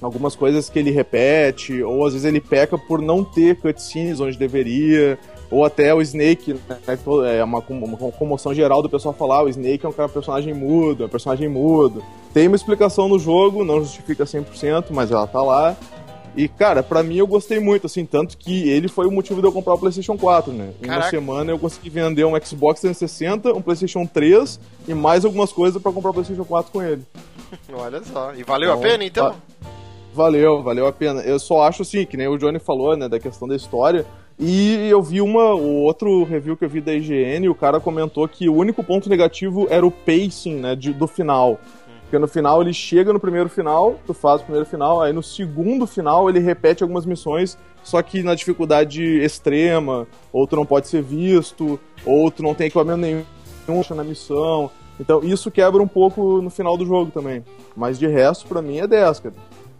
algumas 0.00 0.34
coisas 0.34 0.68
que 0.68 0.78
ele 0.78 0.90
repete, 0.90 1.82
ou 1.82 2.04
às 2.04 2.12
vezes 2.12 2.26
ele 2.26 2.40
peca 2.40 2.76
por 2.76 3.00
não 3.00 3.22
ter 3.22 3.56
cutscenes 3.56 4.20
onde 4.20 4.36
deveria, 4.36 5.18
ou 5.52 5.66
até 5.66 5.94
o 5.94 6.00
Snake, 6.00 6.54
né, 6.66 6.78
é 7.38 7.44
uma, 7.44 7.62
uma 7.68 8.10
comoção 8.12 8.54
geral 8.54 8.80
do 8.80 8.88
pessoal 8.88 9.12
falar, 9.12 9.40
ah, 9.40 9.42
o 9.44 9.48
Snake 9.50 9.84
é 9.84 9.88
um 9.88 9.92
personagem 9.92 10.54
mudo, 10.54 11.02
é 11.02 11.06
um 11.06 11.10
personagem 11.10 11.46
mudo. 11.46 12.02
Tem 12.32 12.46
uma 12.48 12.56
explicação 12.56 13.06
no 13.06 13.18
jogo, 13.18 13.62
não 13.62 13.80
justifica 13.80 14.24
100%, 14.24 14.86
mas 14.90 15.10
ela 15.10 15.26
tá 15.26 15.42
lá. 15.42 15.76
E, 16.34 16.48
cara, 16.48 16.82
pra 16.82 17.02
mim 17.02 17.16
eu 17.16 17.26
gostei 17.26 17.60
muito, 17.60 17.86
assim, 17.86 18.06
tanto 18.06 18.38
que 18.38 18.66
ele 18.70 18.88
foi 18.88 19.06
o 19.06 19.10
motivo 19.10 19.42
de 19.42 19.46
eu 19.46 19.52
comprar 19.52 19.74
o 19.74 19.78
PlayStation 19.78 20.16
4, 20.16 20.50
né? 20.54 20.72
Em 20.82 20.86
uma 20.86 21.02
semana 21.02 21.52
eu 21.52 21.58
consegui 21.58 21.90
vender 21.90 22.24
um 22.24 22.32
Xbox 22.42 22.80
360, 22.80 23.52
um 23.52 23.60
PlayStation 23.60 24.06
3 24.06 24.58
e 24.88 24.94
mais 24.94 25.26
algumas 25.26 25.52
coisas 25.52 25.82
para 25.82 25.92
comprar 25.92 26.12
o 26.12 26.14
PlayStation 26.14 26.46
4 26.46 26.72
com 26.72 26.82
ele. 26.82 27.02
Olha 27.74 28.02
só. 28.02 28.32
E 28.34 28.42
valeu 28.42 28.70
então, 28.70 28.80
a 28.80 28.82
pena, 28.82 29.04
então? 29.04 29.34
Valeu, 30.14 30.62
valeu 30.62 30.86
a 30.86 30.92
pena. 30.92 31.20
Eu 31.20 31.38
só 31.38 31.62
acho, 31.62 31.82
assim, 31.82 32.06
que 32.06 32.16
nem 32.16 32.28
o 32.28 32.38
Johnny 32.38 32.58
falou, 32.58 32.96
né, 32.96 33.06
da 33.06 33.20
questão 33.20 33.46
da 33.46 33.54
história. 33.54 34.06
E 34.44 34.88
eu 34.88 35.00
vi 35.00 35.20
uma, 35.20 35.54
o 35.54 35.82
outro 35.82 36.24
review 36.24 36.56
que 36.56 36.64
eu 36.64 36.68
vi 36.68 36.80
da 36.80 36.92
IGN, 36.92 37.48
o 37.48 37.54
cara 37.54 37.78
comentou 37.78 38.26
que 38.26 38.48
o 38.48 38.56
único 38.56 38.82
ponto 38.82 39.08
negativo 39.08 39.68
era 39.70 39.86
o 39.86 39.90
pacing, 39.90 40.56
né, 40.56 40.74
de, 40.74 40.92
do 40.92 41.06
final. 41.06 41.60
Porque 42.02 42.18
no 42.18 42.26
final 42.26 42.60
ele 42.60 42.74
chega 42.74 43.12
no 43.12 43.20
primeiro 43.20 43.48
final, 43.48 44.00
tu 44.04 44.12
faz 44.12 44.40
o 44.40 44.44
primeiro 44.44 44.66
final, 44.66 45.00
aí 45.00 45.12
no 45.12 45.22
segundo 45.22 45.86
final 45.86 46.28
ele 46.28 46.40
repete 46.40 46.82
algumas 46.82 47.06
missões, 47.06 47.56
só 47.84 48.02
que 48.02 48.24
na 48.24 48.34
dificuldade 48.34 49.00
extrema, 49.22 50.08
ou 50.32 50.44
tu 50.44 50.56
não 50.56 50.66
pode 50.66 50.88
ser 50.88 51.02
visto, 51.02 51.78
ou 52.04 52.28
tu 52.28 52.42
não 52.42 52.52
tem 52.52 52.66
equipamento 52.66 52.98
nenhum 52.98 53.24
na 53.94 54.02
missão. 54.02 54.68
Então 54.98 55.22
isso 55.22 55.52
quebra 55.52 55.80
um 55.80 55.86
pouco 55.86 56.42
no 56.42 56.50
final 56.50 56.76
do 56.76 56.84
jogo 56.84 57.12
também. 57.12 57.44
Mas 57.76 57.96
de 57.96 58.08
resto, 58.08 58.48
para 58.48 58.60
mim, 58.60 58.78
é 58.78 58.88
10, 58.88 59.20
cara. 59.20 59.34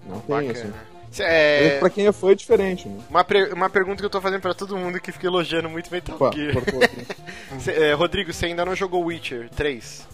Não 0.08 0.20
tem 0.20 0.36
Bacana. 0.36 0.52
assim. 0.52 0.91
É, 1.20 1.78
Pra 1.78 1.90
quem 1.90 2.06
é 2.06 2.12
fã 2.12 2.30
é 2.30 2.34
diferente, 2.34 2.88
né? 2.88 2.98
uma, 3.10 3.22
pre- 3.24 3.52
uma 3.52 3.68
pergunta 3.68 3.98
que 4.00 4.06
eu 4.06 4.10
tô 4.10 4.20
fazendo 4.20 4.40
pra 4.40 4.54
todo 4.54 4.76
mundo 4.76 5.00
que 5.00 5.12
fica 5.12 5.26
elogiando 5.26 5.68
muito 5.68 5.90
Metal 5.90 6.14
Opa, 6.16 6.30
Gear. 6.34 6.54
cortou 6.54 6.82
aqui. 6.82 7.06
Cê- 7.60 7.72
é, 7.72 7.92
Rodrigo, 7.92 8.32
você 8.32 8.46
ainda 8.46 8.64
não 8.64 8.74
jogou 8.74 9.04
Witcher 9.04 9.48
3? 9.54 10.10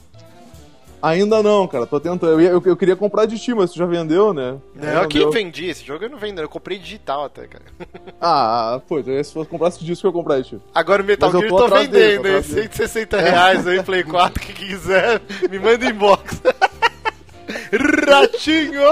Ainda 1.01 1.41
não, 1.45 1.69
cara, 1.69 1.87
tô 1.87 2.01
tentando. 2.01 2.27
Eu, 2.33 2.41
ia- 2.41 2.51
eu, 2.51 2.61
eu 2.65 2.77
queria 2.77 2.97
comprar 2.97 3.25
de 3.25 3.39
ti, 3.39 3.55
mas 3.55 3.71
tu 3.71 3.79
já 3.79 3.87
vendeu, 3.87 4.35
né? 4.35 4.57
Não, 4.75 5.07
quem 5.07 5.21
vendeu. 5.21 5.31
vendi 5.31 5.67
esse 5.67 5.85
jogo 5.85 6.05
eu 6.05 6.11
não 6.11 6.19
vendo, 6.19 6.41
eu 6.41 6.49
comprei 6.49 6.77
digital 6.77 7.25
até, 7.25 7.47
cara. 7.47 7.65
Ah, 8.21 8.81
pô, 8.89 8.99
então 8.99 9.23
se 9.23 9.33
fosse 9.33 9.49
comprasse 9.49 9.85
disso 9.85 10.01
que 10.01 10.07
eu 10.09 10.13
comprar 10.13 10.41
de 10.41 10.49
ti. 10.49 10.59
Agora 10.75 11.01
o 11.01 11.07
Metal 11.07 11.29
Mas 11.29 11.35
eu 11.35 11.41
Gear 11.43 11.51
tô 11.53 11.57
tô, 11.59 11.65
atrás 11.67 11.87
dele, 11.89 12.05
vendendo, 12.17 12.23
tô 12.23 12.29
hein? 12.31 12.35
atrás 12.39 12.53
dele. 12.53 12.69
160 12.69 13.21
reais 13.21 13.67
aí, 13.69 13.83
Play 13.85 14.03
4, 14.03 14.43
quem 14.45 14.55
quiser, 14.57 15.23
me 15.49 15.59
manda 15.61 15.87
inbox. 15.87 16.43
Ratinho! 18.07 18.83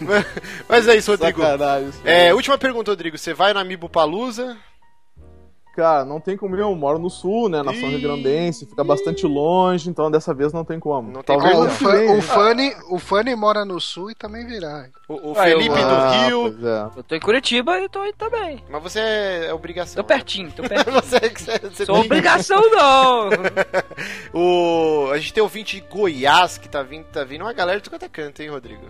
Mas- 0.68 0.88
é 0.88 0.96
isso, 0.96 1.10
Rodrigo. 1.10 1.40
Sacanagem. 1.42 1.90
É, 2.04 2.32
última 2.34 2.56
pergunta, 2.58 2.90
Rodrigo. 2.90 3.16
Você 3.18 3.32
vai 3.34 3.52
na 3.52 3.60
Amiibo 3.60 3.88
Palusa? 3.88 4.56
Cara, 5.76 6.04
não 6.06 6.18
tem 6.20 6.36
como 6.38 6.56
ir, 6.56 6.60
eu 6.60 6.74
moro 6.74 6.98
no 6.98 7.10
sul, 7.10 7.50
né? 7.50 7.62
Nação 7.62 7.82
Ih. 7.90 7.96
Rio-Grandense, 7.98 8.64
fica 8.64 8.82
bastante 8.82 9.26
longe, 9.26 9.90
então 9.90 10.10
dessa 10.10 10.32
vez 10.32 10.50
não 10.52 10.64
tem 10.64 10.80
como. 10.80 11.12
Não 11.12 11.22
tem 11.22 11.36
Talvez 11.38 11.54
como. 11.78 12.10
o, 12.12 12.14
né? 12.16 12.20
Fanny, 12.22 12.72
o 12.88 12.98
Fanny 12.98 13.34
mora 13.36 13.62
no 13.64 13.78
sul 13.78 14.10
e 14.10 14.14
também 14.14 14.46
virá. 14.46 14.86
O, 15.06 15.32
o 15.32 15.34
Ah, 15.36 15.50
eu- 15.50 15.58
Felipe 15.58 15.76
Ah, 15.78 15.84
do 15.84 16.26
Rio. 16.26 16.66
é. 16.66 16.98
Eu 16.98 17.02
tô 17.02 17.14
em 17.14 17.20
Curitiba 17.20 17.78
e 17.78 17.88
tô 17.90 18.00
aí 18.00 18.12
também. 18.14 18.64
Mas 18.70 18.82
você 18.82 19.00
é 19.00 19.52
obrigação. 19.52 20.02
Tô 20.02 20.04
pertinho, 20.08 20.50
tô 20.50 20.62
né? 20.62 20.68
pertinho. 20.82 20.94
Você, 21.02 21.20
você, 21.20 21.58
você 21.58 21.84
Sou 21.84 21.96
tem- 21.96 22.04
obrigação 22.06 22.60
não! 22.70 23.28
O... 24.32 25.10
A 25.12 25.18
gente 25.18 25.32
tem 25.34 25.42
ouvinte 25.42 25.80
de 25.80 25.86
Goiás 25.88 26.58
que 26.58 26.68
tá 26.68 26.82
vindo, 26.82 27.04
tá 27.06 27.24
vindo 27.24 27.42
uma 27.42 27.52
galera 27.52 27.78
de 27.78 27.84
tudo 27.84 27.92
quanto 27.94 28.04
é 28.04 28.08
canto, 28.08 28.40
hein, 28.42 28.48
Rodrigo? 28.50 28.86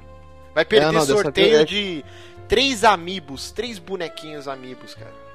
Vai 0.55 0.65
perder 0.65 0.89
É, 0.89 0.93
não, 0.93 1.03
sorteio 1.05 1.59
é- 1.61 1.65
de 1.65 2.05
três 2.49 2.85
amigos, 2.85 3.51
três 3.51 3.79
bonequinhos 3.79 4.49
amigos, 4.49 4.95
cara. 4.95 5.26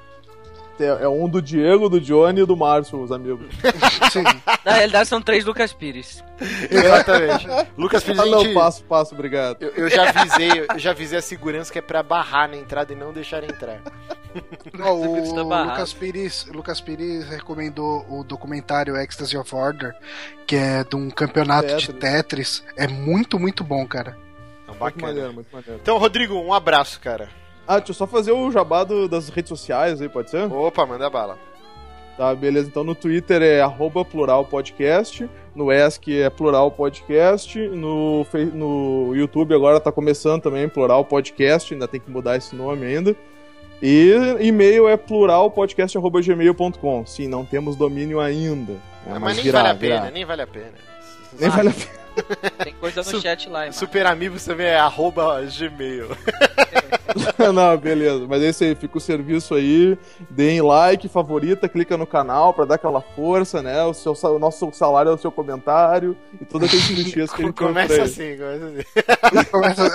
É, 0.80 1.04
é 1.04 1.08
um 1.08 1.28
do 1.28 1.40
Diego, 1.40 1.88
do 1.88 2.00
Johnny 2.00 2.40
e 2.40 2.46
do 2.46 2.56
Márcio, 2.56 3.00
os 3.00 3.12
amigos. 3.12 3.46
Sim. 4.12 4.24
Na 4.64 4.72
realidade 4.72 5.08
são 5.08 5.20
três 5.20 5.44
Lucas 5.44 5.72
Pires. 5.72 6.22
Exatamente. 6.70 7.46
Lucas 7.76 8.02
Pires, 8.02 8.18
Ah, 8.20 8.26
não, 8.26 8.40
gente- 8.42 8.54
passo, 8.54 8.82
passo, 8.84 9.14
obrigado. 9.14 9.58
eu, 9.60 9.70
eu 9.70 9.90
já 9.90 10.08
avisei, 10.08 10.66
eu 10.70 10.78
já 10.78 10.90
avisei 10.90 11.18
a 11.18 11.22
segurança 11.22 11.72
que 11.72 11.78
é 11.78 11.82
pra 11.82 12.02
barrar 12.02 12.48
na 12.48 12.56
entrada 12.56 12.92
e 12.92 12.96
não 12.96 13.12
deixar 13.12 13.44
entrar. 13.44 13.80
Lucas 14.74 15.32
tá 15.32 15.42
o. 15.42 15.64
Lucas 15.64 15.92
Pires, 15.92 16.46
Lucas 16.52 16.80
Pires 16.80 17.28
recomendou 17.28 18.04
o 18.08 18.24
documentário 18.24 18.96
Ecstasy 18.96 19.36
of 19.36 19.54
Order, 19.54 19.94
que 20.46 20.56
é 20.56 20.82
de 20.84 20.96
um 20.96 21.10
campeonato 21.10 21.76
de 21.76 21.92
Tetris. 21.92 22.64
É 22.76 22.88
muito, 22.88 23.38
muito 23.38 23.62
bom, 23.62 23.86
cara. 23.86 24.16
Muito 24.66 24.78
bacana. 24.80 25.06
maneiro, 25.06 25.32
muito 25.34 25.48
maneiro. 25.52 25.78
Então, 25.82 25.98
Rodrigo, 25.98 26.34
um 26.34 26.52
abraço, 26.52 26.98
cara. 26.98 27.28
Ah, 27.74 27.78
deixa 27.78 27.92
eu 27.92 27.94
só 27.94 28.06
fazer 28.06 28.32
o 28.32 28.50
jabá 28.50 28.82
do- 28.84 29.08
das 29.08 29.28
redes 29.28 29.48
sociais 29.48 30.00
aí, 30.02 30.08
pode 30.08 30.30
ser? 30.30 30.52
Opa, 30.52 30.84
manda 30.86 31.08
bala. 31.08 31.38
Tá, 32.16 32.34
beleza. 32.34 32.68
Então 32.68 32.84
no 32.84 32.94
Twitter 32.94 33.40
é 33.42 33.60
arroba 33.62 34.04
plural 34.04 34.44
podcast, 34.44 35.28
no 35.54 35.72
ESC 35.72 36.20
é 36.20 36.28
plural 36.28 36.70
podcast, 36.70 37.58
no, 37.68 38.26
no 38.52 39.16
YouTube 39.16 39.54
agora 39.54 39.80
tá 39.80 39.90
começando 39.90 40.42
também 40.42 40.68
plural 40.68 41.04
podcast, 41.06 41.72
ainda 41.72 41.88
tem 41.88 41.98
que 42.00 42.10
mudar 42.10 42.36
esse 42.36 42.54
nome 42.54 42.84
ainda. 42.84 43.16
E 43.82 44.12
e-mail 44.40 44.86
é 44.88 44.96
pluralpodcast.gmail.com. 44.96 47.06
Sim, 47.06 47.28
não 47.28 47.44
temos 47.44 47.74
domínio 47.76 48.20
ainda. 48.20 48.72
né, 49.06 49.18
mas 49.18 49.34
nem 49.36 49.44
virá, 49.44 49.62
vale 49.62 49.72
a 49.72 49.74
pena, 49.74 50.10
nem 50.10 50.24
vale 50.24 50.42
a 50.42 50.46
pena. 50.46 50.72
Nem 51.40 51.50
vale 51.50 51.68
a 51.70 51.72
pena. 51.72 52.01
Tem 52.62 52.74
coisa 52.74 53.00
no 53.02 53.04
Su- 53.10 53.20
chat 53.20 53.48
lá, 53.48 53.66
irmão. 53.66 53.72
Super 53.78 54.06
Amigos 54.06 54.44
também 54.44 54.66
é 54.66 54.76
arroba 54.76 55.40
gmail. 55.42 56.08
Não, 57.52 57.76
beleza. 57.76 58.26
Mas 58.28 58.42
é 58.42 58.48
isso 58.48 58.64
aí, 58.64 58.74
fica 58.74 58.96
o 58.96 59.00
serviço 59.00 59.54
aí. 59.54 59.98
Deem 60.30 60.62
like, 60.62 61.08
favorita, 61.08 61.68
clica 61.68 61.96
no 61.96 62.06
canal 62.06 62.54
pra 62.54 62.64
dar 62.64 62.76
aquela 62.76 63.00
força, 63.00 63.62
né? 63.62 63.82
O, 63.84 63.92
seu, 63.92 64.14
o 64.14 64.38
nosso 64.38 64.70
salário 64.72 65.10
é 65.10 65.14
o 65.14 65.18
seu 65.18 65.30
comentário 65.30 66.16
e 66.40 66.44
todas 66.44 66.68
aquelas 66.68 66.86
clichês 66.86 67.30
que 67.32 67.42
a 67.42 67.44
gente 67.46 67.52
põe 67.52 67.52
por 67.52 67.66
Começa 67.68 68.02
assim, 68.02 68.36
começa 68.36 68.66
assim. 68.66 69.44
Começa- 69.50 69.90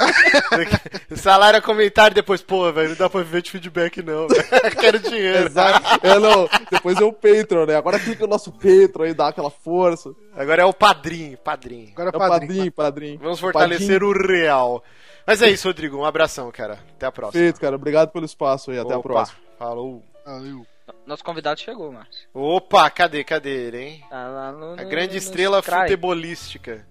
Salário 1.15 1.57
é 1.57 1.61
comentário 1.61 2.13
depois, 2.15 2.41
pô, 2.41 2.71
velho, 2.71 2.89
não 2.89 2.95
dá 2.95 3.09
pra 3.09 3.21
viver 3.21 3.41
de 3.41 3.51
feedback 3.51 4.01
não, 4.03 4.27
velho. 4.27 4.43
Quero 4.79 4.99
dinheiro. 4.99 5.45
Exato. 5.47 6.05
É, 6.05 6.19
não. 6.19 6.47
Depois 6.71 6.99
é 6.99 7.03
o 7.03 7.13
Patreon, 7.13 7.65
né? 7.65 7.75
Agora 7.75 7.99
clica 7.99 8.23
no 8.23 8.29
nosso 8.29 8.51
Patreon 8.51 9.03
aí, 9.05 9.13
dá 9.13 9.29
aquela 9.29 9.49
força. 9.49 10.11
Agora 10.35 10.61
é 10.61 10.65
o 10.65 10.73
padrinho, 10.73 11.37
padrinho. 11.37 11.89
Agora 11.93 12.06
É 12.13 12.15
o 12.15 12.19
padrinho. 12.19 12.47
padrinho, 12.47 12.71
padrinho. 12.71 13.19
Vamos 13.19 13.39
fortalecer 13.39 14.03
o 14.03 14.11
real. 14.11 14.83
Mas 15.25 15.41
é 15.41 15.49
isso, 15.49 15.67
Rodrigo. 15.67 15.97
Um 15.97 16.05
abração, 16.05 16.49
cara. 16.51 16.79
Até 16.95 17.05
a 17.05 17.11
próxima. 17.11 17.41
Feito, 17.43 17.59
cara. 17.59 17.75
Obrigado 17.75 18.11
pelo 18.11 18.25
espaço 18.25 18.71
aí. 18.71 18.79
Até 18.79 18.93
a 18.93 18.97
Opa, 18.97 19.09
próxima. 19.09 19.39
Falou. 19.57 20.03
Valeu. 20.25 20.65
Nosso 21.05 21.23
convidado 21.23 21.59
chegou, 21.59 21.91
Márcio. 21.91 22.27
Opa, 22.33 22.89
cadê, 22.89 23.23
cadê 23.23 23.49
ele, 23.67 23.77
hein? 23.77 24.03
Tá 24.09 24.27
lá 24.27 24.51
no, 24.53 24.73
A 24.73 24.83
no- 24.83 24.89
grande 24.89 25.13
no 25.13 25.17
estrela 25.17 25.61
Scry. 25.61 25.81
futebolística. 25.81 26.87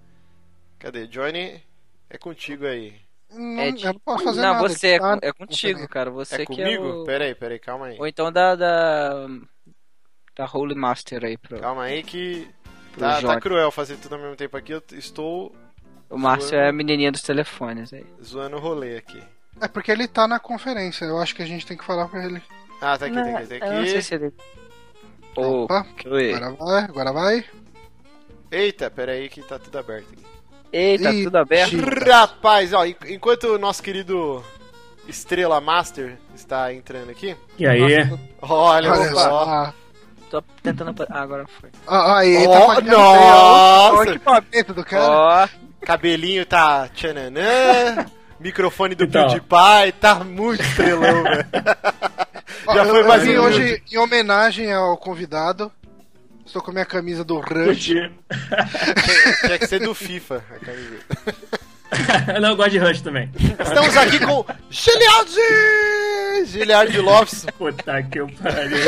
Cadê? 0.78 1.06
Johnny, 1.06 1.62
é 2.10 2.18
contigo 2.18 2.66
aí. 2.66 2.94
Não, 3.32 3.60
É 3.60 3.72
de- 3.72 3.86
eu 3.86 3.92
não 3.94 4.00
posso 4.00 4.24
fazer 4.24 4.40
Não, 4.42 4.52
nada. 4.54 4.68
você 4.68 4.88
é, 4.88 4.98
tá? 4.98 5.18
é 5.22 5.32
contigo, 5.32 5.88
cara. 5.88 6.10
Você 6.10 6.34
é 6.36 6.38
que 6.38 6.44
comigo? 6.46 6.84
é 6.84 6.92
o... 6.92 7.04
Peraí, 7.04 7.34
peraí, 7.34 7.58
calma 7.58 7.86
aí. 7.86 7.96
Ou 7.98 8.06
então 8.06 8.30
da, 8.30 8.54
da. 8.54 9.26
Da 10.36 10.44
Holy 10.52 10.74
Master 10.74 11.24
aí 11.24 11.38
pro. 11.38 11.58
Calma 11.58 11.84
aí 11.84 12.02
que 12.02 12.46
tá, 12.98 13.22
tá 13.22 13.40
cruel 13.40 13.70
fazer 13.70 13.96
tudo 13.96 14.14
ao 14.14 14.20
mesmo 14.20 14.36
tempo 14.36 14.56
aqui. 14.56 14.72
Eu 14.72 14.82
estou 14.92 15.54
O 16.10 16.18
Márcio 16.18 16.56
é 16.56 16.68
a 16.68 16.72
menininha 16.72 17.12
dos 17.12 17.22
telefones 17.22 17.92
aí. 17.92 18.04
zoando 18.22 18.56
o 18.56 18.60
rolê 18.60 18.96
aqui. 18.96 19.22
É 19.60 19.68
porque 19.68 19.90
ele 19.90 20.06
tá 20.06 20.28
na 20.28 20.38
conferência. 20.38 21.04
Eu 21.04 21.18
acho 21.18 21.34
que 21.34 21.42
a 21.42 21.46
gente 21.46 21.64
tem 21.66 21.76
que 21.76 21.84
falar 21.84 22.08
pra 22.08 22.24
ele. 22.24 22.42
Ah, 22.80 22.98
tá 22.98 23.06
aqui, 23.06 23.14
tá 23.14 23.38
aqui, 23.38 23.58
tá 23.58 23.66
eu 23.66 23.72
não 23.74 23.84
sei 23.86 23.92
aqui. 23.94 24.02
se 24.02 24.14
ele. 24.14 24.32
Opa, 25.34 25.86
oi. 26.06 26.32
agora 26.34 26.52
vai, 26.56 26.82
agora 26.84 27.12
vai. 27.12 27.44
Eita, 28.50 28.90
peraí 28.90 29.28
que 29.28 29.42
tá 29.42 29.58
tudo 29.58 29.78
aberto 29.78 30.12
aqui. 30.12 30.22
Eita, 30.72 31.10
tudo 31.12 31.36
aberto? 31.36 31.76
Rapaz, 32.06 32.72
ó, 32.72 32.84
en- 32.84 32.96
enquanto 33.08 33.44
o 33.44 33.58
nosso 33.58 33.82
querido 33.82 34.44
Estrela 35.08 35.60
Master 35.60 36.18
está 36.34 36.72
entrando 36.72 37.10
aqui, 37.10 37.36
E 37.58 37.66
aí? 37.66 37.80
olha, 38.42 38.92
Olha 38.92 39.10
só. 39.12 39.74
Tô 40.30 40.42
tentando. 40.62 41.06
Ah, 41.10 41.22
agora 41.22 41.44
foi. 41.60 41.70
Ó, 41.86 41.94
ó, 41.96 42.14
aí, 42.16 42.46
Ó, 42.46 42.74
tá 42.74 42.80
nossa! 42.80 43.94
o 43.94 44.02
equipamento 44.04 44.74
do 44.74 44.84
cara. 44.84 45.04
Ó, 45.08 45.48
Cabelinho 45.84 46.44
tá 46.44 46.88
tchananã, 46.88 48.06
microfone 48.40 48.94
do 48.94 49.04
Então. 49.04 49.22
PewDiePie, 49.28 49.92
tá 50.00 50.16
muito 50.24 50.62
estrelão, 50.62 51.22
velho. 51.22 51.46
Já 52.74 52.84
eu, 52.84 52.86
foi 52.86 53.00
eu 53.02 53.08
mais 53.08 53.22
vim 53.22 53.36
um 53.38 53.42
hoje 53.42 53.82
em 53.92 53.98
homenagem 53.98 54.72
ao 54.72 54.96
convidado. 54.96 55.70
Estou 56.44 56.62
com 56.62 56.70
a 56.70 56.74
minha 56.74 56.86
camisa 56.86 57.24
do 57.24 57.38
Rush. 57.40 57.84
Tinha 57.84 59.58
que 59.58 59.66
ser 59.66 59.80
do 59.80 59.94
FIFA 59.94 60.44
a 60.54 60.64
camiseta. 60.64 61.34
Não, 62.40 62.50
eu 62.50 62.56
gosto 62.56 62.70
de 62.70 62.78
Rush 62.78 63.00
também. 63.00 63.30
Estamos 63.36 63.96
aqui 63.96 64.18
com 64.18 64.44
Giliard! 64.70 65.34
Giliard 66.46 66.98
Lopes. 67.00 67.46
Puta 67.56 68.02
que 68.02 68.20
eu 68.20 68.28
pariu. 68.42 68.78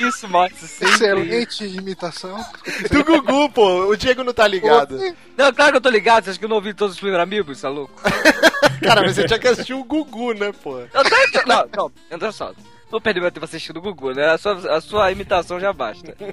isso, 0.00 0.28
sempre 0.66 0.94
Excelente 0.94 1.64
imitação. 1.64 2.44
Do 2.90 3.04
Gugu, 3.04 3.50
pô. 3.50 3.86
O 3.86 3.96
Diego 3.96 4.24
não 4.24 4.34
tá 4.34 4.46
ligado. 4.46 4.98
Não, 5.36 5.52
claro 5.52 5.72
que 5.72 5.76
eu 5.76 5.82
tô 5.82 5.90
ligado, 5.90 6.24
você 6.24 6.30
acha 6.30 6.38
que 6.38 6.44
eu 6.44 6.48
não 6.48 6.56
ouvi 6.56 6.74
todos 6.74 6.94
os 6.94 7.00
primeiros 7.00 7.22
amigos, 7.22 7.60
tá 7.60 7.68
louco? 7.68 7.94
Cara, 8.82 9.02
mas 9.02 9.14
você 9.14 9.24
tinha 9.24 9.38
que 9.38 9.48
assistir 9.48 9.74
o 9.74 9.84
Gugu, 9.84 10.34
né, 10.34 10.52
pô? 10.62 10.78
Eu 10.78 10.88
tô, 10.88 11.46
não, 11.46 11.68
não, 11.76 11.92
entra 12.10 12.32
só. 12.32 12.52
Não 12.90 13.00
perdi 13.02 13.20
meu 13.20 13.30
tempo 13.30 13.44
assistindo 13.44 13.76
o 13.76 13.82
Gugu, 13.82 14.12
né? 14.12 14.30
A 14.30 14.38
sua, 14.38 14.76
a 14.76 14.80
sua 14.80 15.12
imitação 15.12 15.60
já 15.60 15.72
basta. 15.72 16.14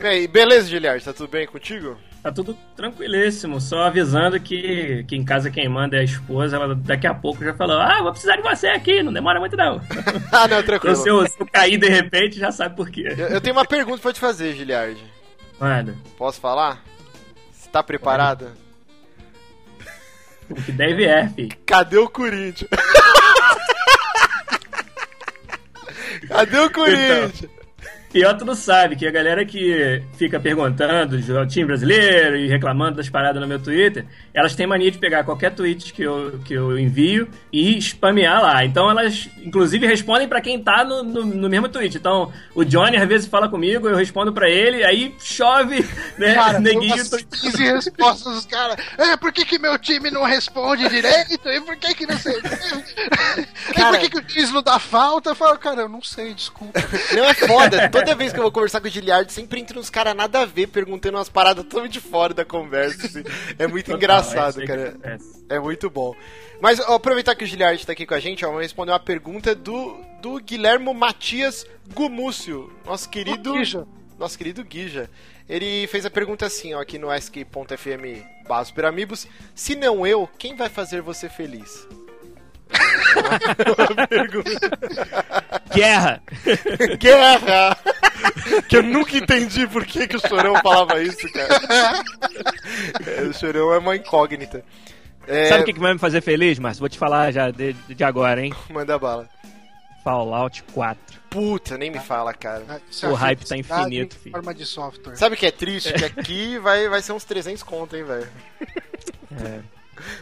E 0.00 0.06
aí, 0.06 0.28
beleza, 0.28 0.68
Giliard? 0.68 1.02
Tá 1.02 1.12
tudo 1.14 1.30
bem 1.30 1.46
contigo? 1.46 1.96
Tá 2.22 2.30
tudo 2.30 2.56
tranquilíssimo, 2.76 3.60
só 3.60 3.84
avisando 3.84 4.38
que, 4.38 5.04
que 5.08 5.16
em 5.16 5.24
casa 5.24 5.50
quem 5.50 5.68
manda 5.68 5.96
é 5.96 6.00
a 6.00 6.04
esposa, 6.04 6.56
ela 6.56 6.74
daqui 6.74 7.06
a 7.06 7.14
pouco 7.14 7.42
já 7.44 7.54
falou, 7.54 7.78
ah, 7.80 8.02
vou 8.02 8.10
precisar 8.10 8.36
de 8.36 8.42
você 8.42 8.66
aqui, 8.68 9.02
não 9.02 9.12
demora 9.12 9.38
muito 9.40 9.56
não. 9.56 9.80
Ah, 10.32 10.46
não, 10.48 10.58
Então 10.58 10.62
tranquilo. 10.64 10.96
se 10.96 11.08
eu, 11.08 11.26
se 11.26 11.40
eu 11.40 11.46
cair 11.46 11.78
de 11.78 11.88
repente, 11.88 12.38
já 12.38 12.50
sabe 12.52 12.76
por 12.76 12.90
quê. 12.90 13.14
Eu, 13.16 13.28
eu 13.28 13.40
tenho 13.40 13.56
uma 13.56 13.64
pergunta 13.64 14.02
pra 14.02 14.12
te 14.12 14.20
fazer, 14.20 14.54
Giliard. 14.54 14.98
Manda, 15.58 15.94
Posso 16.18 16.40
falar? 16.40 16.82
Você 17.52 17.68
tá 17.70 17.82
preparado? 17.82 18.48
o 20.50 20.54
que 20.54 20.72
deve 20.72 21.04
é, 21.04 21.28
fi. 21.28 21.48
Cadê 21.64 21.96
o 21.98 22.08
Corinthians? 22.08 22.68
Cadê 26.26 26.58
o 26.58 26.70
Corinthians? 26.70 27.44
Pior 28.12 28.34
tu 28.34 28.44
não 28.44 28.54
sabe, 28.54 28.96
que 28.96 29.06
a 29.06 29.10
galera 29.10 29.44
que 29.44 30.02
fica 30.16 30.40
perguntando 30.40 31.18
do 31.18 31.46
time 31.46 31.66
brasileiro 31.66 32.36
e 32.36 32.48
reclamando 32.48 32.96
das 32.96 33.08
paradas 33.10 33.40
no 33.40 33.46
meu 33.46 33.58
Twitter, 33.58 34.06
elas 34.32 34.54
têm 34.54 34.66
mania 34.66 34.90
de 34.90 34.98
pegar 34.98 35.24
qualquer 35.24 35.54
tweet 35.54 35.92
que 35.92 36.02
eu, 36.02 36.40
que 36.44 36.54
eu 36.54 36.78
envio 36.78 37.28
e 37.52 37.80
spamear 37.80 38.42
lá. 38.42 38.64
Então 38.64 38.90
elas, 38.90 39.28
inclusive, 39.44 39.86
respondem 39.86 40.26
para 40.26 40.40
quem 40.40 40.62
tá 40.62 40.84
no, 40.84 41.02
no, 41.02 41.24
no, 41.24 41.48
mesmo 41.50 41.68
tweet. 41.68 41.98
Então, 41.98 42.32
o 42.54 42.64
Johnny 42.64 42.96
às 42.96 43.06
vezes 43.06 43.26
fala 43.26 43.48
comigo, 43.48 43.88
eu 43.88 43.96
respondo 43.96 44.32
para 44.32 44.48
ele, 44.48 44.84
aí 44.84 45.14
chove, 45.20 45.86
né? 46.16 46.34
Cara, 46.34 46.60
neguinho. 46.60 46.96
15 46.96 47.72
respostas 47.72 48.34
dos 48.34 48.46
caras. 48.46 48.76
É, 48.96 49.16
por 49.16 49.32
que, 49.32 49.44
que 49.44 49.58
meu 49.58 49.78
time 49.78 50.10
não 50.10 50.24
responde 50.24 50.88
direito? 50.88 51.46
E 51.46 51.60
por 51.60 51.76
que 51.76 51.94
que 51.94 52.06
não 52.06 52.16
sei? 52.16 52.40
Cara, 52.40 53.42
e 53.76 53.90
por 53.90 53.98
que, 53.98 54.10
que 54.10 54.18
o 54.18 54.28
juiz 54.28 54.50
não 54.50 54.62
dá 54.62 54.78
falta? 54.78 55.30
Eu 55.30 55.34
falo, 55.34 55.58
cara, 55.58 55.82
eu 55.82 55.88
não 55.88 56.02
sei, 56.02 56.32
desculpa. 56.32 56.80
Não 57.14 57.24
é 57.24 57.34
foda. 57.34 57.90
Toda 58.00 58.14
vez 58.14 58.32
que 58.32 58.38
eu 58.38 58.42
vou 58.42 58.52
conversar 58.52 58.80
com 58.80 58.86
o 58.86 58.90
Giliard, 58.90 59.32
sempre 59.32 59.60
entra 59.60 59.78
uns 59.78 59.90
caras 59.90 60.14
nada 60.14 60.40
a 60.40 60.46
ver, 60.46 60.68
perguntando 60.68 61.16
umas 61.16 61.28
paradas 61.28 61.64
totalmente 61.64 62.00
fora 62.00 62.32
da 62.32 62.44
conversa. 62.44 63.06
Assim. 63.06 63.22
É 63.58 63.66
muito 63.66 63.92
engraçado, 63.92 64.64
cara. 64.66 64.96
É 65.48 65.58
muito 65.58 65.88
bom. 65.90 66.14
Mas 66.60 66.80
ó, 66.80 66.94
aproveitar 66.94 67.34
que 67.34 67.44
o 67.44 67.46
Giliard 67.46 67.80
está 67.80 67.92
aqui 67.92 68.06
com 68.06 68.14
a 68.14 68.20
gente, 68.20 68.44
ó, 68.44 68.48
vamos 68.48 68.62
responder 68.62 68.92
uma 68.92 69.00
pergunta 69.00 69.54
do, 69.54 69.96
do 70.20 70.38
Guilhermo 70.40 70.92
Matias 70.92 71.66
Gumúcio, 71.94 72.72
nosso 72.84 73.08
querido. 73.08 73.52
Nosso 74.18 74.36
querido 74.36 74.64
Guija. 74.64 75.08
Ele 75.48 75.86
fez 75.86 76.04
a 76.04 76.10
pergunta 76.10 76.44
assim, 76.44 76.74
ó, 76.74 76.80
aqui 76.80 76.98
no 76.98 77.08
ask.fm. 77.08 78.24
Se 79.54 79.76
não 79.76 80.06
eu, 80.06 80.28
quem 80.38 80.56
vai 80.56 80.68
fazer 80.68 81.00
você 81.00 81.28
feliz? 81.28 81.86
Guerra! 85.74 86.22
Guerra! 86.98 87.76
que 88.68 88.76
eu 88.76 88.82
nunca 88.82 89.16
entendi 89.16 89.66
por 89.66 89.84
que, 89.84 90.06
que 90.06 90.16
o 90.16 90.20
Chorão 90.20 90.54
falava 90.62 91.00
isso, 91.00 91.30
cara. 91.32 92.02
É, 93.06 93.22
o 93.22 93.32
Chorão 93.32 93.72
é 93.72 93.78
uma 93.78 93.96
incógnita. 93.96 94.64
É... 95.26 95.46
Sabe 95.46 95.62
o 95.62 95.66
que, 95.66 95.74
que 95.74 95.80
vai 95.80 95.92
me 95.92 95.98
fazer 95.98 96.20
feliz, 96.20 96.58
Márcio? 96.58 96.80
Vou 96.80 96.88
te 96.88 96.98
falar 96.98 97.32
já 97.32 97.50
de, 97.50 97.72
de 97.72 98.04
agora, 98.04 98.42
hein? 98.42 98.52
Manda 98.70 98.98
bala. 98.98 99.28
Fallout 100.02 100.62
4. 100.72 101.18
Puta, 101.28 101.76
nem 101.76 101.90
me 101.90 102.00
fala, 102.00 102.32
cara. 102.32 102.64
o 103.02 103.12
hype 103.12 103.44
tá 103.44 103.56
infinito, 103.56 104.16
filho. 104.16 104.32
Forma 104.32 104.54
de 104.54 104.64
software. 104.64 105.16
Sabe 105.16 105.34
o 105.34 105.38
que 105.38 105.44
é 105.44 105.50
triste? 105.50 105.92
Que 105.92 106.06
aqui 106.06 106.58
vai, 106.58 106.88
vai 106.88 107.02
ser 107.02 107.12
uns 107.12 107.24
300 107.24 107.62
conto, 107.62 107.94
hein, 107.94 108.04
velho. 108.04 108.28
É. 109.44 109.60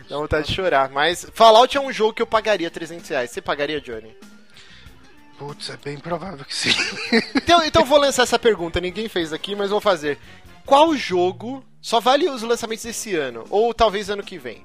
Dá 0.08 0.16
vontade 0.16 0.46
de 0.46 0.54
chorar. 0.54 0.90
Mas 0.90 1.26
Fallout 1.32 1.76
é 1.76 1.80
um 1.80 1.92
jogo 1.92 2.14
que 2.14 2.22
eu 2.22 2.26
pagaria 2.26 2.70
300 2.70 3.08
reais. 3.08 3.30
Você 3.30 3.40
pagaria, 3.40 3.80
Johnny? 3.80 4.16
Putz, 5.38 5.68
é 5.70 5.76
bem 5.76 5.98
provável 5.98 6.44
que 6.44 6.54
sim. 6.54 6.70
então, 7.34 7.62
então 7.64 7.84
vou 7.84 7.98
lançar 7.98 8.22
essa 8.22 8.38
pergunta. 8.38 8.80
Ninguém 8.80 9.08
fez 9.08 9.32
aqui, 9.32 9.54
mas 9.54 9.70
vou 9.70 9.80
fazer. 9.80 10.18
Qual 10.64 10.96
jogo 10.96 11.64
só 11.80 12.00
vale 12.00 12.28
os 12.28 12.42
lançamentos 12.42 12.84
desse 12.84 13.14
ano? 13.14 13.44
Ou 13.50 13.72
talvez 13.74 14.10
ano 14.10 14.22
que 14.22 14.38
vem? 14.38 14.64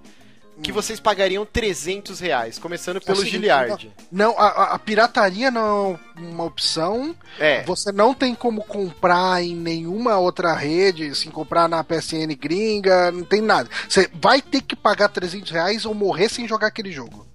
Que 0.62 0.72
vocês 0.72 1.00
pagariam 1.00 1.46
300 1.46 2.20
reais, 2.20 2.60
começando 2.60 3.02
pelo 3.02 3.20
assim, 3.20 3.30
Giliard. 3.30 3.92
Não, 4.12 4.38
a, 4.38 4.74
a, 4.74 4.80
pirataria 4.80 5.50
não 5.50 6.00
é 6.18 6.20
uma 6.20 6.44
opção. 6.44 7.16
É. 7.40 7.64
Você 7.64 7.92
não 7.92 8.14
tem 8.14 8.36
como 8.36 8.64
comprar 8.64 9.44
em 9.44 9.56
nenhuma 9.56 10.18
outra 10.18 10.54
rede, 10.54 11.08
assim, 11.08 11.30
comprar 11.30 11.68
na 11.68 11.84
PSN 11.84 12.36
gringa, 12.40 13.12
não 13.12 13.24
tem 13.24 13.42
nada. 13.42 13.70
Você 13.88 14.10
vai 14.14 14.42
ter 14.42 14.62
que 14.62 14.76
pagar 14.76 15.10
300 15.10 15.52
reais 15.52 15.86
ou 15.86 15.94
morrer 15.94 16.30
sem 16.30 16.48
jogar 16.48 16.68
aquele 16.68 16.92
jogo. 16.92 17.28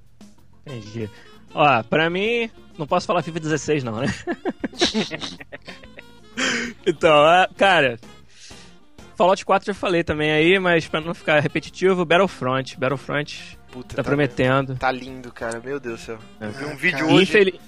Entendi. 0.66 1.10
Ó, 1.54 1.82
pra 1.84 2.10
mim, 2.10 2.50
não 2.78 2.86
posso 2.86 3.06
falar 3.06 3.22
FIFA 3.22 3.40
16 3.40 3.84
não, 3.84 3.96
né? 4.00 4.14
então, 6.86 7.24
cara, 7.56 7.98
Fallout 9.16 9.44
4 9.44 9.66
já 9.66 9.74
falei 9.74 10.04
também 10.04 10.30
aí, 10.30 10.58
mas 10.58 10.86
pra 10.86 11.00
não 11.00 11.14
ficar 11.14 11.40
repetitivo, 11.40 12.04
Battlefront. 12.04 12.78
Battlefront 12.78 13.58
Puta, 13.70 13.96
tá, 13.96 14.02
tá 14.02 14.04
prometendo. 14.04 14.76
Tá 14.76 14.92
lindo, 14.92 15.32
cara. 15.32 15.60
Meu 15.60 15.80
Deus 15.80 16.00
do 16.00 16.04
céu. 16.04 16.18
É. 16.40 16.48
vi 16.48 16.64
um 16.64 16.76
vídeo 16.76 17.06
hoje. 17.06 17.22
Infel... 17.22 17.60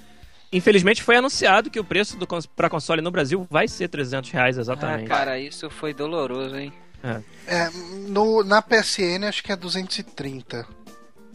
Infelizmente 0.51 1.03
foi 1.03 1.16
anunciado 1.16 1.68
que 1.68 1.78
o 1.78 1.84
preço 1.84 2.16
do 2.16 2.26
cons... 2.26 2.46
pra 2.46 2.70
console 2.70 3.03
no 3.03 3.11
Brasil 3.11 3.46
vai 3.51 3.68
ser 3.68 3.88
300 3.88 4.30
reais 4.30 4.57
exatamente. 4.57 5.05
Ah, 5.05 5.09
cara, 5.09 5.38
isso 5.38 5.68
foi 5.68 5.92
doloroso, 5.92 6.57
hein? 6.57 6.72
É. 7.03 7.20
é 7.46 7.70
no, 8.09 8.42
na 8.42 8.62
PSN 8.62 9.24
acho 9.28 9.42
que 9.42 9.53
é 9.53 9.57
230. 9.57 10.66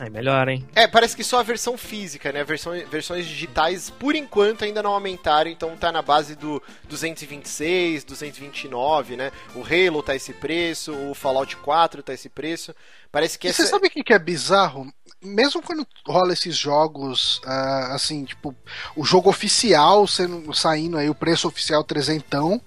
Aí 0.04 0.10
melhor, 0.10 0.50
hein? 0.50 0.68
É, 0.76 0.86
parece 0.86 1.16
que 1.16 1.24
só 1.24 1.40
a 1.40 1.44
versão 1.44 1.78
física, 1.78 2.30
né? 2.30 2.44
Versões, 2.44 2.86
versões 2.90 3.26
digitais, 3.26 3.90
por 3.90 4.16
enquanto, 4.16 4.66
ainda 4.66 4.84
não 4.84 4.92
aumentaram, 4.92 5.50
então 5.50 5.78
tá 5.78 5.94
na 5.94 6.02
base 6.02 6.36
do 6.36 6.62
226, 6.90 8.04
229, 8.04 9.16
né? 9.16 9.32
O 9.56 9.62
Halo 9.62 10.04
tá 10.04 10.14
esse 10.14 10.34
preço, 10.34 10.94
o 10.94 11.14
Fallout 11.14 11.56
4 11.56 12.04
tá 12.04 12.14
esse 12.14 12.28
preço. 12.28 12.76
Parece 13.14 13.40
que 13.40 13.48
e 13.48 13.50
essa... 13.50 13.64
Você 13.64 13.70
sabe 13.70 13.88
o 13.88 13.90
que 13.90 14.12
é 14.12 14.20
bizarro? 14.20 14.94
Mesmo 15.22 15.62
quando 15.62 15.88
rola 16.06 16.34
esses 16.34 16.58
jogos, 16.58 17.38
uh, 17.46 17.94
assim, 17.94 18.26
tipo, 18.26 18.54
o 18.98 19.06
jogo 19.06 19.30
oficial 19.30 20.06
sendo, 20.06 20.54
saindo 20.54 20.98
aí, 20.98 21.10
o 21.10 21.16
preço 21.16 21.48
oficial 21.48 21.82
trezentão, 21.82 22.62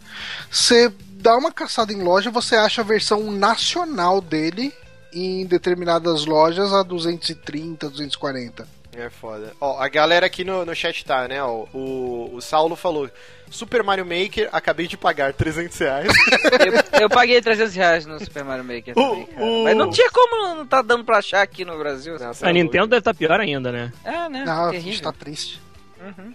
você 0.51 0.89
dá 1.11 1.37
uma 1.37 1.53
caçada 1.53 1.93
em 1.93 2.03
loja, 2.03 2.31
você 2.31 2.57
acha 2.57 2.81
a 2.81 2.85
versão 2.85 3.31
nacional 3.31 4.23
dele 4.23 4.73
em 5.17 5.47
determinadas 5.47 6.27
lojas 6.27 6.73
a 6.73 6.83
230, 6.83 7.89
240. 7.89 8.69
É 8.97 9.11
foda. 9.11 9.53
Ó, 9.61 9.79
a 9.79 9.89
galera 9.89 10.25
aqui 10.25 10.43
no, 10.43 10.65
no 10.65 10.75
chat 10.75 11.05
tá, 11.05 11.29
né? 11.29 11.43
Ó, 11.43 11.67
o, 11.75 12.35
o 12.35 12.41
Saulo 12.41 12.75
falou: 12.75 13.11
Super 13.51 13.83
Mario 13.83 14.07
Maker, 14.07 14.49
acabei 14.51 14.87
de 14.87 14.97
pagar 14.97 15.35
300 15.35 15.79
reais. 15.79 16.09
eu, 16.95 17.03
eu, 17.03 17.09
paguei 17.11 17.41
300 17.43 17.75
reais 17.75 18.07
no 18.07 18.19
Super 18.19 18.43
Mario 18.43 18.65
Maker 18.65 18.95
também, 18.95 19.27
cara. 19.27 19.45
O... 19.45 19.65
Mas 19.65 19.77
não 19.77 19.91
tinha 19.91 20.11
como 20.11 20.55
não 20.55 20.67
tá 20.67 20.81
dando 20.81 21.05
pra 21.05 21.19
achar 21.19 21.43
aqui 21.43 21.63
no 21.63 21.77
Brasil. 21.79 22.17
Não, 22.19 22.33
a 22.49 22.53
Nintendo 22.53 22.87
deve 22.87 23.01
estar 23.01 23.13
tá 23.13 23.19
pior 23.19 23.39
ainda, 23.39 23.71
né? 23.71 23.93
É, 24.03 24.29
né? 24.31 24.45
Não, 24.47 24.71
Terrível. 24.71 24.79
a 24.79 24.81
gente 24.81 25.03
tá 25.03 25.13
triste. 25.13 25.61
Uhum. 26.01 26.33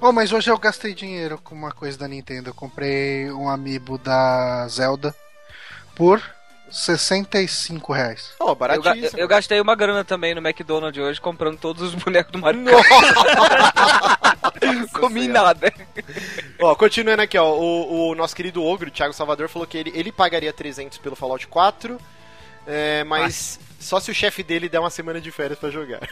Oh, 0.00 0.12
mas 0.12 0.32
hoje 0.32 0.48
eu 0.48 0.58
gastei 0.58 0.94
dinheiro 0.94 1.40
com 1.42 1.54
uma 1.54 1.72
coisa 1.72 1.98
da 1.98 2.06
Nintendo. 2.06 2.50
Eu 2.50 2.54
comprei 2.54 3.30
um 3.32 3.48
amiibo 3.48 3.98
da 3.98 4.68
Zelda 4.68 5.14
por 5.96 6.22
65 6.70 7.92
reais. 7.92 8.32
Oh, 8.38 8.54
baratíssimo. 8.54 9.10
Eu, 9.14 9.24
eu, 9.24 9.28
gastei 9.28 9.60
uma 9.60 9.74
grana 9.74 10.04
também 10.04 10.34
no 10.34 10.46
McDonald's 10.46 11.02
hoje 11.02 11.20
comprando 11.20 11.58
todos 11.58 11.82
os 11.82 11.94
bonecos 11.94 12.32
do 12.32 12.38
Mario 12.38 12.64
Comi 14.92 15.28
nada. 15.28 15.72
Ó, 16.60 16.74
continuando 16.74 17.22
aqui, 17.22 17.38
ó. 17.38 17.54
O, 17.54 18.10
o, 18.10 18.14
nosso 18.14 18.34
querido 18.34 18.62
ogro, 18.62 18.90
Thiago 18.90 19.12
Salvador, 19.12 19.48
falou 19.48 19.66
que 19.66 19.78
ele, 19.78 19.92
ele 19.94 20.10
pagaria 20.10 20.52
300 20.52 20.98
pelo 20.98 21.16
Fallout 21.16 21.46
4, 21.46 22.00
é, 22.66 23.04
mas 23.04 23.60
só 23.78 24.00
se 24.00 24.10
o 24.10 24.14
chefe 24.14 24.42
dele 24.42 24.68
der 24.68 24.80
uma 24.80 24.90
semana 24.90 25.20
de 25.20 25.30
férias 25.30 25.58
para 25.58 25.70
jogar. 25.70 26.00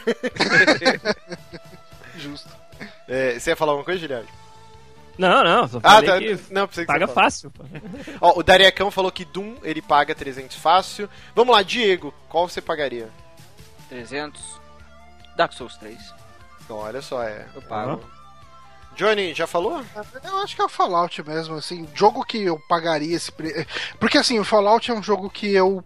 Justo. 2.17 2.49
É, 3.07 3.37
você 3.37 3.51
ia 3.51 3.55
falar 3.55 3.73
alguma 3.73 3.85
coisa, 3.85 3.99
Guilherme? 3.99 4.29
Não, 5.17 5.43
não, 5.43 5.67
só 5.67 5.79
ah, 5.81 6.01
tá, 6.01 6.19
que 6.19 6.37
não, 6.51 6.67
que 6.67 6.85
paga 6.85 7.07
fácil. 7.07 7.51
Ó, 8.19 8.39
o 8.39 8.43
Dariacão 8.43 8.91
falou 8.91 9.11
que 9.11 9.23
Doom 9.23 9.55
ele 9.63 9.81
paga 9.81 10.13
300 10.13 10.57
fácil. 10.57 11.09
Vamos 11.33 11.55
lá, 11.55 11.63
Diego, 11.63 12.13
qual 12.27 12.47
você 12.47 12.61
pagaria? 12.61 13.09
300. 13.89 14.59
Dark 15.37 15.53
Souls 15.53 15.77
3. 15.77 15.97
Então, 16.63 16.77
olha 16.77 17.01
só, 17.01 17.23
é. 17.23 17.47
Eu 17.55 17.61
pago. 17.61 18.01
Johnny, 18.95 19.33
já 19.33 19.45
falou? 19.45 19.83
Eu 20.23 20.37
acho 20.39 20.55
que 20.55 20.61
é 20.61 20.65
o 20.65 20.69
Fallout 20.69 21.21
mesmo, 21.23 21.55
assim, 21.55 21.87
jogo 21.93 22.23
que 22.23 22.41
eu 22.41 22.57
pagaria 22.57 23.15
esse 23.15 23.29
pre... 23.29 23.67
Porque 23.99 24.17
assim, 24.17 24.39
o 24.39 24.45
Fallout 24.45 24.89
é 24.89 24.93
um 24.93 25.03
jogo 25.03 25.29
que 25.29 25.53
eu 25.53 25.83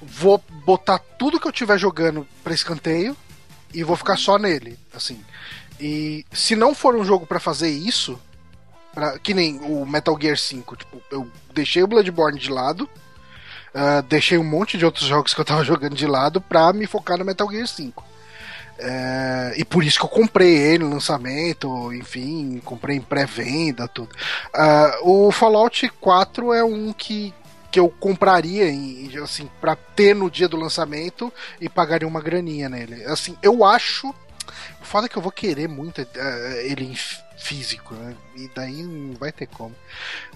vou 0.00 0.42
botar 0.64 0.98
tudo 0.98 1.38
que 1.38 1.46
eu 1.46 1.52
tiver 1.52 1.78
jogando 1.78 2.26
pra 2.42 2.54
escanteio 2.54 3.14
e 3.74 3.84
vou 3.84 3.94
ficar 3.94 4.16
só 4.16 4.38
nele, 4.38 4.78
assim. 4.94 5.22
E 5.78 6.24
se 6.32 6.56
não 6.56 6.74
for 6.74 6.96
um 6.96 7.04
jogo 7.04 7.26
para 7.26 7.38
fazer 7.38 7.68
isso, 7.68 8.18
Pra, 8.96 9.18
que 9.18 9.34
nem 9.34 9.58
o 9.58 9.84
Metal 9.84 10.16
Gear 10.18 10.38
5. 10.38 10.74
Tipo, 10.74 11.02
eu 11.10 11.30
deixei 11.52 11.82
o 11.82 11.86
Bloodborne 11.86 12.40
de 12.40 12.50
lado. 12.50 12.88
Uh, 13.74 14.00
deixei 14.08 14.38
um 14.38 14.44
monte 14.44 14.78
de 14.78 14.86
outros 14.86 15.04
jogos 15.06 15.34
que 15.34 15.40
eu 15.40 15.44
tava 15.44 15.62
jogando 15.62 15.94
de 15.94 16.06
lado 16.06 16.40
pra 16.40 16.72
me 16.72 16.86
focar 16.86 17.18
no 17.18 17.24
Metal 17.24 17.46
Gear 17.50 17.66
5. 17.66 18.02
É, 18.78 19.54
e 19.58 19.64
por 19.66 19.84
isso 19.84 19.98
que 19.98 20.04
eu 20.06 20.08
comprei 20.08 20.54
ele 20.54 20.84
no 20.84 20.94
lançamento, 20.94 21.92
enfim, 21.92 22.60
comprei 22.64 22.96
em 22.96 23.02
pré-venda, 23.02 23.86
tudo. 23.86 24.14
Uh, 24.54 25.26
o 25.26 25.32
Fallout 25.32 25.90
4 26.00 26.54
é 26.54 26.64
um 26.64 26.90
que, 26.90 27.34
que 27.70 27.78
eu 27.78 27.90
compraria 27.90 28.66
em, 28.70 29.10
assim, 29.22 29.48
pra 29.60 29.76
ter 29.76 30.14
no 30.14 30.30
dia 30.30 30.48
do 30.48 30.56
lançamento 30.56 31.30
e 31.60 31.68
pagaria 31.68 32.08
uma 32.08 32.22
graninha 32.22 32.70
nele. 32.70 33.04
Assim, 33.04 33.36
eu 33.42 33.62
acho. 33.62 34.14
Foda 34.80 35.06
que 35.06 35.18
eu 35.18 35.22
vou 35.22 35.32
querer 35.32 35.68
muito 35.68 36.00
uh, 36.00 36.06
ele 36.62 36.96
físico, 37.36 37.94
né? 37.94 38.16
E 38.34 38.48
daí 38.54 38.82
não 38.82 39.14
vai 39.14 39.30
ter 39.30 39.46
como. 39.46 39.74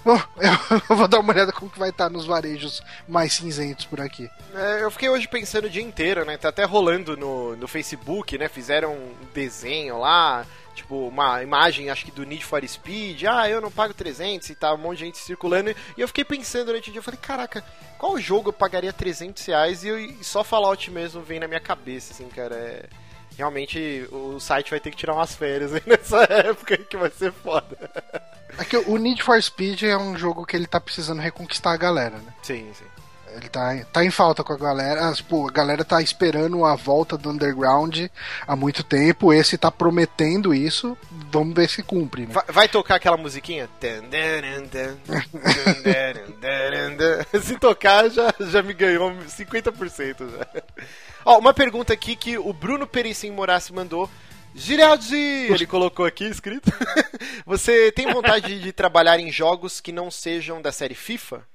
Bom, 0.04 0.20
eu 0.88 0.96
vou 0.96 1.08
dar 1.08 1.20
uma 1.20 1.32
olhada 1.32 1.52
como 1.52 1.70
que 1.70 1.78
vai 1.78 1.90
estar 1.90 2.10
nos 2.10 2.26
varejos 2.26 2.82
mais 3.08 3.32
cinzentos 3.32 3.86
por 3.86 4.00
aqui. 4.00 4.28
É, 4.54 4.82
eu 4.84 4.90
fiquei 4.90 5.08
hoje 5.08 5.26
pensando 5.26 5.64
o 5.64 5.70
dia 5.70 5.82
inteiro, 5.82 6.24
né? 6.24 6.36
Tá 6.36 6.50
até 6.50 6.64
rolando 6.64 7.16
no, 7.16 7.56
no 7.56 7.66
Facebook, 7.66 8.36
né? 8.36 8.48
Fizeram 8.48 8.92
um 8.92 9.14
desenho 9.32 9.98
lá 9.98 10.46
tipo, 10.74 11.08
uma 11.08 11.42
imagem, 11.42 11.90
acho 11.90 12.04
que 12.04 12.10
do 12.10 12.24
Need 12.24 12.44
for 12.44 12.66
Speed, 12.66 13.24
ah, 13.24 13.48
eu 13.48 13.60
não 13.60 13.70
pago 13.70 13.92
300 13.92 14.48
e 14.50 14.54
tá 14.54 14.72
um 14.72 14.78
monte 14.78 14.98
de 14.98 15.04
gente 15.06 15.18
circulando, 15.18 15.70
e 15.70 16.00
eu 16.00 16.08
fiquei 16.08 16.24
pensando 16.24 16.66
durante 16.66 16.88
o 16.88 16.92
dia, 16.92 17.00
eu 17.00 17.02
falei, 17.02 17.20
caraca, 17.20 17.64
qual 17.98 18.18
jogo 18.18 18.48
eu 18.48 18.52
pagaria 18.52 18.92
300 18.92 19.44
reais 19.44 19.84
e, 19.84 19.88
eu, 19.88 19.98
e 19.98 20.24
só 20.24 20.42
Fallout 20.42 20.90
mesmo 20.90 21.22
vem 21.22 21.40
na 21.40 21.48
minha 21.48 21.60
cabeça, 21.60 22.12
assim, 22.12 22.28
cara, 22.28 22.54
é... 22.54 22.88
Realmente 23.40 24.06
o 24.12 24.38
site 24.38 24.70
vai 24.70 24.78
ter 24.78 24.90
que 24.90 24.98
tirar 24.98 25.14
umas 25.14 25.34
férias 25.34 25.72
aí 25.72 25.80
nessa 25.86 26.24
época 26.24 26.76
que 26.76 26.94
vai 26.94 27.10
ser 27.10 27.32
foda. 27.32 27.90
É 28.58 28.64
que 28.66 28.76
o 28.76 28.98
Need 28.98 29.22
for 29.22 29.42
Speed 29.42 29.84
é 29.84 29.96
um 29.96 30.14
jogo 30.14 30.44
que 30.44 30.54
ele 30.54 30.66
tá 30.66 30.78
precisando 30.78 31.22
reconquistar 31.22 31.72
a 31.72 31.76
galera, 31.78 32.18
né? 32.18 32.34
Sim, 32.42 32.70
sim. 32.74 32.84
Ele 33.34 33.48
tá, 33.48 33.74
tá 33.90 34.04
em 34.04 34.10
falta 34.10 34.44
com 34.44 34.52
a 34.52 34.58
galera. 34.58 35.08
Ah, 35.08 35.14
tipo, 35.14 35.48
a 35.48 35.50
galera 35.50 35.82
tá 35.86 36.02
esperando 36.02 36.66
a 36.66 36.74
volta 36.74 37.16
do 37.16 37.30
Underground 37.30 38.08
há 38.46 38.54
muito 38.54 38.84
tempo. 38.84 39.32
Esse 39.32 39.56
tá 39.56 39.70
prometendo 39.70 40.52
isso. 40.52 40.98
Vamos 41.32 41.54
ver 41.54 41.70
se 41.70 41.82
cumpre, 41.82 42.26
né? 42.26 42.34
Vai, 42.34 42.44
vai 42.48 42.68
tocar 42.68 42.96
aquela 42.96 43.16
musiquinha? 43.16 43.70
se 47.40 47.58
tocar, 47.58 48.10
já, 48.10 48.34
já 48.38 48.62
me 48.62 48.74
ganhou 48.74 49.10
50% 49.12 50.30
já. 50.30 50.46
Ó, 51.24 51.38
uma 51.38 51.52
pergunta 51.52 51.92
aqui 51.92 52.16
que 52.16 52.38
o 52.38 52.52
Bruno 52.52 52.86
Perissim 52.86 53.30
Morassi 53.30 53.72
mandou. 53.72 54.08
Giraldi! 54.54 55.16
Ele 55.16 55.66
colocou 55.66 56.04
aqui 56.04 56.24
escrito. 56.24 56.72
Você 57.46 57.92
tem 57.92 58.12
vontade 58.12 58.60
de 58.60 58.72
trabalhar 58.72 59.18
em 59.20 59.30
jogos 59.30 59.80
que 59.80 59.92
não 59.92 60.10
sejam 60.10 60.60
da 60.60 60.72
série 60.72 60.94
FIFA? 60.94 61.46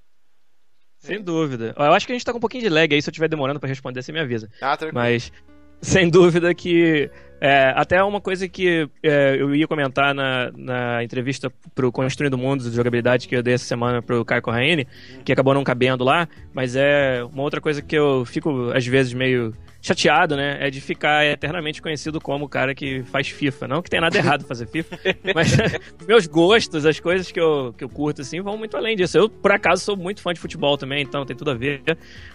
Sem 0.97 1.21
dúvida. 1.21 1.75
Eu 1.77 1.93
acho 1.93 2.05
que 2.05 2.13
a 2.13 2.15
gente 2.15 2.25
tá 2.25 2.31
com 2.31 2.37
um 2.37 2.41
pouquinho 2.41 2.63
de 2.63 2.69
lag 2.69 2.93
aí, 2.93 3.01
se 3.01 3.09
eu 3.09 3.11
estiver 3.11 3.27
demorando 3.27 3.59
para 3.59 3.69
responder, 3.69 4.01
você 4.01 4.11
me 4.11 4.19
avisa. 4.19 4.49
Ah, 4.61 4.75
tranquilo. 4.77 5.03
Mas, 5.03 5.31
sem 5.81 6.09
dúvida 6.09 6.53
que. 6.53 7.09
É, 7.45 7.71
até 7.75 8.03
uma 8.03 8.19
coisa 8.19 8.49
que 8.49 8.89
é, 9.03 9.35
eu 9.39 9.53
ia 9.53 9.67
comentar 9.67 10.15
na, 10.15 10.51
na 10.57 11.03
entrevista 11.03 11.53
pro 11.75 11.91
Construindo 11.91 12.35
Mundos 12.39 12.71
de 12.71 12.75
jogabilidade 12.75 13.27
que 13.27 13.35
eu 13.35 13.43
dei 13.43 13.53
essa 13.53 13.65
semana 13.65 14.01
pro 14.01 14.25
Caio 14.25 14.41
Corraine, 14.41 14.87
que 15.23 15.31
acabou 15.31 15.53
não 15.53 15.63
cabendo 15.63 16.03
lá, 16.03 16.27
mas 16.55 16.75
é 16.75 17.23
uma 17.23 17.43
outra 17.43 17.61
coisa 17.61 17.83
que 17.83 17.95
eu 17.95 18.25
fico, 18.25 18.71
às 18.73 18.87
vezes, 18.87 19.13
meio 19.13 19.53
chateado, 19.85 20.35
né? 20.35 20.57
É 20.59 20.71
de 20.71 20.81
ficar 20.81 21.23
eternamente 21.27 21.79
conhecido 21.79 22.19
como 22.19 22.45
o 22.45 22.49
cara 22.49 22.73
que 22.73 23.03
faz 23.03 23.27
FIFA. 23.27 23.67
Não 23.67 23.83
que 23.83 23.89
tem 23.91 24.01
nada 24.01 24.17
errado 24.17 24.43
fazer 24.43 24.65
FIFA, 24.65 24.99
mas 25.35 25.55
meus 26.07 26.25
gostos, 26.25 26.87
as 26.87 26.99
coisas 26.99 27.31
que 27.31 27.39
eu, 27.39 27.71
que 27.77 27.83
eu 27.83 27.89
curto, 27.89 28.23
assim, 28.23 28.41
vão 28.41 28.57
muito 28.57 28.75
além 28.75 28.95
disso. 28.95 29.15
Eu, 29.15 29.29
por 29.29 29.51
acaso, 29.51 29.83
sou 29.83 29.95
muito 29.95 30.21
fã 30.21 30.33
de 30.33 30.39
futebol 30.39 30.75
também, 30.75 31.03
então 31.03 31.23
tem 31.23 31.35
tudo 31.35 31.51
a 31.51 31.53
ver. 31.53 31.83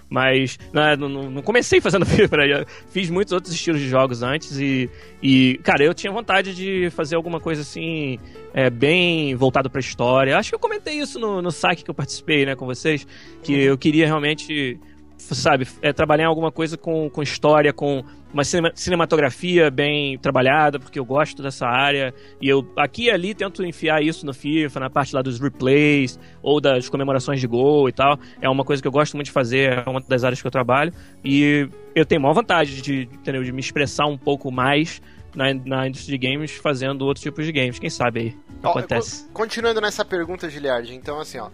Mas 0.09 0.59
né, 0.73 0.95
não, 0.97 1.09
não 1.09 1.43
comecei 1.43 1.81
fazendo 1.81 2.07
FIFA, 2.07 2.37
né? 2.37 2.65
Fiz 2.93 3.11
muitos 3.11 3.33
outros 3.33 3.53
estilos 3.53 3.81
de 3.81 3.89
jogos 3.89 4.23
antes 4.23 4.57
e, 4.57 4.89
e 5.23 5.59
cara, 5.63 5.85
eu 5.85 5.93
tinha 5.93 6.13
vontade 6.13 6.55
de 6.55 6.91
fazer 6.91 7.17
alguma 7.17 7.41
coisa 7.41 7.63
assim, 7.63 8.19
é, 8.55 8.71
bem 8.71 9.35
voltado 9.35 9.69
pra 9.71 9.81
história. 9.81 10.37
Acho 10.37 10.51
que 10.51 10.55
eu 10.55 10.61
comentei 10.61 10.99
isso 10.99 11.19
no, 11.19 11.43
no 11.43 11.51
saque 11.51 11.85
que 11.85 11.91
eu 11.91 11.95
participei, 11.95 12.47
né, 12.47 12.55
com 12.55 12.67
vocês, 12.67 13.07
que 13.43 13.53
eu 13.53 13.77
queria 13.77 14.07
realmente 14.07 14.79
sabe, 15.19 15.69
é, 15.83 15.93
trabalhar 15.93 16.25
em 16.25 16.29
alguma 16.29 16.51
coisa 16.51 16.77
com, 16.77 17.09
com 17.11 17.23
história, 17.23 17.73
com 17.73 18.03
uma 18.33 18.45
cinematografia 18.75 19.71
bem 19.71 20.17
trabalhada, 20.19 20.79
porque 20.79 20.99
eu 20.99 21.05
gosto 21.05 21.43
dessa 21.43 21.67
área. 21.67 22.15
E 22.41 22.49
eu 22.49 22.67
aqui 22.77 23.05
e 23.05 23.11
ali 23.11 23.35
tento 23.35 23.65
enfiar 23.65 24.03
isso 24.03 24.25
no 24.25 24.33
FIFA, 24.33 24.81
na 24.81 24.91
parte 24.91 25.15
lá 25.15 25.23
dos 25.23 25.41
replays 25.41 26.19
ou 26.43 26.61
das 26.61 26.89
comemorações 26.89 27.41
de 27.41 27.47
gol 27.47 27.89
e 27.89 27.93
tal. 27.93 28.19
É 28.41 28.49
uma 28.49 28.65
coisa 28.65 28.81
que 28.81 28.89
eu 28.89 28.93
gosto 28.93 29.15
muito 29.17 29.27
de 29.27 29.33
fazer, 29.33 29.85
é 29.87 29.91
uma 29.91 30.01
das 30.01 30.25
áreas 30.25 30.41
que 30.41 30.47
eu 30.47 30.51
trabalho. 30.51 30.93
E 31.25 31.69
eu 31.95 32.07
tenho 32.07 32.21
maior 32.21 32.35
vontade 32.35 32.81
de, 32.81 33.03
entendeu, 33.13 33.43
de 33.43 33.53
me 33.53 33.61
expressar 33.61 34.07
um 34.07 34.17
pouco 34.17 34.51
mais 34.51 35.03
na, 35.35 35.53
na 35.55 35.89
indústria 35.89 36.19
de 36.19 36.29
games 36.29 36.53
fazendo 36.53 37.03
outros 37.03 37.23
tipos 37.23 37.45
de 37.45 37.53
games. 37.53 37.79
Quem 37.79 37.91
sabe 37.91 38.21
aí 38.21 38.37
ó, 38.63 38.71
acontece. 38.71 39.29
Continuando 39.33 39.81
nessa 39.81 40.05
pergunta, 40.05 40.49
Giliard, 40.49 40.95
então 40.95 41.19
assim, 41.19 41.39
ó, 41.39 41.51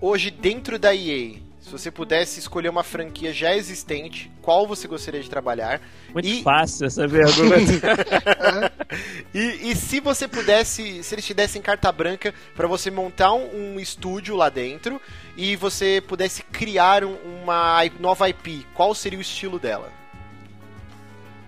hoje 0.00 0.30
dentro 0.30 0.78
da 0.78 0.94
EA 0.94 1.49
se 1.70 1.78
você 1.78 1.90
pudesse 1.90 2.40
escolher 2.40 2.68
uma 2.68 2.82
franquia 2.82 3.32
já 3.32 3.54
existente, 3.54 4.30
qual 4.42 4.66
você 4.66 4.88
gostaria 4.88 5.22
de 5.22 5.30
trabalhar? 5.30 5.80
Muito 6.12 6.26
e... 6.26 6.42
fácil 6.42 6.86
essa 6.86 7.08
pergunta. 7.08 8.74
e, 9.32 9.70
e, 9.70 9.76
se 9.76 10.00
você 10.00 10.26
pudesse, 10.26 11.04
se 11.04 11.14
eles 11.14 11.24
te 11.24 11.32
dessem 11.32 11.62
carta 11.62 11.92
branca 11.92 12.34
para 12.56 12.66
você 12.66 12.90
montar 12.90 13.32
um, 13.34 13.74
um, 13.74 13.80
estúdio 13.80 14.34
lá 14.34 14.48
dentro 14.48 15.00
e 15.36 15.54
você 15.54 16.02
pudesse 16.04 16.42
criar 16.42 17.04
um, 17.04 17.16
uma 17.42 17.84
nova 18.00 18.28
IP, 18.28 18.66
qual 18.74 18.92
seria 18.92 19.18
o 19.18 19.22
estilo 19.22 19.58
dela? 19.58 19.92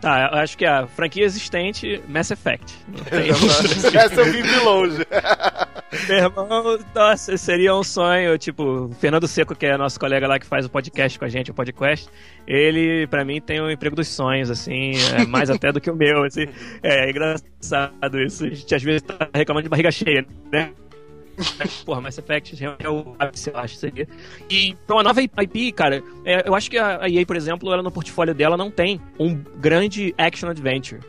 Tá, 0.01 0.31
eu 0.33 0.39
acho 0.39 0.57
que 0.57 0.65
a 0.65 0.87
franquia 0.87 1.25
existente, 1.25 2.01
Mass 2.09 2.31
Effect. 2.31 2.75
Essa 3.93 4.21
eu 4.21 4.33
vim 4.33 4.43
de 4.43 4.57
longe. 4.61 5.07
Meu 6.09 6.17
irmão, 6.17 6.79
nossa, 6.95 7.37
seria 7.37 7.75
um 7.75 7.83
sonho. 7.83 8.39
Tipo, 8.39 8.87
o 8.87 8.93
Fernando 8.95 9.29
Seco, 9.29 9.55
que 9.55 9.67
é 9.67 9.77
nosso 9.77 10.01
colega 10.01 10.27
lá 10.27 10.39
que 10.39 10.47
faz 10.47 10.65
o 10.65 10.71
podcast 10.71 11.19
com 11.19 11.25
a 11.25 11.29
gente, 11.29 11.51
o 11.51 11.55
podcast, 11.55 12.09
ele, 12.47 13.07
pra 13.09 13.25
mim, 13.25 13.41
tem 13.41 13.61
um 13.61 13.71
emprego 13.71 13.95
dos 13.95 14.09
sonhos, 14.09 14.51
assim, 14.51 14.93
é 15.15 15.27
mais 15.27 15.51
até 15.51 15.71
do 15.71 15.81
que 15.81 15.91
o 15.91 15.97
meu, 15.97 16.25
assim. 16.25 16.47
É, 16.83 17.07
é 17.07 17.11
engraçado 17.11 18.21
isso. 18.21 18.45
A 18.45 18.51
gente 18.51 18.75
às 18.75 18.83
vezes 18.83 19.03
tá 19.03 19.29
reclamando 19.35 19.65
de 19.65 19.69
barriga 19.69 19.91
cheia, 19.91 20.27
né? 20.51 20.73
Porra, 21.85 22.01
Mass 22.01 22.19
Effect 22.19 22.63
é 22.65 22.89
o 22.89 23.15
ápice, 23.19 23.51
eu 23.51 23.59
acho, 23.59 23.77
seria. 23.77 24.07
E 24.51 24.75
pra 24.87 24.97
uma 24.97 25.03
nova 25.03 25.23
IP, 25.23 25.73
cara, 25.73 26.03
é, 26.25 26.47
eu 26.47 26.55
acho 26.55 26.71
que 26.71 26.79
a 26.79 27.09
EA, 27.09 27.25
por 27.27 27.37
exemplo, 27.37 27.73
ela 27.73 27.83
no 27.83 27.91
portfólio 27.91 28.35
dela 28.35 28.57
não 28.57 28.71
tem 28.71 29.01
um 29.19 29.35
grande 29.35 30.15
action 30.19 30.49
adventure. 30.49 31.01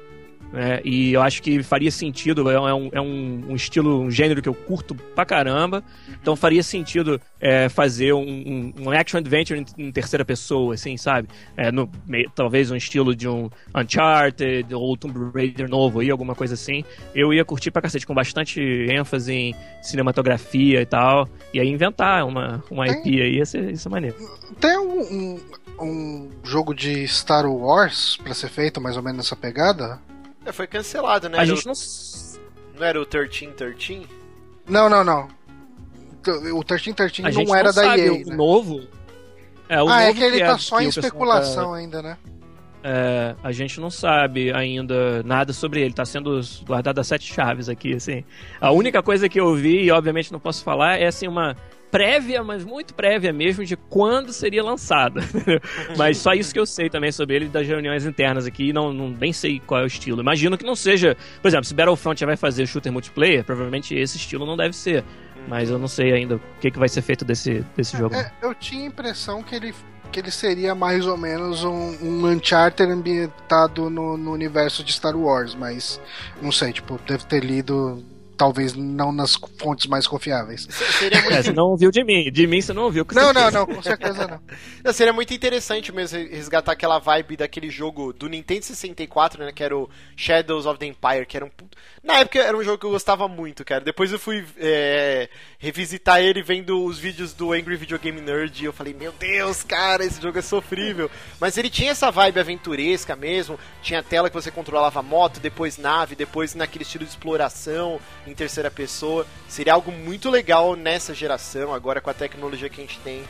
É, 0.54 0.82
e 0.86 1.14
eu 1.14 1.22
acho 1.22 1.42
que 1.42 1.64
faria 1.64 1.90
sentido, 1.90 2.50
é, 2.50 2.60
um, 2.60 2.90
é 2.92 3.02
um, 3.02 3.46
um, 3.50 3.56
estilo, 3.56 4.02
um 4.02 4.12
gênero 4.12 4.42
que 4.42 4.48
eu 4.48 4.54
curto 4.54 4.94
pra 4.94 5.26
caramba. 5.26 5.84
Então 6.22 6.36
faria 6.36 6.62
sentido 6.62 7.20
é, 7.42 7.68
fazer 7.70 8.14
um, 8.14 8.72
um, 8.80 8.92
action 8.92 9.18
adventure 9.18 9.60
em, 9.60 9.86
em, 9.86 9.92
terceira 9.92 10.24
pessoa, 10.24 10.76
assim, 10.76 10.96
sabe? 10.96 11.28
É, 11.58 11.72
no, 11.72 11.90
talvez 12.36 12.70
um 12.70 12.76
estilo 12.76 13.16
de 13.16 13.28
um 13.28 13.50
Uncharted 13.76 14.74
ou 14.74 14.96
Tomb 14.96 15.32
Raider 15.34 15.68
novo 15.68 16.02
aí, 16.02 16.12
alguma 16.12 16.36
coisa 16.36 16.54
assim. 16.54 16.84
Eu 17.16 17.34
ia 17.34 17.44
curtir 17.44 17.72
pra 17.72 17.82
cacete, 17.82 18.06
com 18.06 18.14
bastante 18.14 18.62
ênfase 18.62 19.34
em 19.34 19.56
cinematografia 19.82 20.82
e 20.82 20.86
tal. 20.86 21.28
E 21.52 21.60
aí 21.60 21.68
inventar 21.68 22.26
uma, 22.28 22.64
uma 22.70 22.88
IP 22.88 23.22
aí 23.22 23.38
ia 23.38 23.46
ser, 23.46 23.72
ia 23.72 23.76
ser 23.76 23.90
maneiro. 23.90 24.16
Tem 24.60 24.78
um, 24.78 25.40
um 25.80 26.30
jogo 26.44 26.76
de 26.76 27.08
Star 27.08 27.46
Wars 27.46 28.18
pra 28.18 28.36
ser 28.36 28.50
feito 28.50 28.80
mais 28.80 28.96
ou 28.96 29.02
menos 29.02 29.18
nessa 29.18 29.36
pegada? 29.36 30.00
É, 30.46 30.52
foi 30.52 30.68
cancelado, 30.68 31.30
né? 31.30 31.40
A 31.40 31.46
gente 31.46 31.66
não. 31.66 31.74
Não 32.76 32.86
era 32.86 32.98
o 32.98 33.02
1313? 33.02 34.08
Não, 34.68 34.90
não, 34.90 35.04
não. 35.04 35.28
O 36.26 36.64
1313 36.64 37.22
não, 37.38 37.44
não 37.44 37.56
era 37.56 37.70
não 37.70 37.76
da 37.76 37.98
EA. 37.98 38.14
O 38.14 38.18
né? 38.18 38.36
novo. 38.36 38.82
É, 39.70 39.82
o 39.82 39.88
ah, 39.88 40.02
é 40.02 40.08
novo 40.08 40.12
é 40.12 40.14
que 40.14 40.24
ele 40.24 40.38
que 40.38 40.46
tá 40.46 40.54
é, 40.54 40.58
só 40.58 40.82
em 40.82 40.88
especulação 40.88 41.72
tá... 41.72 41.78
ainda, 41.78 42.02
né? 42.02 42.18
É, 42.86 43.36
a 43.42 43.52
gente 43.54 43.80
não 43.80 43.90
sabe 43.90 44.52
ainda 44.52 45.24
nada 45.24 45.54
sobre 45.54 45.82
ele, 45.82 45.94
tá 45.94 46.04
sendo 46.04 46.42
guardado 46.66 47.00
a 47.00 47.04
sete 47.04 47.34
chaves 47.34 47.70
aqui, 47.70 47.94
assim. 47.94 48.26
A 48.60 48.72
única 48.72 49.02
coisa 49.02 49.30
que 49.30 49.40
eu 49.40 49.56
vi, 49.56 49.86
e 49.86 49.92
obviamente 49.92 50.34
não 50.34 50.40
posso 50.40 50.64
falar, 50.66 51.00
é 51.00 51.08
assim 51.08 51.26
uma 51.26 51.56
prévia, 51.94 52.44
mas 52.44 52.66
muito 52.66 52.92
prévia 52.96 53.32
mesmo, 53.32 53.64
de 53.64 53.78
quando 53.78 54.34
seria 54.34 54.64
lançada. 54.64 55.22
mas 55.96 56.18
só 56.18 56.34
isso 56.34 56.52
que 56.52 56.60
eu 56.60 56.66
sei 56.66 56.90
também 56.90 57.12
sobre 57.12 57.36
ele 57.36 57.48
das 57.48 57.68
reuniões 57.68 58.04
internas 58.04 58.48
aqui, 58.48 58.74
não, 58.74 58.92
não 58.92 59.10
nem 59.10 59.32
sei 59.32 59.60
qual 59.60 59.82
é 59.82 59.84
o 59.84 59.88
estilo. 59.88 60.20
Imagino 60.20 60.58
que 60.58 60.66
não 60.66 60.76
seja. 60.76 61.16
Por 61.40 61.48
exemplo, 61.50 61.66
se 61.66 61.74
Battlefront 61.76 62.20
já 62.20 62.26
vai 62.26 62.36
fazer 62.36 62.66
shooter 62.66 62.92
multiplayer, 62.92 63.44
provavelmente 63.44 63.94
esse 63.94 64.18
estilo 64.18 64.44
não 64.44 64.58
deve 64.58 64.76
ser. 64.76 65.04
Mas 65.48 65.70
eu 65.70 65.78
não 65.78 65.88
sei 65.88 66.14
ainda 66.14 66.38
o 66.38 66.42
que, 66.60 66.72
que 66.72 66.80
vai 66.80 66.90
ser 66.90 67.04
feito 67.04 67.24
desse, 67.24 67.64
desse 67.78 67.96
jogo. 67.96 68.16
É, 68.16 68.32
eu 68.42 68.56
tinha 68.56 68.86
a 68.86 68.88
impressão 68.88 69.44
que 69.44 69.56
ele 69.56 69.72
que 70.12 70.20
ele 70.20 70.30
seria 70.30 70.76
mais 70.76 71.08
ou 71.08 71.18
menos 71.18 71.64
um, 71.64 71.98
um 72.00 72.28
Uncharted 72.28 72.92
ambientado 72.92 73.90
no, 73.90 74.16
no, 74.16 74.32
universo 74.32 74.84
de 74.84 74.94
Star 74.94 75.16
Wars, 75.16 75.56
mas 75.56 76.00
não 76.40 76.52
sei, 76.52 76.72
tipo, 76.72 77.00
deve 77.08 77.26
ter 77.26 77.44
lido 77.44 78.04
talvez 78.38 78.74
não 78.74 79.12
nas 79.12 79.36
fontes 79.58 79.88
mais 79.88 80.08
confiáveis. 80.08 80.68
Seria 81.00 81.20
muito... 81.22 81.34
é, 81.34 81.44
você 81.44 81.54
não 81.54 81.66
ouviu 81.66 81.92
de 81.92 82.04
mim. 82.04 82.32
De 82.32 82.48
mim 82.48 82.62
você 82.62 82.74
não 82.74 82.84
ouviu. 82.84 83.06
Não, 83.14 83.34
não, 83.34 83.52
não, 83.52 83.66
com 83.66 83.82
certeza 83.82 84.28
não. 84.28 84.40
não. 84.84 84.94
Seria 84.94 85.14
muito 85.14 85.34
interessante 85.34 85.92
mesmo 85.92 86.18
resgatar 86.18 86.72
aquela 86.72 87.00
vibe 87.00 87.38
daquele 87.38 87.70
jogo 87.70 88.14
do 88.14 88.28
Nintendo 88.28 88.66
64, 88.66 89.44
né? 89.44 89.52
Que 89.52 89.64
era 89.64 89.78
o 89.78 89.90
Shadows 90.16 90.66
of 90.66 90.80
the 90.80 90.86
Empire, 90.86 91.26
que 91.26 91.38
era 91.38 91.46
um. 91.46 91.50
Na 92.04 92.20
época 92.20 92.40
era 92.40 92.58
um 92.58 92.64
jogo 92.64 92.78
que 92.78 92.86
eu 92.86 92.92
gostava 92.92 93.28
muito, 93.28 93.64
cara. 93.64 93.82
Depois 93.84 94.12
eu 94.12 94.20
fui 94.20 94.46
é, 94.58 95.30
revisitar 95.58 96.20
ele 96.20 96.44
vendo 96.44 96.84
os 96.84 97.00
vídeos 97.00 97.34
do 97.34 97.54
Angry 97.54 97.78
Video 97.78 97.98
Game 97.98 98.20
Nerd 98.20 98.62
e 98.62 98.66
eu 98.66 98.74
falei, 98.74 98.94
meu 98.94 99.14
Deus, 99.14 99.64
cara, 99.64 100.04
esse 100.04 100.22
jogo 100.22 100.38
é 100.38 100.42
sofrível. 100.42 101.10
Mas 101.40 101.58
ele 101.58 101.70
tinha 101.70 101.92
essa 101.92 102.12
vibe 102.12 102.40
aventuresca 102.40 103.16
mesmo. 103.16 103.58
Tinha 103.82 104.04
tela 104.04 104.30
que 104.30 104.36
você 104.36 104.52
controlava 104.52 105.02
moto, 105.02 105.40
depois 105.40 105.78
nave, 105.78 106.16
depois 106.16 106.56
naquele 106.56 106.84
estilo 106.84 107.06
de 107.06 107.12
exploração 107.12 108.00
em 108.28 108.34
terceira 108.34 108.70
pessoa. 108.72 109.26
Seria 109.48 109.74
algo 109.74 109.92
muito 109.92 110.30
legal 110.30 110.76
nessa 110.76 111.14
geração, 111.14 111.74
agora 111.74 112.02
com 112.02 112.10
a 112.10 112.14
tecnologia 112.14 112.70
que 112.70 112.82
a 112.82 112.84
gente 112.84 113.00
tem. 113.00 113.24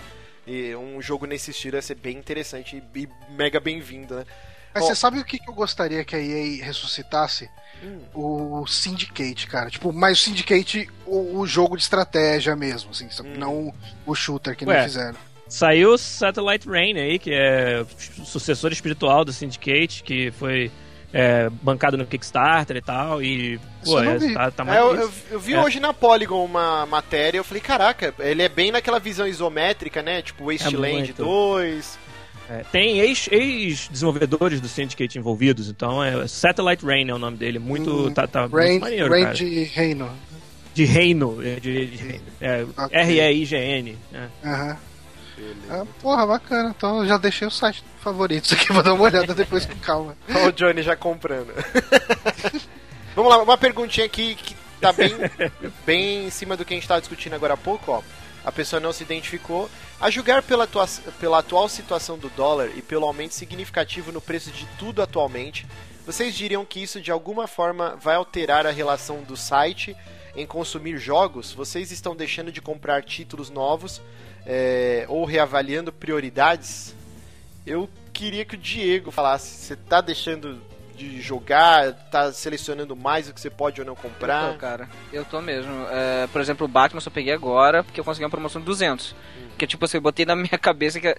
E 0.46 0.76
um 0.76 1.02
jogo 1.02 1.26
nesse 1.26 1.52
estilo 1.52 1.76
ia 1.78 1.82
ser 1.82 1.96
bem 1.96 2.18
interessante 2.18 2.82
e 2.96 3.10
mega 3.32 3.60
bem-vindo, 3.60 4.16
né? 4.16 4.26
Mas 4.74 4.84
Ó. 4.84 4.88
você 4.88 4.96
sabe 4.96 5.20
o 5.20 5.24
que 5.24 5.40
eu 5.48 5.54
gostaria 5.54 6.04
que 6.04 6.16
a 6.16 6.20
EA 6.20 6.66
ressuscitasse? 6.66 7.50
Hum. 7.84 8.00
O 8.14 8.66
Syndicate, 8.68 9.48
cara. 9.48 9.70
Tipo, 9.70 9.94
mas 9.94 10.20
o 10.20 10.24
Syndicate, 10.24 10.90
o, 11.06 11.38
o 11.40 11.46
jogo 11.46 11.78
de 11.78 11.84
estratégia 11.84 12.56
mesmo, 12.56 12.92
assim, 12.92 13.08
Hum. 13.24 13.36
não 13.38 13.74
o 14.06 14.16
shooter 14.16 14.56
que 14.56 14.66
Ué. 14.66 14.78
não 14.78 14.84
fizeram. 14.84 15.18
Saiu 15.48 15.96
Satellite 15.98 16.68
Rain 16.68 16.98
aí, 16.98 17.20
que 17.20 17.32
é 17.32 17.86
o 18.18 18.26
sucessor 18.26 18.72
espiritual 18.72 19.24
do 19.24 19.32
Syndicate, 19.32 20.02
que 20.04 20.32
foi 20.32 20.72
é, 21.14 21.50
bancado 21.62 21.96
no 21.98 22.06
Kickstarter 22.06 22.76
e 22.78 22.82
tal. 22.82 23.22
E, 23.22 23.60
pô, 23.86 24.02
é, 24.02 24.18
vi. 24.18 24.34
tá, 24.34 24.50
tá 24.52 24.76
É, 24.76 24.80
eu, 24.80 25.12
eu, 25.32 25.40
vi 25.40 25.54
É. 25.54 25.62
hoje 25.64 25.80
na 25.80 25.94
Polygon 25.94 26.44
uma 26.44 26.86
matéria, 26.88 27.38
eu 27.38 27.44
falei, 27.44 27.62
caraca, 27.62 28.14
ele 28.20 28.42
é 28.42 28.50
bem 28.50 28.72
naquela 28.72 29.00
visão 29.00 29.28
isométrica, 29.28 30.02
né? 30.02 30.22
Tipo 30.22 30.52
Wasteland 30.52 30.94
muito. 30.96 31.24
2. 31.24 32.00
É, 32.50 32.64
tem 32.72 33.00
ex- 33.00 33.30
ex-desenvolvedores 33.32 34.60
do 34.60 34.68
Syndicate 34.68 35.18
envolvidos, 35.18 35.70
então 35.70 36.04
é 36.04 36.28
Satellite 36.28 36.86
Rain 36.86 37.10
é 37.10 37.14
o 37.14 37.18
nome 37.18 37.38
dele. 37.38 37.58
Muito. 37.60 38.08
Hum, 38.08 38.14
tá, 38.14 38.28
tá 38.28 38.46
Rain, 38.48 38.72
muito 38.72 38.82
maneiro, 38.82 39.10
Rain 39.10 39.24
cara. 39.24 39.36
de 39.36 39.64
Reino. 39.64 40.10
De 40.74 40.86
reino. 40.86 41.38
é, 41.42 41.60
De, 41.60 41.86
de- 41.86 42.22
é, 42.42 42.66
Ok. 42.78 42.90
R-E-I-G-N. 43.00 43.98
é. 44.14 44.28
Aham. 44.50 44.78
Ah, 45.70 45.86
porra, 46.02 46.26
bacana. 46.28 46.74
Então 46.76 47.00
eu 47.02 47.08
já 47.08 47.18
deixei 47.18 47.48
o 47.48 47.52
site 47.52 47.84
favoritos 48.02 48.52
aqui, 48.54 48.72
vou 48.74 48.84
dar 48.84 48.94
uma 48.94 49.04
olhada 49.06 49.34
depois 49.34 49.66
com 49.66 49.76
calma. 49.80 50.16
Olha 50.30 50.48
o 50.48 50.52
Johnny 50.52 50.82
já 50.82 50.96
comprando. 50.96 51.54
Vamos 53.16 53.32
lá, 53.32 53.42
uma 53.42 53.58
perguntinha 53.58 54.06
aqui 54.06 54.36
que 54.36 54.56
tá 54.82 54.92
bem, 54.92 55.14
bem 55.86 56.26
em 56.26 56.30
cima 56.30 56.58
do 56.58 56.66
que 56.66 56.74
a 56.74 56.78
gente 56.78 56.88
tava 56.88 57.00
discutindo 57.02 57.34
agora 57.34 57.54
há 57.54 57.58
pouco, 57.58 57.92
ó. 57.92 58.02
A 58.44 58.52
pessoa 58.52 58.80
não 58.80 58.92
se 58.92 59.04
identificou. 59.04 59.70
A 60.02 60.10
julgar 60.10 60.42
pela, 60.44 60.66
atua- 60.66 60.88
pela 61.20 61.40
atual 61.40 61.70
situação 61.70 62.18
do 62.18 62.28
dólar 62.30 62.70
e 62.76 62.82
pelo 62.82 63.06
aumento 63.06 63.34
significativo 63.34 64.12
no 64.12 64.20
preço 64.20 64.52
de 64.52 64.66
tudo 64.78 65.02
atualmente, 65.02 65.66
vocês 66.06 66.36
diriam 66.36 66.66
que 66.66 66.82
isso 66.84 67.00
de 67.00 67.10
alguma 67.10 67.48
forma 67.48 67.96
vai 68.02 68.16
alterar 68.16 68.66
a 68.68 68.72
relação 68.72 69.22
do 69.24 69.38
site 69.38 69.96
em 70.36 70.46
consumir 70.46 70.98
jogos? 70.98 71.54
Vocês 71.54 71.90
estão 71.92 72.14
deixando 72.14 72.52
de 72.52 72.60
comprar 72.62 73.02
títulos 73.04 73.50
novos 73.50 74.02
é, 74.46 75.06
ou 75.08 75.26
reavaliando 75.26 75.92
prioridades? 75.92 76.96
Eu 77.66 77.90
queria 78.12 78.46
que 78.46 78.56
o 78.56 78.58
Diego 78.58 79.12
falasse. 79.12 79.48
Você 79.66 79.76
tá 79.76 80.02
deixando 80.02 80.62
de 80.96 81.22
jogar? 81.22 81.94
Tá 82.12 82.32
selecionando 82.32 82.96
mais 82.96 83.28
o 83.28 83.34
que 83.34 83.40
você 83.42 83.50
pode 83.50 83.80
ou 83.82 83.86
não 83.86 83.94
Eu 83.94 83.98
comprar? 83.98 84.52
tô, 84.52 84.58
cara. 84.60 84.90
Eu 85.12 85.26
tô 85.26 85.42
mesmo. 85.42 85.72
É, 85.90 86.28
por 86.28 86.42
exemplo, 86.42 86.66
o 86.66 86.70
Batman 86.70 86.98
eu 86.98 87.02
só 87.02 87.10
peguei 87.10 87.34
agora 87.34 87.84
porque 87.84 88.00
eu 88.00 88.04
consegui 88.04 88.26
uma 88.26 88.30
promoção 88.30 88.62
de 88.62 88.66
200. 88.66 89.16
Que 89.58 89.66
tipo 89.66 89.86
assim, 89.86 89.98
eu 89.98 90.02
botei 90.02 90.26
na 90.26 90.36
minha 90.36 90.58
cabeça 90.60 91.00
que 91.00 91.16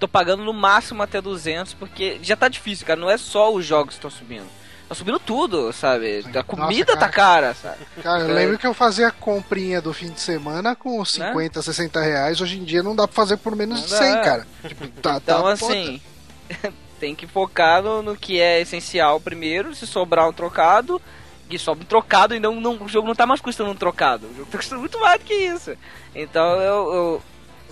tô 0.00 0.06
pagando 0.08 0.44
no 0.44 0.52
máximo 0.52 1.02
até 1.02 1.20
200 1.20 1.74
porque 1.74 2.18
já 2.22 2.36
tá 2.36 2.48
difícil, 2.48 2.86
cara. 2.86 2.98
Não 2.98 3.10
é 3.10 3.16
só 3.16 3.52
os 3.52 3.64
jogos 3.64 3.94
que 3.94 3.98
estão 3.98 4.10
subindo. 4.10 4.46
Tá 4.88 4.94
subindo 4.94 5.18
tudo, 5.18 5.72
sabe? 5.72 6.24
A 6.34 6.42
comida 6.44 6.94
Nossa, 6.94 7.06
tá 7.06 7.08
cara, 7.12 7.54
sabe? 7.54 7.78
Cara, 8.02 8.20
eu 8.22 8.30
É. 8.30 8.32
lembro 8.34 8.56
que 8.58 8.66
eu 8.66 8.72
fazia 8.72 9.08
a 9.08 9.10
comprinha 9.10 9.80
do 9.80 9.92
fim 9.92 10.10
de 10.10 10.20
semana 10.20 10.76
com 10.76 11.04
50, 11.04 11.60
60 11.60 12.00
reais. 12.00 12.40
Hoje 12.40 12.56
em 12.58 12.62
dia 12.64 12.84
não 12.84 12.94
dá 12.94 13.08
pra 13.08 13.14
fazer 13.16 13.36
por 13.38 13.56
menos 13.56 13.82
de 13.82 13.88
100, 13.90 14.12
dá. 14.14 14.20
cara. 14.20 14.46
Tipo, 14.66 14.86
tá, 15.02 15.16
Então, 15.16 15.42
tá 15.42 15.52
assim, 15.52 16.00
tem 17.00 17.16
que 17.16 17.26
focar 17.26 17.82
no, 17.82 18.00
no 18.00 18.16
que 18.16 18.40
é 18.40 18.60
essencial 18.60 19.18
primeiro. 19.20 19.74
Se 19.74 19.88
sobrar 19.88 20.28
um 20.28 20.32
trocado, 20.32 21.02
que 21.50 21.58
sobra 21.58 21.82
um 21.82 21.86
trocado 21.88 22.32
e 22.36 22.38
não, 22.38 22.60
não, 22.60 22.76
o 22.80 22.88
jogo 22.88 23.08
não 23.08 23.14
tá 23.16 23.26
mais 23.26 23.40
custando 23.40 23.70
um 23.70 23.74
trocado. 23.76 24.28
O 24.28 24.34
jogo 24.36 24.50
tá 24.52 24.58
custando 24.58 24.80
muito 24.82 25.00
mais 25.00 25.18
do 25.18 25.24
que 25.24 25.34
isso. 25.34 25.72
Então, 26.14 26.60
eu. 26.60 26.94
eu- 26.94 27.22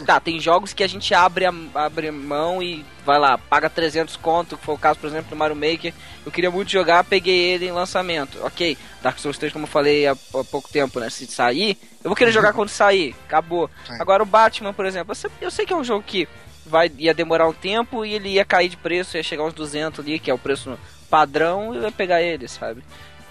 Tá, 0.04 0.18
tem 0.18 0.40
jogos 0.40 0.72
que 0.72 0.82
a 0.82 0.88
gente 0.88 1.14
abre, 1.14 1.46
a, 1.46 1.52
abre 1.74 2.10
mão 2.10 2.62
e 2.62 2.84
vai 3.06 3.18
lá, 3.18 3.38
paga 3.38 3.70
300 3.70 4.16
conto, 4.16 4.56
que 4.56 4.64
foi 4.64 4.74
o 4.74 4.78
caso, 4.78 4.98
por 4.98 5.06
exemplo, 5.06 5.30
do 5.30 5.36
Mario 5.36 5.54
Maker. 5.54 5.94
Eu 6.26 6.32
queria 6.32 6.50
muito 6.50 6.70
jogar, 6.70 7.04
peguei 7.04 7.52
ele 7.52 7.66
em 7.66 7.72
lançamento. 7.72 8.38
Ok, 8.42 8.76
Dark 9.02 9.18
Souls 9.18 9.38
3, 9.38 9.52
como 9.52 9.64
eu 9.64 9.70
falei 9.70 10.06
há, 10.06 10.12
há 10.12 10.44
pouco 10.44 10.68
tempo, 10.68 10.98
né? 10.98 11.08
Se 11.10 11.26
sair, 11.26 11.78
eu 12.02 12.10
vou 12.10 12.16
querer 12.16 12.32
jogar 12.32 12.52
quando 12.52 12.70
sair. 12.70 13.14
Acabou. 13.26 13.70
Sim. 13.86 13.96
Agora 14.00 14.22
o 14.22 14.26
Batman, 14.26 14.72
por 14.72 14.84
exemplo, 14.84 15.12
eu 15.12 15.14
sei, 15.14 15.30
eu 15.40 15.50
sei 15.50 15.64
que 15.64 15.72
é 15.72 15.76
um 15.76 15.84
jogo 15.84 16.02
que 16.04 16.28
vai, 16.66 16.90
ia 16.98 17.14
demorar 17.14 17.46
um 17.46 17.52
tempo 17.52 18.04
e 18.04 18.14
ele 18.14 18.30
ia 18.30 18.44
cair 18.44 18.68
de 18.68 18.76
preço, 18.76 19.16
ia 19.16 19.22
chegar 19.22 19.44
uns 19.44 19.54
200 19.54 20.00
ali, 20.00 20.18
que 20.18 20.30
é 20.30 20.34
o 20.34 20.38
preço 20.38 20.78
padrão, 21.08 21.72
e 21.72 21.76
eu 21.76 21.82
ia 21.82 21.92
pegar 21.92 22.20
ele, 22.20 22.48
sabe? 22.48 22.82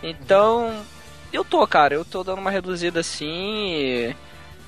Então, 0.02 0.84
eu 1.32 1.44
tô, 1.44 1.66
cara, 1.68 1.96
eu 1.96 2.06
tô 2.06 2.24
dando 2.24 2.40
uma 2.40 2.52
reduzida 2.52 3.00
assim. 3.00 3.26
e, 3.26 4.16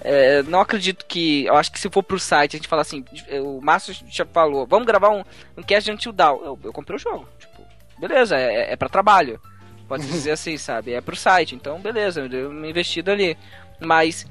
é, 0.06 0.44
não 0.44 0.60
acredito 0.60 1.06
que. 1.06 1.46
Eu 1.46 1.56
acho 1.56 1.72
que 1.72 1.80
se 1.80 1.90
for 1.90 2.04
pro 2.04 2.20
site, 2.20 2.56
a 2.56 2.58
gente 2.58 2.68
fala 2.68 2.82
assim, 2.84 3.04
o 3.44 3.60
Márcio 3.62 3.96
já 4.10 4.26
falou, 4.26 4.66
vamos 4.68 4.86
gravar 4.86 5.10
um, 5.10 5.24
um 5.58 5.64
cast 5.64 5.86
de 5.90 5.92
Until 5.92 6.12
Dawn. 6.12 6.40
Eu, 6.44 6.60
eu 6.64 6.74
comprei 6.74 6.96
o 6.96 7.00
jogo. 7.00 7.28
Tipo, 7.40 7.64
beleza, 7.98 8.38
é, 8.38 8.74
é 8.74 8.76
pra 8.76 8.88
trabalho. 8.90 9.40
Pode 9.88 10.06
dizer 10.06 10.32
assim, 10.38 10.58
sabe? 10.58 10.94
É 10.94 11.02
pro 11.02 11.16
site, 11.16 11.56
então 11.56 11.80
beleza, 11.80 12.22
eu 12.22 12.30
dei 12.30 12.46
uma 12.46 12.68
investida 12.68 13.12
ali. 13.12 13.38
Mas 13.80 14.26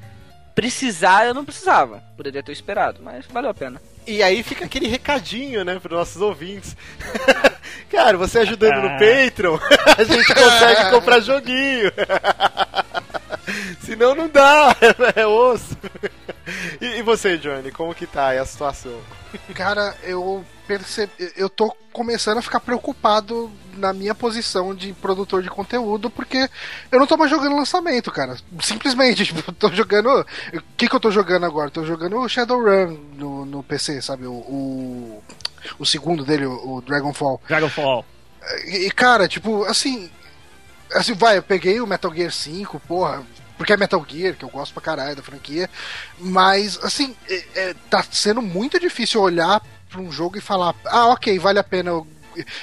precisar 0.54 1.26
eu 1.26 1.34
não 1.34 1.44
precisava. 1.44 2.02
Poderia 2.16 2.42
ter 2.42 2.52
esperado, 2.52 3.00
mas 3.02 3.26
valeu 3.26 3.50
a 3.50 3.54
pena. 3.54 3.80
E 4.06 4.22
aí 4.22 4.42
fica 4.42 4.64
aquele 4.66 4.86
recadinho, 4.86 5.64
né, 5.64 5.78
pros 5.78 5.98
nossos 5.98 6.20
ouvintes. 6.20 6.76
Cara, 7.90 8.16
você 8.18 8.40
ajudando 8.40 8.82
no 8.82 8.88
Ah. 8.88 8.98
Patreon, 8.98 9.58
a 9.98 10.04
gente 10.04 10.34
consegue 10.34 10.90
comprar 10.90 11.20
joguinho. 11.20 11.90
Senão 13.84 14.14
não 14.14 14.28
dá, 14.28 14.76
é 15.14 15.26
osso. 15.26 15.76
E, 16.80 16.98
e 16.98 17.02
você, 17.02 17.38
Johnny, 17.38 17.70
como 17.70 17.94
que 17.94 18.06
tá 18.06 18.28
aí 18.28 18.38
a 18.38 18.44
situação? 18.44 19.00
Cara, 19.54 19.96
eu 20.02 20.44
percebi, 20.66 21.12
eu 21.36 21.48
tô 21.48 21.74
começando 21.92 22.38
a 22.38 22.42
ficar 22.42 22.60
preocupado 22.60 23.50
na 23.76 23.92
minha 23.92 24.14
posição 24.14 24.74
de 24.74 24.92
produtor 24.94 25.42
de 25.42 25.50
conteúdo, 25.50 26.10
porque 26.10 26.48
eu 26.90 26.98
não 26.98 27.06
tô 27.06 27.16
mais 27.16 27.30
jogando 27.30 27.56
lançamento, 27.56 28.10
cara. 28.10 28.36
Simplesmente, 28.60 29.24
tipo, 29.26 29.42
eu 29.46 29.54
tô 29.54 29.70
jogando. 29.70 30.08
O 30.10 30.62
que, 30.76 30.88
que 30.88 30.94
eu 30.94 31.00
tô 31.00 31.10
jogando 31.10 31.46
agora? 31.46 31.70
Tô 31.70 31.84
jogando 31.84 32.18
o 32.18 32.28
Shadowrun 32.28 32.98
no, 33.14 33.44
no 33.44 33.62
PC, 33.62 34.00
sabe? 34.02 34.26
O, 34.26 34.32
o, 34.32 35.22
o 35.78 35.86
segundo 35.86 36.24
dele, 36.24 36.46
o, 36.46 36.76
o 36.76 36.82
Dragonfall. 36.82 37.40
Dragonfall. 37.48 38.04
E, 38.66 38.90
cara, 38.90 39.28
tipo, 39.28 39.64
assim. 39.64 40.10
Assim, 40.92 41.14
vai, 41.14 41.38
eu 41.38 41.42
peguei 41.42 41.80
o 41.80 41.86
Metal 41.86 42.14
Gear 42.14 42.30
5, 42.30 42.78
porra. 42.80 43.24
Porque 43.56 43.72
é 43.72 43.76
Metal 43.76 44.04
Gear, 44.08 44.34
que 44.34 44.44
eu 44.44 44.48
gosto 44.48 44.72
pra 44.72 44.82
caralho 44.82 45.16
da 45.16 45.22
franquia. 45.22 45.70
Mas, 46.18 46.78
assim, 46.82 47.14
é- 47.28 47.44
é, 47.54 47.74
tá 47.88 48.02
sendo 48.10 48.42
muito 48.42 48.78
difícil 48.80 49.20
olhar 49.20 49.60
pra 49.88 50.00
um 50.00 50.10
jogo 50.10 50.36
e 50.36 50.40
falar: 50.40 50.74
ah, 50.86 51.06
ok, 51.08 51.38
vale 51.38 51.58
a 51.58 51.64
pena 51.64 51.90
eu, 51.90 52.06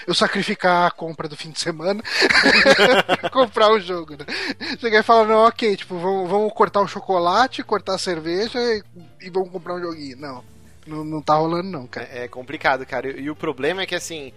eu 0.05 0.13
sacrificar 0.13 0.87
a 0.87 0.91
compra 0.91 1.29
do 1.29 1.37
fim 1.37 1.49
de 1.51 1.59
semana 1.59 2.03
pra 3.21 3.29
comprar 3.29 3.71
o 3.71 3.79
jogo, 3.79 4.15
né? 4.17 4.25
E 4.59 5.03
falar: 5.03 5.25
não, 5.25 5.45
ok, 5.47 5.77
tipo, 5.77 5.97
vamos, 5.97 6.29
vamos 6.29 6.53
cortar 6.53 6.81
o 6.81 6.87
chocolate, 6.87 7.63
cortar 7.63 7.95
a 7.95 7.99
cerveja 7.99 8.59
e, 8.59 8.83
e 9.21 9.29
vamos 9.29 9.49
comprar 9.49 9.75
um 9.75 9.81
joguinho. 9.81 10.17
Não, 10.17 10.43
não, 10.85 11.03
não 11.05 11.21
tá 11.21 11.35
rolando, 11.35 11.69
não, 11.69 11.87
cara. 11.87 12.09
É, 12.11 12.25
é 12.25 12.27
complicado, 12.27 12.85
cara. 12.85 13.07
E, 13.09 13.21
e 13.23 13.29
o 13.29 13.35
problema 13.35 13.81
é 13.81 13.85
que, 13.85 13.95
assim, 13.95 14.33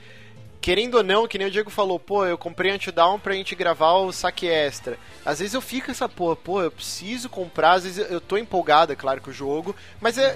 querendo 0.65 0.95
ou 0.95 1.03
não, 1.03 1.29
que 1.29 1.37
nem 1.37 1.47
o 1.47 1.51
Diego 1.51 1.69
falou, 1.69 2.01
pô, 2.01 2.25
eu 2.25 2.39
comprei 2.39 2.71
Antidown 2.71 3.19
pra 3.21 3.35
gente 3.35 3.55
gravar 3.55 3.93
o 3.97 4.11
saque 4.11 4.49
extra. 4.49 4.99
Às 5.23 5.41
vezes 5.41 5.53
eu 5.53 5.61
fico 5.61 5.91
essa 5.91 6.09
porra, 6.09 6.35
pô, 6.37 6.63
eu 6.63 6.71
preciso 6.71 7.29
comprar, 7.29 7.73
às 7.73 7.85
vezes 7.85 8.11
eu 8.11 8.19
tô 8.19 8.39
empolgado, 8.39 8.91
é 8.91 8.97
claro, 8.97 9.21
com 9.21 9.29
o 9.29 9.33
jogo, 9.33 9.77
mas 10.01 10.17
é. 10.17 10.35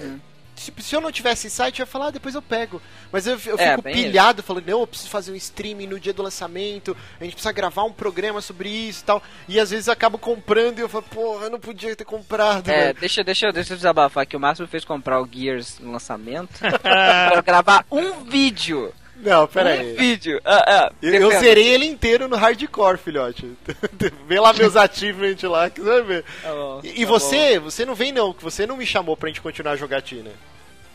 Se, 0.55 0.71
se 0.77 0.93
eu 0.95 1.01
não 1.01 1.11
tivesse 1.11 1.49
site, 1.49 1.79
eu 1.79 1.83
ia 1.83 1.87
falar, 1.87 2.07
ah, 2.07 2.11
depois 2.11 2.35
eu 2.35 2.43
pego. 2.43 2.79
Mas 3.11 3.25
eu, 3.25 3.39
eu 3.43 3.57
É, 3.57 3.71
fico 3.71 3.81
pilhado, 3.81 4.43
falando, 4.43 4.67
não, 4.67 4.81
eu 4.81 4.87
preciso 4.87 5.09
fazer 5.09 5.31
um 5.31 5.35
streaming 5.35 5.87
no 5.87 5.99
dia 5.99 6.13
do 6.13 6.21
lançamento, 6.21 6.95
a 7.19 7.23
gente 7.23 7.33
precisa 7.33 7.51
gravar 7.51 7.85
um 7.85 7.91
programa 7.91 8.39
sobre 8.39 8.69
isso 8.69 9.01
e 9.01 9.05
tal. 9.05 9.23
E 9.47 9.59
às 9.59 9.71
vezes 9.71 9.87
eu 9.87 9.93
acabo 9.93 10.19
comprando 10.19 10.77
e 10.77 10.81
eu 10.81 10.89
falo, 10.89 11.05
porra, 11.05 11.45
eu 11.45 11.49
não 11.49 11.59
podia 11.59 11.95
ter 11.95 12.05
comprado. 12.05 12.69
É, 12.69 12.87
velho. 12.87 12.99
deixa, 12.99 13.23
deixa, 13.23 13.51
deixa 13.51 13.73
eu 13.73 13.77
desabafar 13.77 14.27
que 14.27 14.37
o 14.37 14.39
Márcio 14.39 14.67
fez 14.67 14.85
comprar 14.85 15.19
o 15.19 15.27
Gears 15.31 15.79
no 15.79 15.91
lançamento 15.93 16.59
pra 16.83 17.41
gravar 17.41 17.83
um 17.89 18.25
vídeo. 18.25 18.93
Não, 19.21 19.47
pera 19.47 19.69
um 19.69 19.73
aí. 19.73 19.93
vídeo. 19.95 20.39
Ah, 20.45 20.63
ah, 20.67 20.91
Eu, 21.01 21.13
eu 21.13 21.31
zerei 21.39 21.67
ele 21.67 21.85
inteiro 21.85 22.27
no 22.27 22.35
hardcore, 22.37 22.97
filhote. 22.97 23.51
Vê 24.27 24.39
lá 24.39 24.53
meus 24.53 24.75
achievements 24.75 25.43
lá, 25.43 25.69
que 25.69 25.81
você 25.81 25.89
vai 25.89 26.01
ver. 26.03 26.25
Tá 26.41 26.51
bom, 26.53 26.81
E, 26.83 27.05
tá 27.05 27.11
você, 27.11 27.59
você 27.59 27.85
não 27.85 27.95
vem 27.95 28.11
não, 28.11 28.33
que 28.33 28.43
você 28.43 28.65
não 28.65 28.77
me 28.77 28.85
chamou 28.85 29.17
pra 29.17 29.27
gente 29.29 29.41
continuar 29.41 29.73
a 29.73 29.75
jogatina. 29.75 30.31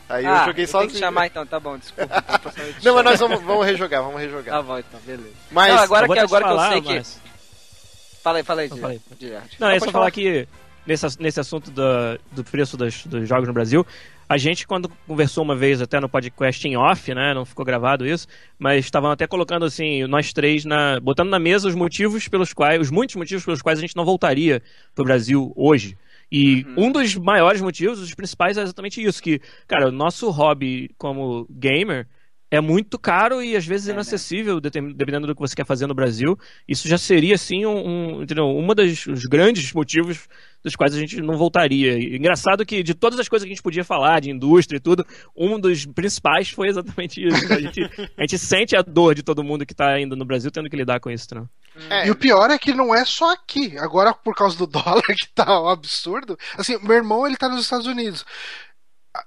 Aí 0.09 0.23
bom. 0.23 0.29
eu 0.29 0.35
Ah, 0.35 0.45
joguei 0.45 0.63
eu 0.65 0.67
sozinho. 0.67 0.91
que 0.91 0.97
chamar 0.99 1.27
então, 1.27 1.45
tá 1.45 1.59
bom, 1.59 1.77
desculpa. 1.77 2.23
então, 2.39 2.51
Não, 2.83 2.95
mas 2.95 3.03
nós 3.05 3.19
vamos, 3.19 3.41
vamos 3.43 3.65
rejogar, 3.65 4.01
vamos 4.03 4.19
rejogar. 4.21 4.55
Tá 4.55 4.61
bom, 4.61 4.77
então, 4.79 4.99
beleza. 5.05 5.29
Mas 5.51 5.73
Não, 5.73 5.81
agora 5.83 6.07
que, 6.07 6.19
agora 6.19 6.43
que 6.45 6.51
eu 6.51 6.55
falar, 6.55 6.71
sei 6.71 6.81
que. 6.81 6.93
mas- 6.95 7.21
Fala 8.23 8.37
aí, 8.39 8.43
fala 8.43 8.61
aí, 8.61 8.69
Não, 8.69 8.77
falei. 8.77 9.01
Não, 9.59 9.69
é 9.69 9.79
só 9.79 9.91
falar 9.91 10.09
que 10.09 10.47
nesse, 10.85 11.05
nesse 11.21 11.39
assunto 11.39 11.69
da- 11.69 12.17
do 12.31 12.43
preço 12.43 12.75
das- 12.75 13.05
dos 13.05 13.27
jogos 13.29 13.47
no 13.47 13.53
Brasil, 13.53 13.85
a 14.27 14.37
gente, 14.37 14.65
quando 14.65 14.89
conversou 15.07 15.43
uma 15.43 15.55
vez 15.55 15.81
até 15.81 15.99
no 15.99 16.09
podcast 16.09 16.67
em 16.67 16.75
off, 16.75 17.13
né? 17.13 17.33
Não 17.33 17.45
ficou 17.45 17.63
gravado 17.63 18.05
isso, 18.05 18.27
mas 18.57 18.83
estavam 18.83 19.11
até 19.11 19.27
colocando 19.27 19.65
assim, 19.65 20.05
nós 20.07 20.33
três, 20.33 20.65
na, 20.65 20.99
botando 20.99 21.29
na 21.29 21.39
mesa 21.39 21.67
os 21.67 21.75
motivos 21.75 22.27
pelos 22.27 22.53
quais, 22.53 22.81
os 22.81 22.89
muitos 22.89 23.15
motivos 23.15 23.45
pelos 23.45 23.61
quais 23.61 23.77
a 23.77 23.81
gente 23.81 23.95
não 23.95 24.05
voltaria 24.05 24.61
pro 24.93 25.05
Brasil 25.05 25.53
hoje. 25.55 25.97
E 26.31 26.65
um 26.75 26.91
dos 26.91 27.15
maiores 27.15 27.61
motivos, 27.61 27.99
os 27.99 28.13
principais, 28.15 28.57
é 28.57 28.63
exatamente 28.63 29.01
isso, 29.01 29.21
que, 29.21 29.39
cara, 29.67 29.89
o 29.89 29.91
nosso 29.91 30.29
hobby 30.31 30.89
como 30.97 31.47
gamer 31.49 32.07
é 32.55 32.61
muito 32.61 32.97
caro 32.97 33.41
e 33.43 33.55
às 33.55 33.65
vezes 33.65 33.87
É, 33.87 33.91
né? 33.91 33.95
inacessível, 33.95 34.59
determin- 34.61 34.93
dependendo 34.93 35.27
do 35.27 35.35
que 35.35 35.41
você 35.41 35.55
quer 35.55 35.65
fazer 35.65 35.87
no 35.87 35.93
Brasil. 35.93 36.37
Isso 36.67 36.87
já 36.87 36.97
seria, 36.97 37.35
assim, 37.35 37.65
um, 37.65 37.87
um, 38.17 38.23
entendeu? 38.23 38.45
uma 38.47 38.73
das 38.73 39.05
os 39.07 39.23
grandes 39.23 39.71
motivos 39.73 40.27
dos 40.63 40.75
quais 40.75 40.95
a 40.95 40.99
gente 40.99 41.21
não 41.21 41.37
voltaria. 41.37 41.97
E 41.97 42.15
engraçado 42.17 42.65
que 42.65 42.81
de 42.81 42.93
todas 42.95 43.19
as 43.19 43.27
coisas 43.29 43.45
que 43.45 43.51
a 43.51 43.55
gente 43.55 43.61
podia 43.63 43.83
falar, 43.83 44.19
de 44.21 44.31
indústria 44.31 44.77
e 44.77 44.79
tudo, 44.79 45.05
um 45.35 45.59
dos 45.59 45.85
principais 45.85 46.49
foi 46.49 46.67
exatamente 46.69 47.23
isso. 47.23 47.53
A 47.53 47.59
gente, 47.59 47.83
a 48.17 48.21
gente 48.21 48.37
sente 48.39 48.75
a 48.75 48.81
dor 48.81 49.13
de 49.13 49.21
todo 49.21 49.43
mundo 49.43 49.65
que 49.65 49.73
está 49.73 49.89
ainda 49.89 50.15
no 50.15 50.25
Brasil 50.25 50.49
tendo 50.49 50.69
que 50.69 50.75
lidar 50.75 50.99
com 50.99 51.11
isso, 51.11 51.35
né? 51.35 51.43
É, 51.89 52.07
E 52.07 52.11
o 52.11 52.15
pior 52.15 52.49
é 52.49 52.57
que 52.57 52.73
não 52.73 52.95
é 52.95 53.05
só 53.05 53.33
aqui. 53.33 53.77
Agora, 53.77 54.13
por 54.13 54.33
causa 54.33 54.57
do 54.57 54.65
dólar, 54.67 55.03
que 55.03 55.27
tá 55.35 55.61
um 55.61 55.67
absurdo. 55.69 56.37
Assim, 56.57 56.79
meu 56.81 56.95
irmão, 56.95 57.27
ele 57.27 57.35
tá 57.37 57.47
nos 57.49 57.61
Estados 57.63 57.85
Unidos. 57.85 58.25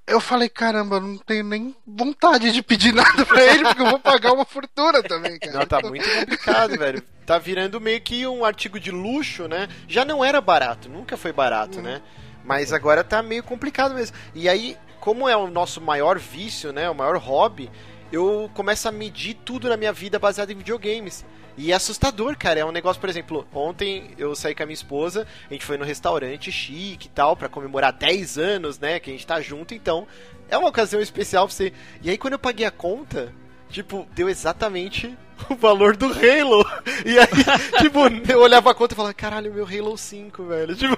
Eu 0.07 0.21
falei, 0.21 0.49
caramba, 0.49 1.01
não 1.01 1.17
tenho 1.19 1.45
nem 1.45 1.75
vontade 1.87 2.53
de 2.53 2.63
pedir 2.63 2.93
nada 2.95 3.25
pra 3.25 3.43
ele, 3.43 3.65
porque 3.65 3.83
eu 3.83 3.91
vou 3.91 3.99
pagar 3.99 4.33
uma 4.33 4.45
fortuna 4.45 5.03
também, 5.03 5.39
cara. 5.39 5.59
Não, 5.59 5.67
tá 5.67 5.81
muito 5.83 6.09
complicado, 6.09 6.77
velho. 6.79 7.03
Tá 7.25 7.39
virando 7.39 7.81
meio 7.81 8.01
que 8.01 8.27
um 8.27 8.45
artigo 8.45 8.81
de 8.81 8.91
luxo, 8.91 9.47
né? 9.49 9.69
Já 9.87 10.05
não 10.05 10.25
era 10.25 10.41
barato, 10.41 10.89
nunca 10.89 11.17
foi 11.17 11.33
barato, 11.33 11.81
né? 11.81 12.01
Mas 12.45 12.73
agora 12.73 13.05
tá 13.05 13.23
meio 13.23 13.43
complicado 13.43 13.95
mesmo. 13.95 14.17
E 14.35 14.49
aí, 14.49 14.77
como 15.01 15.29
é 15.29 15.37
o 15.37 15.47
nosso 15.49 15.81
maior 15.81 16.19
vício, 16.19 16.73
né? 16.73 16.89
O 16.89 16.95
maior 16.95 17.19
hobby, 17.19 17.71
eu 18.13 18.51
começo 18.55 18.89
a 18.89 18.93
medir 18.93 19.35
tudo 19.35 19.69
na 19.69 19.77
minha 19.77 19.93
vida 19.93 20.19
baseado 20.19 20.51
em 20.51 20.57
videogames. 20.57 21.25
E 21.57 21.73
é 21.73 21.75
assustador, 21.75 22.37
cara. 22.39 22.61
É 22.61 22.65
um 22.65 22.73
negócio, 22.73 23.01
por 23.01 23.11
exemplo, 23.11 23.47
ontem 23.53 24.11
eu 24.17 24.35
saí 24.35 24.55
com 24.55 24.63
a 24.63 24.67
minha 24.67 24.75
esposa, 24.75 25.27
a 25.51 25.53
gente 25.53 25.65
foi 25.65 25.77
no 25.77 25.85
restaurante 25.85 26.53
chique 26.53 27.07
e 27.07 27.11
tal, 27.11 27.37
pra 27.37 27.49
comemorar 27.49 27.93
10 27.93 28.39
anos, 28.39 28.79
né? 28.79 29.01
Que 29.01 29.11
a 29.11 29.13
gente 29.13 29.27
tá 29.27 29.41
junto, 29.41 29.75
então 29.75 30.07
é 30.49 30.57
uma 30.57 30.69
ocasião 30.69 31.03
especial 31.03 31.47
pra 31.47 31.55
você. 31.55 31.73
E 32.01 32.09
aí, 32.09 32.17
quando 32.17 32.35
eu 32.35 32.39
paguei 32.39 32.65
a 32.65 32.71
conta, 32.71 33.35
tipo, 33.69 34.07
deu 34.15 34.29
exatamente 34.29 35.17
o 35.49 35.55
valor 35.57 35.97
do 35.97 36.07
Halo. 36.07 36.67
E 37.05 37.19
aí, 37.19 37.27
tipo, 37.79 38.01
eu 38.31 38.41
olhava 38.41 38.71
a 38.71 38.75
conta 38.75 38.95
e 38.95 38.97
falava, 38.97 39.15
caralho, 39.15 39.53
meu 39.53 39.67
Halo 39.67 39.97
5, 39.97 40.45
velho. 40.45 40.77
Tipo, 40.77 40.97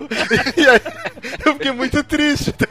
e 0.56 0.68
aí 0.68 0.80
eu 1.44 1.52
fiquei 1.54 1.72
muito 1.72 2.02
triste. 2.04 2.52
tá 2.52 2.66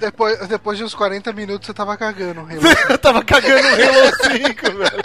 Depois, 0.00 0.48
depois 0.48 0.78
de 0.78 0.84
uns 0.84 0.94
40 0.94 1.32
minutos 1.32 1.66
você 1.66 1.74
tava 1.74 1.96
cagando, 1.96 2.40
Halo. 2.40 2.60
Eu 2.90 2.98
tava 2.98 3.24
cagando 3.24 3.66
o 3.66 3.70
Halo 3.70 4.12
5, 4.22 4.72
velho. 4.72 5.04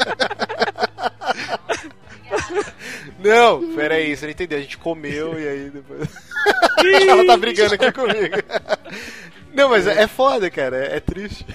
Não, 3.20 3.76
pera 3.76 3.96
aí, 3.96 4.16
você 4.16 4.26
não 4.26 4.32
entendeu. 4.32 4.58
A 4.58 4.62
gente 4.62 4.78
comeu 4.78 5.40
e 5.40 5.48
aí 5.48 5.70
depois. 5.70 6.08
Ela 7.10 7.26
tá 7.26 7.38
brigando 7.38 7.76
aqui 7.76 7.92
comigo. 7.92 8.36
Não, 9.54 9.70
mas 9.70 9.88
é 9.88 10.04
é 10.04 10.08
foda, 10.08 10.50
cara. 10.50 10.78
É, 10.86 10.98
é 10.98 11.00
triste. 11.00 11.46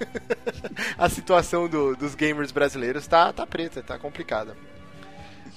A 0.98 1.08
situação 1.08 1.68
do- 1.68 1.96
dos 1.96 2.14
gamers 2.14 2.52
brasileiros 2.52 3.06
tá, 3.06 3.32
tá 3.32 3.46
preta, 3.46 3.82
tá 3.82 3.98
complicada. 3.98 4.56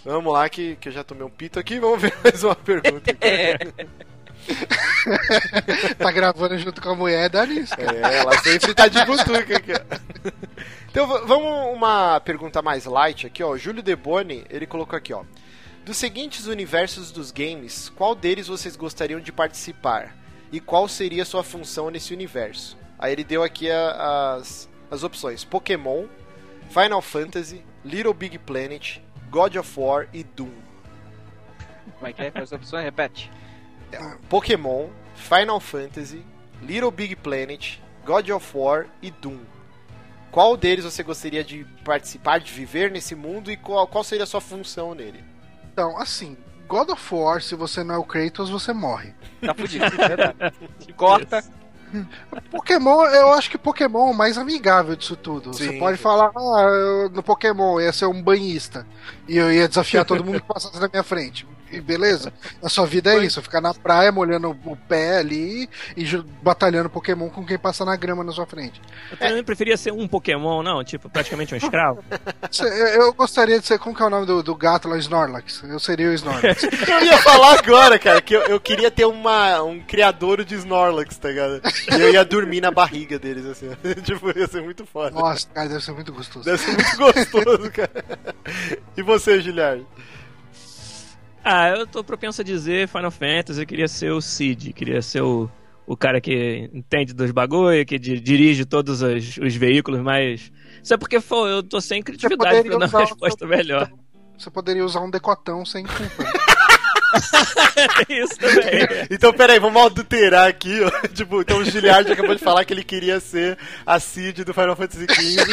Vamos 0.05 0.31
lá, 0.31 0.47
que, 0.47 0.75
que 0.77 0.89
eu 0.89 0.93
já 0.93 1.03
tomei 1.03 1.23
um 1.23 1.29
pito 1.29 1.59
aqui. 1.59 1.79
Vamos 1.79 2.01
ver 2.01 2.13
mais 2.23 2.43
uma 2.43 2.55
pergunta. 2.55 3.11
aqui. 3.11 3.73
tá 5.97 6.11
gravando 6.11 6.57
junto 6.57 6.81
com 6.81 6.89
a 6.89 6.95
mulher, 6.95 7.29
nisso. 7.47 7.75
cara. 7.75 7.97
É, 7.97 8.17
ela 8.19 8.37
sempre 8.39 8.73
tá 8.73 8.87
de 8.87 9.03
butuca 9.05 9.57
aqui, 9.57 9.71
ó. 9.73 10.31
Então 10.89 11.05
vamos 11.27 11.75
uma 11.75 12.19
pergunta 12.21 12.61
mais 12.61 12.85
light 12.85 13.27
aqui, 13.27 13.43
ó. 13.43 13.49
O 13.51 13.57
Júlio 13.57 13.83
Deboni, 13.83 14.45
ele 14.49 14.65
colocou 14.65 14.95
aqui, 14.97 15.13
ó. 15.13 15.23
Dos 15.85 15.97
seguintes 15.97 16.47
universos 16.47 17.11
dos 17.11 17.31
games, 17.31 17.89
qual 17.95 18.15
deles 18.15 18.47
vocês 18.47 18.75
gostariam 18.75 19.19
de 19.19 19.31
participar? 19.31 20.15
E 20.51 20.59
qual 20.59 20.87
seria 20.87 21.23
a 21.23 21.25
sua 21.25 21.43
função 21.43 21.89
nesse 21.89 22.13
universo? 22.13 22.77
Aí 22.97 23.11
ele 23.11 23.23
deu 23.23 23.43
aqui 23.43 23.69
a- 23.69 24.35
as, 24.35 24.69
as 24.89 25.03
opções: 25.03 25.43
Pokémon, 25.43 26.05
Final 26.69 27.01
Fantasy, 27.01 27.63
Little 27.83 28.13
Big 28.13 28.37
Planet, 28.39 28.99
God 29.29 29.55
of 29.55 29.79
War 29.79 30.07
e 30.13 30.23
Doom. 30.23 30.51
Como 31.95 32.07
é 32.07 32.13
que 32.13 32.21
é? 32.21 32.31
Quais 32.31 32.51
opções? 32.51 32.83
Repete. 32.83 33.31
Pokémon, 34.29 34.89
Final 35.15 35.59
Fantasy, 35.59 36.25
Little 36.61 36.91
Big 36.91 37.15
Planet, 37.15 37.79
God 38.05 38.29
of 38.29 38.57
War 38.57 38.87
e 39.01 39.11
Doom. 39.11 39.39
Qual 40.31 40.57
deles 40.57 40.83
você 40.85 41.03
gostaria 41.03 41.43
de 41.43 41.65
participar, 41.85 42.39
de 42.39 42.51
viver 42.51 42.91
nesse 42.91 43.15
mundo 43.15 43.49
e 43.51 43.57
qual, 43.57 43.87
qual 43.87 44.03
seria 44.03 44.23
a 44.23 44.27
sua 44.27 44.41
função 44.41 44.93
nele? 44.93 45.23
Então, 45.71 45.97
assim, 45.97 46.37
God 46.67 46.89
of 46.89 47.15
War, 47.15 47.41
se 47.41 47.55
você 47.55 47.83
não 47.83 47.95
é 47.95 47.97
o 47.97 48.03
Kratos, 48.03 48.49
você 48.49 48.73
morre. 48.73 49.13
Tá 49.41 49.53
fudido. 49.53 49.85
Verdade. 49.89 50.53
Corta. 50.95 51.43
Pokémon, 52.51 53.05
eu 53.05 53.31
acho 53.33 53.49
que 53.49 53.57
Pokémon 53.57 54.09
é 54.09 54.11
o 54.11 54.13
mais 54.13 54.37
amigável 54.37 54.95
disso 54.95 55.15
tudo. 55.15 55.53
Sim. 55.53 55.67
Você 55.67 55.79
pode 55.79 55.97
falar, 55.97 56.31
ah, 56.35 56.61
eu- 56.63 57.09
no 57.09 57.23
Pokémon 57.23 57.79
eu 57.79 57.85
ia 57.85 57.93
ser 57.93 58.05
um 58.05 58.21
banhista. 58.21 58.85
E 59.27 59.37
eu 59.37 59.51
ia 59.51 59.67
desafiar 59.67 60.03
todo 60.05 60.23
mundo 60.23 60.41
que 60.41 60.47
passasse 60.47 60.79
na 60.79 60.89
minha 60.89 61.03
frente. 61.03 61.47
E 61.71 61.81
beleza? 61.81 62.31
A 62.61 62.69
sua 62.69 62.85
vida 62.85 63.13
é 63.13 63.25
isso, 63.25 63.41
ficar 63.41 63.61
na 63.61 63.73
praia 63.73 64.11
molhando 64.11 64.51
o 64.65 64.75
pé 64.75 65.17
ali 65.17 65.69
e 65.95 66.05
batalhando 66.41 66.89
Pokémon 66.89 67.29
com 67.29 67.45
quem 67.45 67.57
passa 67.57 67.83
na 67.83 67.95
grama 67.95 68.23
na 68.23 68.31
sua 68.31 68.45
frente. 68.45 68.81
Eu 69.11 69.17
também 69.17 69.43
preferia 69.43 69.77
ser 69.77 69.91
um 69.91 70.07
Pokémon, 70.07 70.63
não? 70.63 70.83
Tipo, 70.83 71.09
praticamente 71.09 71.53
um 71.53 71.57
escravo. 71.57 72.03
Eu 72.97 73.07
eu 73.07 73.13
gostaria 73.13 73.59
de 73.59 73.65
ser, 73.65 73.79
como 73.79 73.95
que 73.95 74.01
é 74.01 74.05
o 74.05 74.09
nome 74.09 74.25
do, 74.25 74.43
do 74.43 74.55
gato 74.55 74.87
lá, 74.87 74.97
Snorlax? 74.97 75.63
Eu 75.63 75.79
seria 75.79 76.09
o 76.09 76.13
Snorlax. 76.13 76.63
Eu 76.87 77.05
ia 77.05 77.17
falar 77.19 77.57
agora, 77.57 77.97
cara, 77.97 78.21
que 78.21 78.35
eu, 78.35 78.41
eu 78.41 78.59
queria 78.59 78.91
ter 78.91 79.05
uma, 79.05 79.61
um 79.61 79.79
criador 79.79 80.43
de 80.43 80.55
Snorlax, 80.55 81.17
tá 81.17 81.29
ligado? 81.29 81.61
E 81.91 82.01
eu 82.01 82.11
ia 82.11 82.25
dormir 82.25 82.61
na 82.61 82.71
barriga 82.71 83.17
deles, 83.17 83.45
assim. 83.45 83.69
tipo, 84.03 84.37
ia 84.37 84.47
ser 84.47 84.61
muito 84.61 84.85
foda. 84.85 85.11
Nossa, 85.11 85.47
cara, 85.53 85.69
deve 85.69 85.83
ser 85.83 85.91
muito 85.91 86.11
gostoso. 86.11 86.45
Deve 86.45 86.57
ser 86.57 86.71
muito 86.71 86.97
gostoso, 86.97 87.71
cara. 87.71 88.05
E 88.95 89.01
você, 89.01 89.41
Giliard? 89.41 89.85
Ah, 91.49 91.69
eu 91.69 91.87
tô 91.87 92.03
propenso 92.03 92.41
a 92.41 92.43
dizer 92.43 92.87
Final 92.89 93.09
Fantasy, 93.09 93.61
eu 93.61 93.65
queria 93.65 93.87
ser 93.87 94.11
o 94.11 94.19
Cid, 94.19 94.73
queria 94.73 95.01
ser 95.01 95.21
o, 95.21 95.49
o 95.85 95.95
cara 95.95 96.19
que 96.19 96.69
entende 96.73 97.13
dos 97.13 97.31
bagulho, 97.31 97.85
que 97.85 97.97
di- 97.97 98.19
dirige 98.19 98.65
todos 98.65 99.01
os, 99.01 99.37
os 99.37 99.55
veículos, 99.55 100.01
mas. 100.01 100.51
Isso 100.83 100.93
é 100.93 100.97
porque 100.97 101.21
pô, 101.21 101.47
eu 101.47 101.63
tô 101.63 101.79
sem 101.79 102.03
criatividade 102.03 102.67
pra 102.67 102.77
dar 102.79 102.87
uma 102.89 102.99
resposta 102.99 103.39
seu- 103.39 103.47
melhor. 103.47 103.89
Você 104.37 104.49
poderia 104.51 104.83
usar 104.83 104.99
um 105.01 105.09
decotão 105.09 105.65
sem 105.65 105.85
culpa. 105.85 106.23
É 108.09 108.13
isso 108.21 108.37
também. 108.37 109.07
Então, 109.09 109.31
peraí, 109.33 109.57
vamos 109.59 109.81
adulterar 109.81 110.47
aqui, 110.49 110.81
ó. 110.83 110.91
Tipo, 111.07 111.41
então 111.41 111.59
o 111.59 111.63
Giliard 111.63 112.11
acabou 112.11 112.35
de 112.35 112.41
falar 112.43 112.65
que 112.65 112.73
ele 112.73 112.83
queria 112.83 113.19
ser 113.21 113.57
a 113.85 113.99
Cid 114.01 114.43
do 114.43 114.53
Final 114.53 114.75
Fantasy 114.75 115.05
XV. 115.09 115.41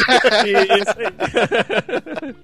isso 0.81 0.95
aí. 0.99 2.35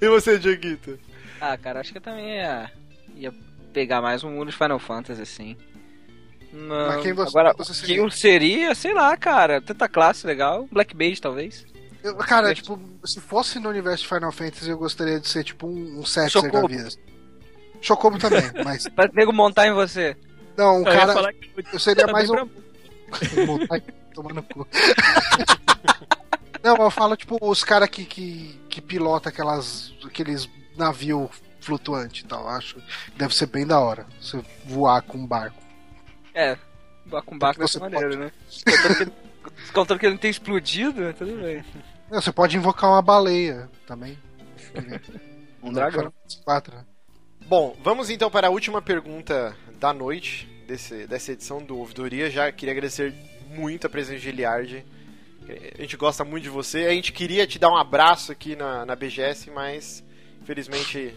e 0.00 0.08
você, 0.08 0.38
Dieguito? 0.38 0.98
Ah, 1.40 1.56
cara, 1.56 1.80
acho 1.80 1.90
que 1.92 1.98
eu 1.98 2.02
também 2.02 2.36
ia, 2.36 2.70
ia 3.18 3.34
pegar 3.72 4.00
mais 4.00 4.22
um 4.24 4.30
mundo 4.30 4.50
de 4.50 4.56
Final 4.56 4.78
Fantasy, 4.78 5.20
assim. 5.22 5.56
Não, 6.52 6.88
Mas 6.88 7.02
quem 7.02 7.12
você- 7.12 7.28
agora, 7.38 7.54
você 7.56 7.72
quem 7.72 7.80
seria? 7.80 7.96
eu 7.98 8.10
seria, 8.10 8.74
sei 8.74 8.94
lá, 8.94 9.14
cara, 9.16 9.60
tanta 9.60 9.88
classe 9.88 10.26
legal. 10.26 10.66
Black 10.72 10.96
Mage, 10.96 11.20
talvez. 11.20 11.66
Eu- 12.02 12.16
cara, 12.16 12.54
tipo, 12.54 12.80
se 13.04 13.20
fosse 13.20 13.58
no 13.58 13.68
universo 13.68 14.04
de 14.04 14.08
Final 14.08 14.32
Fantasy, 14.32 14.70
eu 14.70 14.78
gostaria 14.78 15.20
de 15.20 15.28
ser 15.28 15.44
tipo 15.44 15.66
um, 15.66 15.98
um 16.00 16.04
Setzer 16.06 16.40
da 16.42 16.48
Chocobo. 16.48 16.68
vida. 16.68 16.88
Chocobo 17.82 18.18
também, 18.18 18.42
mas. 18.64 18.88
Pra 18.88 19.08
nego 19.12 19.32
montar 19.32 19.66
em 19.66 19.72
você. 19.74 20.16
Não, 20.56 20.76
um 20.76 20.86
Eu 20.86 20.92
cara. 20.92 21.32
que 21.32 21.66
Eu 21.72 21.78
seria 21.78 22.06
mais 22.06 22.30
um. 22.30 22.48
Montar 23.46 23.80
tomar 24.14 24.34
no 24.34 24.42
cu. 24.42 24.66
Não, 26.62 26.76
eu 26.76 26.90
falo, 26.90 27.16
tipo, 27.16 27.38
os 27.40 27.62
caras 27.64 27.88
que, 27.88 28.04
que, 28.04 28.58
que 28.68 28.80
pilota 28.82 29.28
aquelas, 29.28 29.92
aqueles 30.04 30.48
navio 30.76 31.30
flutuante 31.68 32.24
e 32.24 32.26
tal. 32.26 32.48
Acho 32.48 32.76
que 32.76 32.82
deve 33.18 33.34
ser 33.34 33.46
bem 33.46 33.66
da 33.66 33.78
hora. 33.78 34.06
Você 34.20 34.42
voar 34.64 35.02
com 35.02 35.18
um 35.18 35.26
barco. 35.26 35.62
É, 36.34 36.56
com 37.26 37.38
barco 37.38 37.60
Você 37.60 37.78
dessa 37.78 37.80
maneira, 37.80 38.16
né? 38.16 38.32
Contando 38.64 38.96
que, 38.96 39.72
contando 39.72 39.98
que 39.98 40.06
ele 40.06 40.14
não 40.14 40.20
tem 40.20 40.30
explodido, 40.30 41.12
tudo 41.12 41.36
bem. 41.42 41.62
Não, 42.10 42.22
você 42.22 42.32
pode 42.32 42.56
invocar 42.56 42.90
uma 42.90 43.02
baleia 43.02 43.68
também. 43.86 44.18
Um 45.60 45.72
dragão. 45.72 46.12
IV, 46.28 46.72
né? 46.72 46.84
Bom, 47.46 47.76
vamos 47.82 48.10
então 48.10 48.30
para 48.30 48.46
a 48.46 48.50
última 48.50 48.80
pergunta 48.80 49.56
da 49.80 49.92
noite 49.92 50.48
desse, 50.68 51.04
dessa 51.04 51.32
edição 51.32 51.60
do 51.60 51.76
Ouvidoria. 51.76 52.30
Já 52.30 52.52
queria 52.52 52.72
agradecer 52.72 53.12
muito 53.50 53.84
a 53.84 53.90
presença 53.90 54.20
de 54.20 54.24
Giliard. 54.24 54.86
A 55.76 55.80
gente 55.80 55.96
gosta 55.96 56.24
muito 56.24 56.44
de 56.44 56.48
você. 56.48 56.84
A 56.84 56.92
gente 56.92 57.12
queria 57.12 57.44
te 57.44 57.58
dar 57.58 57.70
um 57.70 57.76
abraço 57.76 58.30
aqui 58.30 58.54
na, 58.54 58.86
na 58.86 58.94
BGS, 58.94 59.50
mas 59.50 60.04
infelizmente 60.40 61.12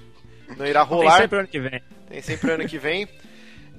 não 0.58 0.66
irá 0.66 0.86
Tem 0.86 0.96
rolar. 0.98 1.18
sempre 1.18 1.40
ano 1.40 1.48
que 1.48 1.60
vem. 1.60 1.82
Tem 2.10 2.22
sempre 2.22 2.52
ano 2.52 2.68
que 2.68 2.78
vem. 2.78 3.08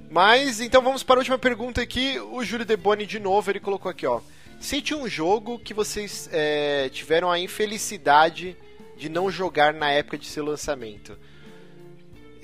Mas 0.09 0.59
então 0.59 0.81
vamos 0.81 1.01
para 1.03 1.15
a 1.15 1.19
última 1.19 1.37
pergunta 1.39 1.81
aqui. 1.81 2.19
O 2.19 2.43
Júlio 2.43 2.65
Deboni 2.65 3.05
de 3.05 3.19
novo, 3.19 3.49
ele 3.51 3.59
colocou 3.59 3.89
aqui, 3.89 4.05
ó. 4.05 4.21
Cite 4.59 4.93
um 4.95 5.07
jogo 5.09 5.59
que 5.59 5.73
vocês 5.73 6.29
é, 6.31 6.87
tiveram 6.89 7.31
a 7.31 7.39
infelicidade 7.39 8.55
de 8.97 9.09
não 9.09 9.29
jogar 9.31 9.73
na 9.73 9.89
época 9.89 10.17
de 10.17 10.25
seu 10.27 10.45
lançamento. 10.45 11.17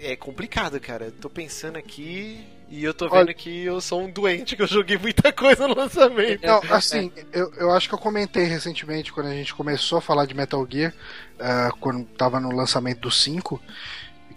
É 0.01 0.15
complicado, 0.15 0.79
cara. 0.79 1.11
Tô 1.19 1.29
pensando 1.29 1.77
aqui. 1.77 2.39
E 2.71 2.83
eu 2.83 2.93
tô 2.93 3.05
vendo 3.09 3.17
Olha- 3.19 3.33
que 3.33 3.63
eu 3.65 3.81
sou 3.81 4.01
um 4.01 4.11
doente, 4.11 4.55
que 4.55 4.61
eu 4.61 4.67
joguei 4.67 4.95
muita 4.97 5.31
coisa 5.33 5.67
no 5.67 5.75
lançamento. 5.75 6.45
Não, 6.45 6.61
assim, 6.69 7.11
eu, 7.33 7.51
eu 7.55 7.71
acho 7.71 7.89
que 7.89 7.95
eu 7.95 7.99
comentei 7.99 8.43
recentemente, 8.43 9.11
quando 9.11 9.25
a 9.27 9.33
gente 9.33 9.55
começou 9.55 9.97
a 9.97 10.01
falar 10.01 10.25
de 10.27 10.35
Metal 10.35 10.65
Gear, 10.69 10.93
ah, 11.39 11.71
quando 11.79 12.05
tava 12.05 12.39
no 12.39 12.51
lançamento 12.55 12.99
do 13.01 13.09
5, 13.11 13.59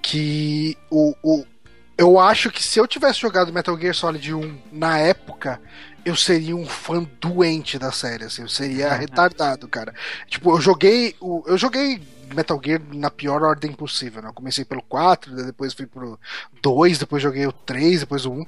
que 0.02 0.76
o, 0.90 1.14
o, 1.22 1.44
eu 1.96 2.18
acho 2.18 2.50
que 2.50 2.62
se 2.62 2.78
eu 2.78 2.86
tivesse 2.86 3.20
jogado 3.20 3.52
Metal 3.52 3.78
Gear 3.78 3.94
Solid 3.94 4.34
1 4.34 4.58
na 4.72 4.98
época, 4.98 5.60
eu 6.04 6.16
seria 6.16 6.56
um 6.56 6.66
fã 6.66 7.06
doente 7.20 7.78
da 7.78 7.92
série, 7.92 8.24
assim, 8.24 8.42
eu 8.42 8.48
seria 8.48 8.92
retardado, 8.92 9.68
cara. 9.68 9.94
Tipo, 10.26 10.56
eu 10.56 10.60
joguei. 10.60 11.14
Eu 11.46 11.56
joguei 11.56 12.02
Metal 12.34 12.60
Gear 12.64 12.80
na 12.92 13.10
pior 13.10 13.42
ordem 13.42 13.72
possível, 13.72 14.20
né? 14.22 14.28
Eu 14.28 14.32
comecei 14.32 14.64
pelo 14.64 14.82
4, 14.82 15.34
daí 15.36 15.46
depois 15.46 15.74
fui 15.74 15.86
pro 15.86 16.18
2, 16.60 16.98
depois 16.98 17.22
joguei 17.22 17.46
o 17.46 17.52
3, 17.52 18.00
depois 18.00 18.26
o 18.26 18.32
1. 18.32 18.44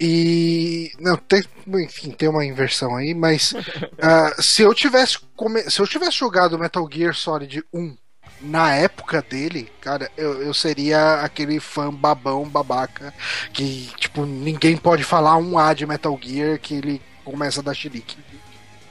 E. 0.00 0.90
Não, 0.98 1.16
tem, 1.16 1.44
enfim, 1.68 2.10
tem 2.10 2.28
uma 2.28 2.44
inversão 2.44 2.96
aí, 2.96 3.14
mas 3.14 3.54
ah, 4.02 4.34
se 4.42 4.62
eu 4.62 4.74
tivesse 4.74 5.18
come- 5.36 5.70
se 5.70 5.80
eu 5.80 5.86
tivesse 5.86 6.18
jogado 6.18 6.58
Metal 6.58 6.88
Gear 6.92 7.14
Solid 7.14 7.62
1 7.72 7.96
na 8.42 8.74
época 8.74 9.22
dele, 9.22 9.70
cara, 9.80 10.10
eu, 10.16 10.42
eu 10.42 10.52
seria 10.54 11.20
aquele 11.22 11.60
fã 11.60 11.92
babão, 11.92 12.48
babaca, 12.48 13.14
que, 13.52 13.90
tipo, 13.98 14.24
ninguém 14.26 14.76
pode 14.76 15.04
falar 15.04 15.36
um 15.36 15.58
A 15.58 15.72
de 15.74 15.86
Metal 15.86 16.18
Gear 16.20 16.58
que 16.58 16.74
ele 16.74 17.02
começa 17.24 17.60
a 17.60 17.62
dar 17.62 17.74
chilique. 17.74 18.16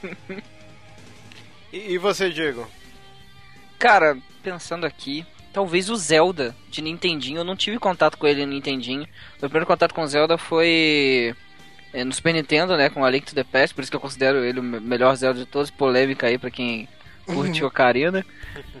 E, 1.72 1.94
e 1.94 1.98
você, 1.98 2.28
Diego? 2.30 2.68
Cara, 3.78 4.18
pensando 4.42 4.84
aqui, 4.84 5.24
talvez 5.52 5.88
o 5.88 5.96
Zelda 5.96 6.54
de 6.70 6.82
Nintendinho. 6.82 7.38
Eu 7.38 7.44
não 7.44 7.56
tive 7.56 7.78
contato 7.78 8.18
com 8.18 8.26
ele 8.26 8.44
no 8.44 8.52
Nintendinho. 8.52 9.06
Meu 9.40 9.48
primeiro 9.48 9.66
contato 9.66 9.94
com 9.94 10.02
o 10.02 10.06
Zelda 10.06 10.36
foi 10.36 11.34
é, 11.92 12.04
no 12.04 12.12
Super 12.12 12.34
Nintendo, 12.34 12.76
né? 12.76 12.90
Com 12.90 13.04
a 13.04 13.10
Link 13.10 13.24
to 13.24 13.34
the 13.34 13.44
Past, 13.44 13.74
por 13.74 13.80
isso 13.80 13.90
que 13.90 13.96
eu 13.96 14.00
considero 14.00 14.44
ele 14.44 14.60
o 14.60 14.62
me- 14.62 14.80
melhor 14.80 15.14
Zelda 15.16 15.40
de 15.40 15.46
todos. 15.46 15.70
Polêmica 15.70 16.26
aí 16.26 16.36
pra 16.36 16.50
quem 16.50 16.86
curte 17.26 17.64
Ocarina. 17.64 18.24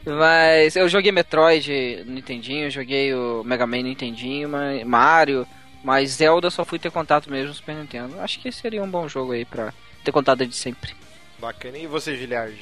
Mas 0.04 0.76
eu 0.76 0.88
joguei 0.88 1.12
Metroid 1.12 2.02
no 2.06 2.12
Nintendinho, 2.14 2.70
joguei 2.70 3.14
o 3.14 3.42
Mega 3.44 3.66
Man 3.66 3.78
no 3.78 3.82
Nintendinho, 3.84 4.48
mas 4.48 4.84
Mario. 4.84 5.46
Mas 5.84 6.10
Zelda 6.12 6.48
só 6.50 6.64
fui 6.64 6.78
ter 6.78 6.90
contato 6.90 7.30
mesmo 7.30 7.48
no 7.48 7.54
Super 7.54 7.74
Nintendo. 7.74 8.20
Acho 8.20 8.38
que 8.40 8.52
seria 8.52 8.82
um 8.82 8.88
bom 8.90 9.08
jogo 9.08 9.32
aí 9.32 9.44
pra 9.44 9.72
ter 10.04 10.12
contato 10.12 10.46
de 10.46 10.54
sempre. 10.54 10.92
Bacana. 11.40 11.76
E 11.78 11.86
você, 11.86 12.16
Giliard? 12.16 12.54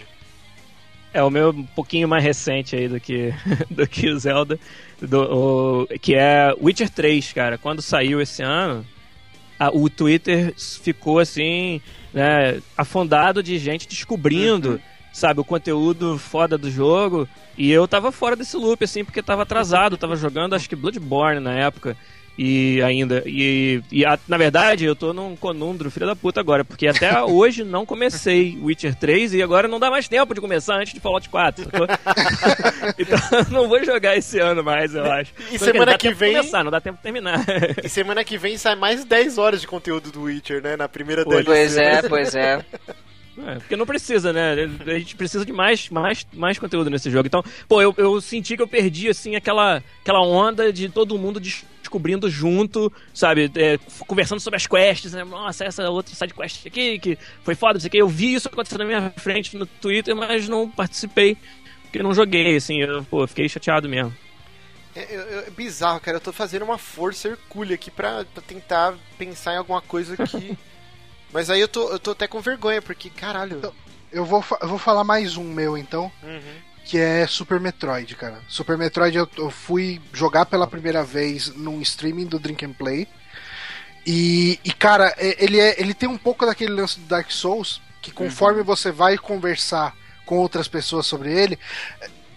É 1.13 1.23
o 1.23 1.29
meu 1.31 1.51
um 1.51 1.65
pouquinho 1.67 2.09
mais 2.09 2.23
recente 2.25 2.77
aí 2.77 2.89
do 2.89 3.01
que, 3.01 3.35
do 3.69 3.87
que 3.87 4.09
o 4.09 4.19
Zelda, 4.19 4.59
do, 5.03 5.21
o- 5.23 5.87
que 6.01 6.15
é 6.15 6.55
Witcher 6.63 6.89
3, 6.89 7.33
cara. 7.33 7.59
Quando 7.59 7.83
saiu 7.83 8.21
esse 8.23 8.43
ano, 8.43 8.87
a- 9.59 9.71
o 9.71 9.91
Twitter 9.91 10.55
ficou 10.57 11.19
assim, 11.19 11.83
né, 12.15 12.61
afundado 12.77 13.43
de 13.43 13.59
gente 13.59 13.89
descobrindo, 13.89 14.81
sabe, 15.13 15.41
o 15.41 15.45
conteúdo 15.45 16.19
foda 16.19 16.57
do 16.59 16.71
jogo. 16.71 17.29
E 17.59 17.71
eu 17.71 17.87
tava 17.87 18.11
fora 18.13 18.35
desse 18.37 18.57
loop, 18.57 18.83
assim, 18.85 19.05
porque 19.05 19.23
tava 19.23 19.43
atrasado, 19.43 19.97
tava 19.97 20.17
jogando 20.17 20.55
acho 20.55 20.69
que 20.69 20.77
Bloodborne 20.77 21.41
na 21.41 21.53
época. 21.55 21.97
E 22.39 22.81
ainda. 22.81 23.23
E, 23.27 23.83
e 23.93 24.03
a- 24.07 24.19
na 24.27 24.39
verdade, 24.39 24.85
eu 24.87 24.97
tô 24.97 25.13
num 25.13 25.37
conundro, 25.37 25.91
filho 25.91 26.07
da 26.07 26.17
puta, 26.17 26.41
agora. 26.41 26.65
Porque 26.65 26.87
até 26.87 27.21
hoje 27.23 27.65
não 27.65 27.85
comecei 27.85 28.57
Witcher 28.63 28.95
3 28.95 29.35
e 29.35 29.43
agora 29.43 29.69
não 29.69 29.79
dá 29.79 29.91
mais 29.91 30.09
tempo 30.09 30.33
de 30.33 30.41
começar 30.41 30.77
antes 30.77 30.95
de 30.95 31.01
Fallout 31.01 31.29
4. 31.29 31.65
sacou? 31.65 31.87
então 32.99 33.19
não 33.51 33.69
vou 33.69 33.85
jogar 33.85 34.17
esse 34.17 34.39
ano 34.39 34.63
mais, 34.65 34.95
eu 34.95 35.05
acho. 35.05 35.35
E 35.53 35.59
Só 35.59 35.67
semana 35.67 35.93
dá 35.93 35.99
que 35.99 36.09
tempo 36.09 36.15
de 36.15 36.21
vem- 36.21 36.37
começar, 36.37 36.65
não 36.65 36.71
dá 36.71 36.81
tempo 36.81 36.97
de 36.97 37.03
terminar. 37.03 37.45
E 37.85 37.89
semana 37.91 38.25
que 38.25 38.39
vem 38.39 38.57
sai 38.57 38.75
mais 38.75 39.05
10 39.05 39.37
horas 39.37 39.61
de 39.61 39.67
conteúdo 39.67 40.11
do 40.11 40.23
Witcher, 40.23 40.63
né? 40.63 40.77
Na 40.77 40.89
primeira 40.89 41.25
Pô, 41.25 41.31
DLC. 41.31 41.45
Pois 41.45 41.77
é, 41.77 42.03
pois 42.09 42.35
é. 42.35 42.65
É, 43.39 43.55
porque 43.55 43.77
não 43.77 43.87
precisa, 43.87 44.33
né? 44.33 44.53
A 44.87 44.99
gente 44.99 45.15
precisa 45.17 45.47
de 45.47 45.53
mais, 45.53 45.89
mais, 45.89 46.27
mais 46.33 46.59
conteúdo 46.59 46.91
nesse 46.91 47.11
jogo. 47.11 47.27
Então, 47.27 47.43
pô, 47.69 47.81
eu, 47.81 47.95
eu 47.97 48.21
senti 48.21 48.57
que 48.57 48.63
eu 48.63 48.69
perdi, 48.69 49.09
assim, 49.09 49.35
aquela, 49.37 49.83
aquela 50.03 50.21
onda 50.21 50.73
de 50.73 50.89
todo 50.89 51.17
mundo 51.19 51.41
des- 51.41 51.65
descobrindo 51.81 52.29
junto, 52.29 52.93
sabe? 53.15 53.51
É, 53.55 53.79
conversando 54.07 54.41
sobre 54.41 54.57
as 54.57 54.67
quests, 54.67 55.13
né? 55.13 55.25
Nossa, 55.25 55.65
essa 55.65 55.89
outra 55.89 56.15
side 56.15 56.35
quest 56.35 56.67
aqui, 56.67 56.99
que 56.99 57.19
foi 57.43 57.55
foda, 57.55 57.75
não 57.75 57.81
sei 57.81 57.89
o 57.89 57.91
que. 57.93 57.99
Eu 57.99 58.09
vi 58.09 58.35
isso 58.35 58.49
acontecendo 58.49 58.81
na 58.81 58.85
minha 58.85 59.11
frente 59.17 59.57
no 59.57 59.65
Twitter, 59.65 60.15
mas 60.15 60.49
não 60.49 60.69
participei, 60.69 61.37
porque 61.85 62.03
não 62.03 62.13
joguei, 62.13 62.57
assim. 62.57 62.81
Eu, 62.83 63.05
pô, 63.05 63.27
fiquei 63.27 63.49
chateado 63.49 63.89
mesmo. 63.89 64.15
É, 64.95 65.01
é- 65.03 65.45
é 65.47 65.51
bizarro, 65.51 66.01
cara. 66.01 66.17
Eu 66.17 66.21
tô 66.21 66.33
fazendo 66.33 66.63
uma 66.65 66.79
força 66.79 67.29
hercúlea 67.29 67.77
aqui 67.77 67.91
pra, 67.93 68.25
pra 68.25 68.43
tentar 68.43 68.95
pensar 69.17 69.55
em 69.55 69.59
alguma 69.59 69.81
coisa 69.81 70.15
aqui. 70.23 70.59
Mas 71.33 71.49
aí 71.51 71.61
eu 71.61 71.69
tô, 71.69 71.91
eu 71.91 71.99
tô 71.99 72.11
até 72.13 72.27
com 72.27 72.41
vergonha, 72.41 72.83
porque, 72.83 73.09
caralho. 73.11 73.59
Então- 73.59 73.75
Eu 74.13 74.25
vou, 74.25 74.45
eu 74.61 74.69
vou 74.69 74.79
falar 74.79 75.05
mais 75.05 75.37
um 75.37 75.45
meu 75.45 75.79
então, 75.79 76.11
Uhum. 76.23 76.41
que 76.85 76.99
é 76.99 77.27
Super 77.29 77.61
Metroid, 77.61 78.17
cara. 78.17 78.41
Super 78.49 78.77
Metroid 78.77 79.17
eu, 79.17 79.29
eu 79.39 79.51
fui 79.53 80.01
jogar 80.13 80.47
pela 80.47 80.67
primeira 80.67 81.05
vez 81.05 81.55
num 81.55 81.81
streaming 81.81 82.27
do 82.27 82.39
Drink 82.39 82.65
and 82.65 82.73
Play. 82.73 83.07
E, 84.05 84.59
e, 84.65 84.73
cara, 84.73 85.15
ele, 85.19 85.61
é, 85.61 85.81
ele 85.81 85.95
tem 85.95 86.09
um 86.09 86.19
pouco 86.19 86.45
daquele 86.45 86.73
lance 86.73 86.99
do 86.99 87.07
Dark 87.07 87.31
Souls, 87.31 87.81
que 88.03 88.11
conforme 88.11 88.63
você 88.63 88.91
vai 88.91 89.17
conversar 89.17 89.95
com 90.27 90.39
outras 90.39 90.67
pessoas 90.67 91.07
sobre 91.07 91.33
ele, 91.33 91.57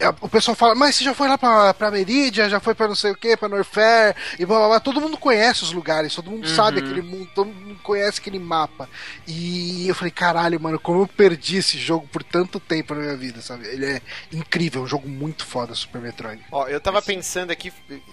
o 0.10 0.30
pessoal 0.30 0.56
fala, 0.56 0.76
mas 0.76 0.95
você 0.95 1.04
já 1.04 1.14
foi 1.14 1.28
lá 1.28 1.38
pra, 1.38 1.74
pra 1.74 1.91
Meridia, 1.91 2.49
já 2.49 2.60
foi 2.60 2.74
pra 2.74 2.88
não 2.88 2.95
sei 2.95 3.12
o 3.12 3.16
que, 3.16 3.38
pra 3.38 3.49
Norfair, 3.49 4.16
e 4.39 4.45
blá 4.45 4.58
blá 4.58 4.68
blá. 4.68 4.80
Todo 4.80 5.01
mundo 5.01 5.18
conhece 5.18 5.64
os 5.64 5.72
lugares, 5.72 6.16
todo 6.16 6.32
mundo 6.32 6.47
sabe 6.47 6.80
aquele 6.80 7.01
mundo, 7.01 7.30
todo 7.34 7.47
mundo 7.47 7.80
conhece 7.82 8.20
aquele 8.20 8.39
mapa. 8.39 8.89
E 9.28 9.88
eu 9.88 9.95
falei, 9.95 10.12
caralho, 10.12 10.60
mano, 10.60 10.80
como 10.80 11.01
eu 11.01 11.08
perdi 11.08 11.58
esse 11.58 11.78
jogo 11.78 12.08
por 12.08 12.24
tanto 12.24 12.60
tempo 12.60 12.93
na 12.93 13.01
minha 13.01 13.18
vida, 13.18 13.41
sabe? 13.41 13.68
Ele 13.68 13.86
é 13.86 14.01
incrível, 14.32 14.82
é 14.82 14.86
um 14.86 14.88
jogo 14.88 15.08
muito 15.08 15.45
foda, 15.45 15.74
Super 15.76 16.01
Metroid. 16.01 16.41
Ó, 16.51 16.68
eu 16.68 16.80
tava 16.80 17.01
pensando 17.01 17.51
aqui, 17.51 17.72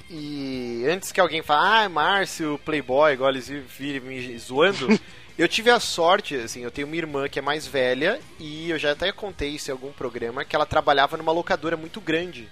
e 0.08 0.84
antes 0.88 1.12
que 1.12 1.20
alguém 1.20 1.42
fale, 1.42 1.86
ah, 1.86 1.88
Márcio, 1.88 2.60
Playboy, 2.64 3.12
igual 3.12 3.30
eles 3.30 3.48
virem 3.48 4.00
me 4.00 4.38
zoando, 4.38 4.88
eu 5.42 5.48
tive 5.48 5.70
a 5.70 5.80
sorte, 5.80 6.34
assim, 6.36 6.62
eu 6.62 6.70
tenho 6.70 6.86
uma 6.86 6.96
irmã 6.96 7.28
que 7.28 7.38
é 7.38 7.42
mais 7.42 7.66
velha, 7.66 8.20
e 8.38 8.70
eu 8.70 8.78
já 8.78 8.92
até 8.92 9.10
contei 9.12 9.50
isso 9.50 9.70
em 9.70 9.72
algum 9.72 9.92
programa, 9.92 10.44
que 10.44 10.54
ela 10.54 10.66
trabalhava 10.66 11.16
numa 11.16 11.32
locadora 11.32 11.76
muito 11.76 12.00
grande. 12.00 12.48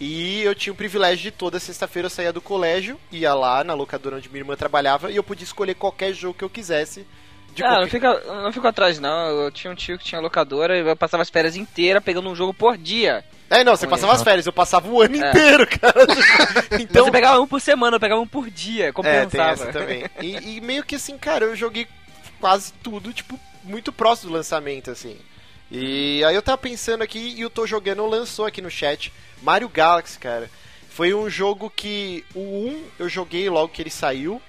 E 0.00 0.40
eu 0.42 0.54
tinha 0.54 0.72
o 0.72 0.76
privilégio 0.76 1.24
de 1.24 1.30
toda 1.30 1.60
sexta-feira 1.60 2.06
eu 2.06 2.10
saía 2.10 2.32
do 2.32 2.40
colégio, 2.40 2.98
ia 3.12 3.34
lá 3.34 3.62
na 3.62 3.74
locadora 3.74 4.16
onde 4.16 4.28
minha 4.30 4.40
irmã 4.40 4.56
trabalhava, 4.56 5.10
e 5.10 5.16
eu 5.16 5.22
podia 5.22 5.44
escolher 5.44 5.74
qualquer 5.74 6.14
jogo 6.14 6.34
que 6.38 6.44
eu 6.44 6.48
quisesse. 6.48 7.06
De 7.54 7.64
Ah, 7.64 7.80
não 7.80 7.88
fica, 7.88 8.18
não 8.42 8.52
fico 8.52 8.66
atrás 8.68 9.00
não. 9.00 9.10
Eu 9.28 9.50
tinha 9.50 9.72
um 9.72 9.74
tio 9.74 9.98
que 9.98 10.04
tinha 10.04 10.20
locadora 10.20 10.78
e 10.78 10.86
eu 10.88 10.96
passava 10.96 11.22
as 11.22 11.28
férias 11.28 11.56
inteiras 11.56 12.02
pegando 12.02 12.30
um 12.30 12.34
jogo 12.34 12.54
por 12.54 12.78
dia. 12.78 13.24
É, 13.50 13.64
não, 13.64 13.74
você 13.74 13.86
Olha 13.86 13.90
passava 13.90 14.12
as 14.12 14.22
férias, 14.22 14.46
eu 14.46 14.52
passava 14.52 14.88
o 14.88 15.02
ano 15.02 15.16
É. 15.16 15.28
inteiro, 15.28 15.66
cara. 15.66 15.94
Então, 16.80 17.04
você 17.04 17.10
pegava 17.10 17.40
um 17.40 17.48
por 17.48 17.60
semana, 17.60 17.96
eu 17.96 18.00
pegava 18.00 18.20
um 18.20 18.26
por 18.26 18.48
dia, 18.48 18.84
É, 18.84 18.86
tem 18.86 18.92
compensava. 18.92 19.50
essa 19.50 19.66
também. 19.72 20.04
E, 20.22 20.58
e 20.58 20.60
meio 20.60 20.84
que 20.84 20.94
assim, 20.94 21.18
cara, 21.18 21.44
eu 21.46 21.56
joguei 21.56 21.88
quase 22.40 22.72
tudo, 22.82 23.12
tipo, 23.12 23.38
muito 23.62 23.92
próximo 23.92 24.30
do 24.30 24.36
lançamento, 24.36 24.90
assim. 24.90 25.16
E 25.70 26.24
aí 26.24 26.34
eu 26.34 26.42
tava 26.42 26.58
pensando 26.58 27.02
aqui 27.02 27.34
e 27.36 27.44
o 27.44 27.50
Tô 27.50 27.66
Jogando 27.66 28.04
lançou 28.06 28.44
aqui 28.44 28.60
no 28.60 28.70
chat 28.70 29.12
Mario 29.42 29.68
Galaxy, 29.68 30.18
cara. 30.18 30.50
Foi 30.88 31.14
um 31.14 31.30
jogo 31.30 31.70
que 31.70 32.24
o 32.34 32.40
1 32.40 32.84
eu 32.98 33.08
joguei 33.08 33.48
logo 33.48 33.72
que 33.72 33.80
ele 33.80 33.90
saiu. 33.90 34.42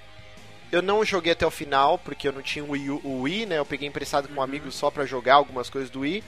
Eu 0.72 0.82
não 0.82 1.04
joguei 1.04 1.32
até 1.32 1.46
o 1.46 1.50
final, 1.50 1.98
porque 1.98 2.26
eu 2.26 2.32
não 2.32 2.42
tinha 2.42 2.64
o 2.64 2.70
Wii, 2.70 2.90
o 2.90 3.20
Wii 3.22 3.46
né? 3.46 3.58
Eu 3.58 3.64
peguei 3.64 3.86
emprestado 3.86 4.26
com 4.26 4.34
um 4.34 4.42
amigo 4.42 4.72
só 4.72 4.90
pra 4.90 5.06
jogar 5.06 5.34
algumas 5.34 5.70
coisas 5.70 5.90
do 5.90 6.00
Wii. 6.00 6.24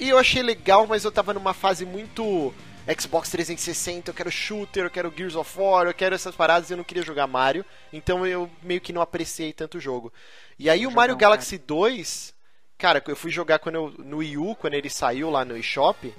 E 0.00 0.08
eu 0.08 0.18
achei 0.18 0.42
legal, 0.42 0.86
mas 0.86 1.04
eu 1.04 1.12
tava 1.12 1.34
numa 1.34 1.52
fase 1.52 1.84
muito 1.84 2.54
Xbox 2.98 3.30
360, 3.30 4.10
eu 4.10 4.14
quero 4.14 4.30
shooter, 4.30 4.84
eu 4.84 4.90
quero 4.90 5.12
Gears 5.16 5.36
of 5.36 5.58
War, 5.58 5.86
eu 5.86 5.94
quero 5.94 6.14
essas 6.14 6.34
paradas 6.34 6.68
e 6.68 6.72
eu 6.72 6.76
não 6.76 6.84
queria 6.84 7.02
jogar 7.02 7.26
Mario. 7.26 7.64
Então 7.92 8.26
eu 8.26 8.50
meio 8.62 8.80
que 8.80 8.92
não 8.92 9.00
apreciei 9.02 9.52
tanto 9.52 9.78
o 9.78 9.80
jogo. 9.80 10.12
E 10.58 10.68
aí 10.68 10.86
o 10.86 10.90
Mario 10.90 11.14
Galaxy 11.16 11.58
2, 11.58 12.34
cara, 12.76 13.02
eu 13.06 13.16
fui 13.16 13.30
jogar 13.30 13.58
quando 13.60 13.76
eu, 13.76 13.94
no 13.98 14.18
Wii 14.18 14.36
U, 14.38 14.56
quando 14.56 14.74
ele 14.74 14.90
saiu 14.90 15.30
lá 15.30 15.44
no 15.44 15.56
eShop. 15.56 16.12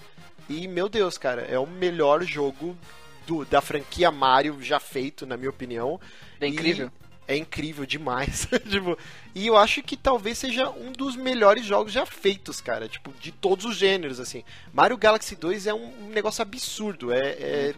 E, 0.49 0.67
meu 0.67 0.89
Deus, 0.89 1.17
cara, 1.17 1.41
é 1.43 1.57
o 1.57 1.65
melhor 1.67 2.23
jogo 2.23 2.77
do- 3.25 3.45
da 3.45 3.61
franquia 3.61 4.11
Mario 4.11 4.57
já 4.61 4.79
feito, 4.79 5.25
na 5.25 5.37
minha 5.37 5.49
opinião. 5.49 5.99
É 6.39 6.45
E 6.47 6.49
incrível. 6.49 6.91
É 7.27 7.37
incrível 7.37 7.85
demais. 7.85 8.47
tipo, 8.69 8.97
e 9.35 9.47
eu 9.47 9.57
acho 9.57 9.81
que 9.81 9.97
talvez 9.97 10.37
seja 10.37 10.69
um 10.69 10.91
dos 10.91 11.15
melhores 11.15 11.65
jogos 11.65 11.91
já 11.91 12.05
feitos, 12.05 12.61
cara. 12.61 12.87
Tipo, 12.87 13.11
de 13.19 13.31
todos 13.31 13.65
os 13.65 13.75
gêneros, 13.75 14.19
assim. 14.19 14.43
Mario 14.71 14.97
Galaxy 14.97 15.35
2 15.35 15.67
é 15.67 15.73
um, 15.73 16.09
negócio 16.09 16.41
absurdo. 16.41 17.11
É, 17.11 17.19
é, 17.19 17.75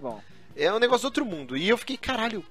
é 0.57 0.73
um 0.73 0.79
negócio 0.79 1.03
do 1.03 1.05
outro 1.05 1.25
mundo. 1.25 1.55
E 1.55 1.69
eu 1.69 1.77
fiquei, 1.77 1.95
caralho. 1.95 2.43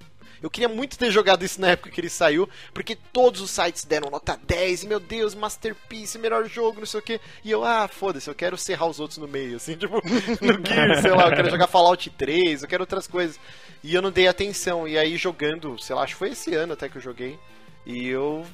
Eu 0.42 0.50
queria 0.50 0.68
muito 0.68 0.98
ter 0.98 1.11
jogado 1.11 1.42
isso 1.42 1.59
na 1.59 1.68
época 1.68 1.88
que 1.88 1.98
ele 1.98 2.11
saiu, 2.11 2.46
porque 2.74 2.94
todos 2.94 3.40
os 3.40 3.50
sites 3.50 3.84
deram 3.84 4.11
nota 4.11 4.38
10, 4.46 4.82
e 4.82 4.86
meu 4.86 5.00
Deus, 5.00 5.34
Masterpiece, 5.34 6.18
melhor 6.18 6.46
jogo, 6.46 6.80
não 6.80 6.86
sei 6.86 7.00
o 7.00 7.02
que. 7.02 7.18
E 7.42 7.50
eu, 7.50 7.64
ah, 7.64 7.88
foda-se, 7.88 8.28
eu 8.28 8.34
quero 8.34 8.59
serrar 8.59 8.86
os 8.86 9.00
outros 9.00 9.16
no 9.16 9.26
meio, 9.26 9.57
assim, 9.57 9.72
tipo, 9.78 9.94
no 9.94 10.66
Gear, 10.66 11.00
sei 11.00 11.12
lá, 11.12 11.28
eu 11.28 11.36
quero 11.36 11.50
jogar 11.50 11.66
Fallout 11.66 12.11
3, 12.11 12.62
eu 12.62 12.68
quero 12.68 12.82
outras 12.82 13.07
coisas. 13.07 13.40
E 13.82 13.94
eu 13.94 14.02
não 14.02 14.11
dei 14.11 14.28
atenção, 14.28 14.86
e 14.86 14.98
aí 14.98 15.16
jogando, 15.16 15.78
sei 15.78 15.96
lá, 15.96 16.02
acho 16.02 16.12
que 16.12 16.18
foi 16.18 16.30
esse 16.30 16.55
ano 16.55 16.74
até 16.74 16.90
que 16.90 16.96
eu 16.96 17.02
joguei, 17.02 17.38
e 17.86 18.07
eu. 18.07 18.44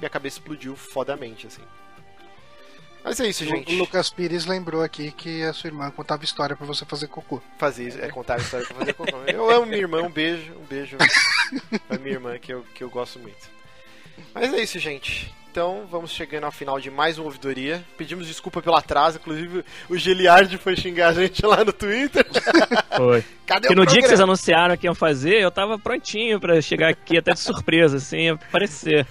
Minha 0.00 0.10
cabeça 0.10 0.38
explodiu 0.38 0.74
fodamente, 0.74 1.46
assim. 1.46 1.62
Mas 3.04 3.18
é 3.20 3.28
isso, 3.28 3.44
gente. 3.44 3.72
O 3.74 3.78
Lucas 3.78 4.10
Pires 4.10 4.44
lembrou 4.44 4.82
aqui 4.82 5.10
que 5.12 5.42
a 5.42 5.52
sua 5.52 5.68
irmã 5.68 5.90
contava 5.90 6.24
história 6.24 6.56
pra 6.56 6.66
você 6.66 6.84
fazer 6.84 7.06
cocô. 7.06 7.40
Fazer 7.58 7.88
isso, 7.88 8.00
é 8.00 8.08
contar 8.08 8.34
a 8.34 8.38
história 8.38 8.66
pra 8.66 8.76
fazer 8.76 8.92
cocô. 8.92 9.16
Eu 9.26 9.48
amo 9.48 9.66
minha 9.66 9.78
irmã, 9.78 10.02
um 10.02 10.10
beijo, 10.10 10.52
um 10.54 10.64
beijo 10.64 10.98
pra 11.88 11.98
minha 11.98 12.14
irmã, 12.14 12.38
que 12.38 12.52
eu, 12.52 12.62
que 12.74 12.84
eu 12.84 12.90
gosto 12.90 13.18
muito. 13.18 13.48
Mas 14.34 14.52
é 14.52 14.62
isso, 14.62 14.78
gente. 14.78 15.34
Então, 15.50 15.84
vamos 15.90 16.12
chegando 16.12 16.44
ao 16.44 16.52
final 16.52 16.78
de 16.78 16.92
mais 16.92 17.18
uma 17.18 17.24
ouvidoria. 17.26 17.84
Pedimos 17.98 18.24
desculpa 18.28 18.62
pelo 18.62 18.76
atraso, 18.76 19.18
inclusive 19.18 19.64
o 19.88 19.96
Giliard 19.96 20.56
foi 20.58 20.76
xingar 20.76 21.08
a 21.08 21.12
gente 21.12 21.44
lá 21.44 21.64
no 21.64 21.72
Twitter. 21.72 22.24
Foi. 22.96 23.24
Cadê 23.46 23.66
o 23.68 23.74
no 23.74 23.84
dia 23.84 23.96
que 23.96 24.02
vocês 24.02 24.10
programa? 24.10 24.32
anunciaram 24.32 24.76
que 24.76 24.86
iam 24.86 24.94
fazer, 24.94 25.40
eu 25.40 25.50
tava 25.50 25.76
prontinho 25.76 26.38
pra 26.38 26.60
chegar 26.60 26.90
aqui 26.90 27.18
até 27.18 27.32
de 27.32 27.40
surpresa, 27.40 27.96
assim, 27.96 28.28
aparecer. 28.28 29.04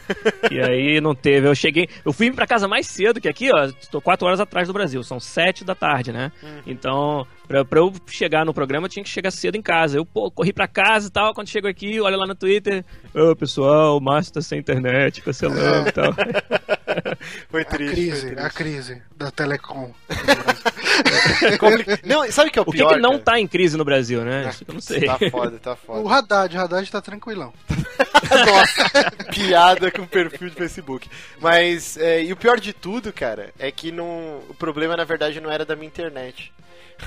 E 0.49 0.61
aí 0.61 1.01
não 1.01 1.13
teve. 1.13 1.45
Eu 1.45 1.55
cheguei. 1.55 1.89
Eu 2.05 2.13
fui 2.13 2.31
pra 2.31 2.47
casa 2.47 2.69
mais 2.69 2.87
cedo, 2.87 3.19
que 3.19 3.27
aqui, 3.27 3.49
ó, 3.53 3.69
tô 3.91 3.99
quatro 3.99 4.25
horas 4.25 4.39
atrás 4.39 4.67
do 4.69 4.73
Brasil, 4.73 5.03
são 5.03 5.19
sete 5.19 5.65
da 5.65 5.75
tarde, 5.75 6.13
né? 6.13 6.31
Então, 6.65 7.27
pra, 7.49 7.65
pra 7.65 7.79
eu 7.79 7.91
chegar 8.07 8.45
no 8.45 8.53
programa, 8.53 8.85
eu 8.85 8.89
tinha 8.89 9.03
que 9.03 9.09
chegar 9.09 9.31
cedo 9.31 9.55
em 9.57 9.61
casa. 9.61 9.97
Eu, 9.97 10.05
pô, 10.05 10.31
corri 10.31 10.53
pra 10.53 10.67
casa 10.67 11.07
e 11.07 11.11
tal. 11.11 11.33
Quando 11.33 11.49
chego 11.49 11.67
aqui, 11.67 11.99
olho 11.99 12.15
lá 12.15 12.25
no 12.27 12.35
Twitter. 12.35 12.85
Ô, 13.13 13.35
pessoal, 13.35 13.97
o 13.97 13.99
Márcio 13.99 14.33
tá 14.35 14.41
sem 14.41 14.59
internet, 14.59 15.21
cancelando 15.21 15.89
e 15.89 15.91
tal. 15.91 16.13
Foi 17.49 17.61
A 17.61 17.65
triste. 17.65 17.93
crise, 17.93 18.21
foi 18.21 18.31
a 18.31 18.35
triste. 18.49 18.53
crise 18.57 19.01
da 19.15 19.29
Telecom. 19.31 19.91
Não, 22.05 22.29
sabe 22.31 22.49
o 22.49 22.51
que 22.51 22.59
é 22.59 22.61
o 22.61 22.65
O 22.67 22.71
que, 22.71 22.77
pior? 22.77 22.93
que 22.95 22.99
não 22.99 23.11
cara? 23.11 23.23
tá 23.23 23.39
em 23.39 23.47
crise 23.47 23.77
no 23.77 23.85
Brasil, 23.85 24.23
né? 24.23 24.49
Isso 24.49 24.65
que 24.65 24.71
eu 24.71 24.73
não 24.73 24.81
sei. 24.81 25.01
Tá 25.05 25.17
foda, 25.31 25.59
tá 25.59 25.73
O 25.73 25.75
foda. 25.75 26.09
Haddad, 26.15 26.57
o 26.57 26.61
Haddad 26.61 26.91
tá 26.91 27.01
tranquilão. 27.01 27.53
Nossa, 28.29 29.11
piada 29.31 29.91
com 29.91 30.05
perfil 30.05 30.49
de 30.49 30.55
Facebook. 30.55 31.09
Mas, 31.39 31.97
é, 31.97 32.23
e 32.23 32.31
o 32.33 32.35
pior 32.37 32.59
de 32.59 32.73
tudo, 32.73 33.11
cara, 33.13 33.51
é 33.59 33.71
que 33.71 33.91
não, 33.91 34.39
o 34.49 34.53
problema 34.57 34.95
na 34.97 35.03
verdade 35.03 35.39
não 35.39 35.51
era 35.51 35.65
da 35.65 35.75
minha 35.75 35.87
internet. 35.87 36.51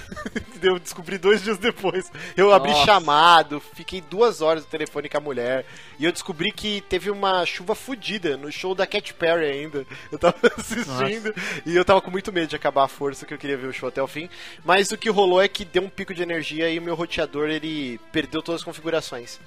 Eu 0.63 0.79
descobri 0.79 1.19
dois 1.19 1.43
dias 1.43 1.59
depois. 1.59 2.11
Eu 2.37 2.53
abri 2.53 2.71
Nossa. 2.71 2.85
chamado, 2.85 3.61
fiquei 3.75 4.01
duas 4.01 4.41
horas 4.41 4.63
no 4.63 4.69
telefone 4.71 5.09
com 5.09 5.17
a 5.17 5.21
mulher. 5.21 5.67
E 5.99 6.05
eu 6.05 6.13
descobri 6.13 6.53
que 6.53 6.81
teve 6.83 7.11
uma 7.11 7.45
chuva 7.45 7.75
fodida 7.75 8.37
no 8.37 8.51
show 8.51 8.75
da 8.75 8.87
Cat 8.87 9.13
Perry 9.15 9.47
ainda. 9.47 9.85
Eu 10.11 10.19
tava 10.19 10.37
assistindo 10.57 11.35
e 11.67 11.75
eu 11.75 11.85
tava 11.85 12.01
com 12.01 12.11
muito 12.11 12.33
medo 12.33 12.49
de 12.49 12.57
acabar 12.57 12.85
a 12.85 12.89
força 12.89 13.27
que 13.27 13.35
eu 13.35 13.39
queria 13.39 13.57
ver 13.57 13.67
o 13.67 13.73
show 13.73 13.89
até 13.89 14.03
o 14.03 14.07
fim. 14.07 14.29
Mas 14.65 14.93
o 14.93 14.97
que 14.97 15.11
rolou 15.11 15.43
é 15.43 15.49
que 15.49 15.65
deu 15.65 15.83
um 15.83 15.89
pico 15.89 16.15
de 16.15 16.23
energia 16.23 16.71
e 16.71 16.79
o 16.79 16.83
meu 16.83 16.95
roteador 16.95 17.49
ele 17.49 17.99
perdeu 18.13 18.43
todas 18.43 18.61
as 18.61 18.65
configurações. 18.65 19.41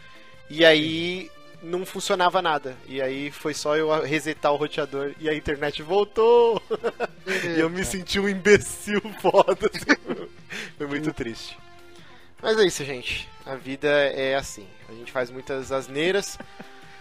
E 0.49 0.63
aí 0.63 1.31
não 1.65 1.85
funcionava 1.85 2.41
nada. 2.41 2.77
E 2.87 3.01
aí 3.01 3.31
foi 3.31 3.53
só 3.53 3.75
eu 3.75 3.89
resetar 4.03 4.53
o 4.53 4.55
roteador 4.55 5.13
e 5.19 5.27
a 5.27 5.33
internet 5.33 5.81
voltou. 5.81 6.61
e 7.55 7.59
eu 7.59 7.69
me 7.69 7.83
senti 7.83 8.19
um 8.19 8.29
imbecil 8.29 9.01
foda. 9.21 9.69
assim. 9.73 10.29
Foi 10.77 10.87
muito 10.87 11.11
triste. 11.11 11.57
Mas 12.41 12.57
é 12.57 12.65
isso, 12.65 12.83
gente. 12.85 13.27
A 13.45 13.55
vida 13.55 13.89
é 13.89 14.35
assim. 14.35 14.67
A 14.87 14.93
gente 14.93 15.11
faz 15.11 15.31
muitas 15.31 15.71
asneiras. 15.71 16.37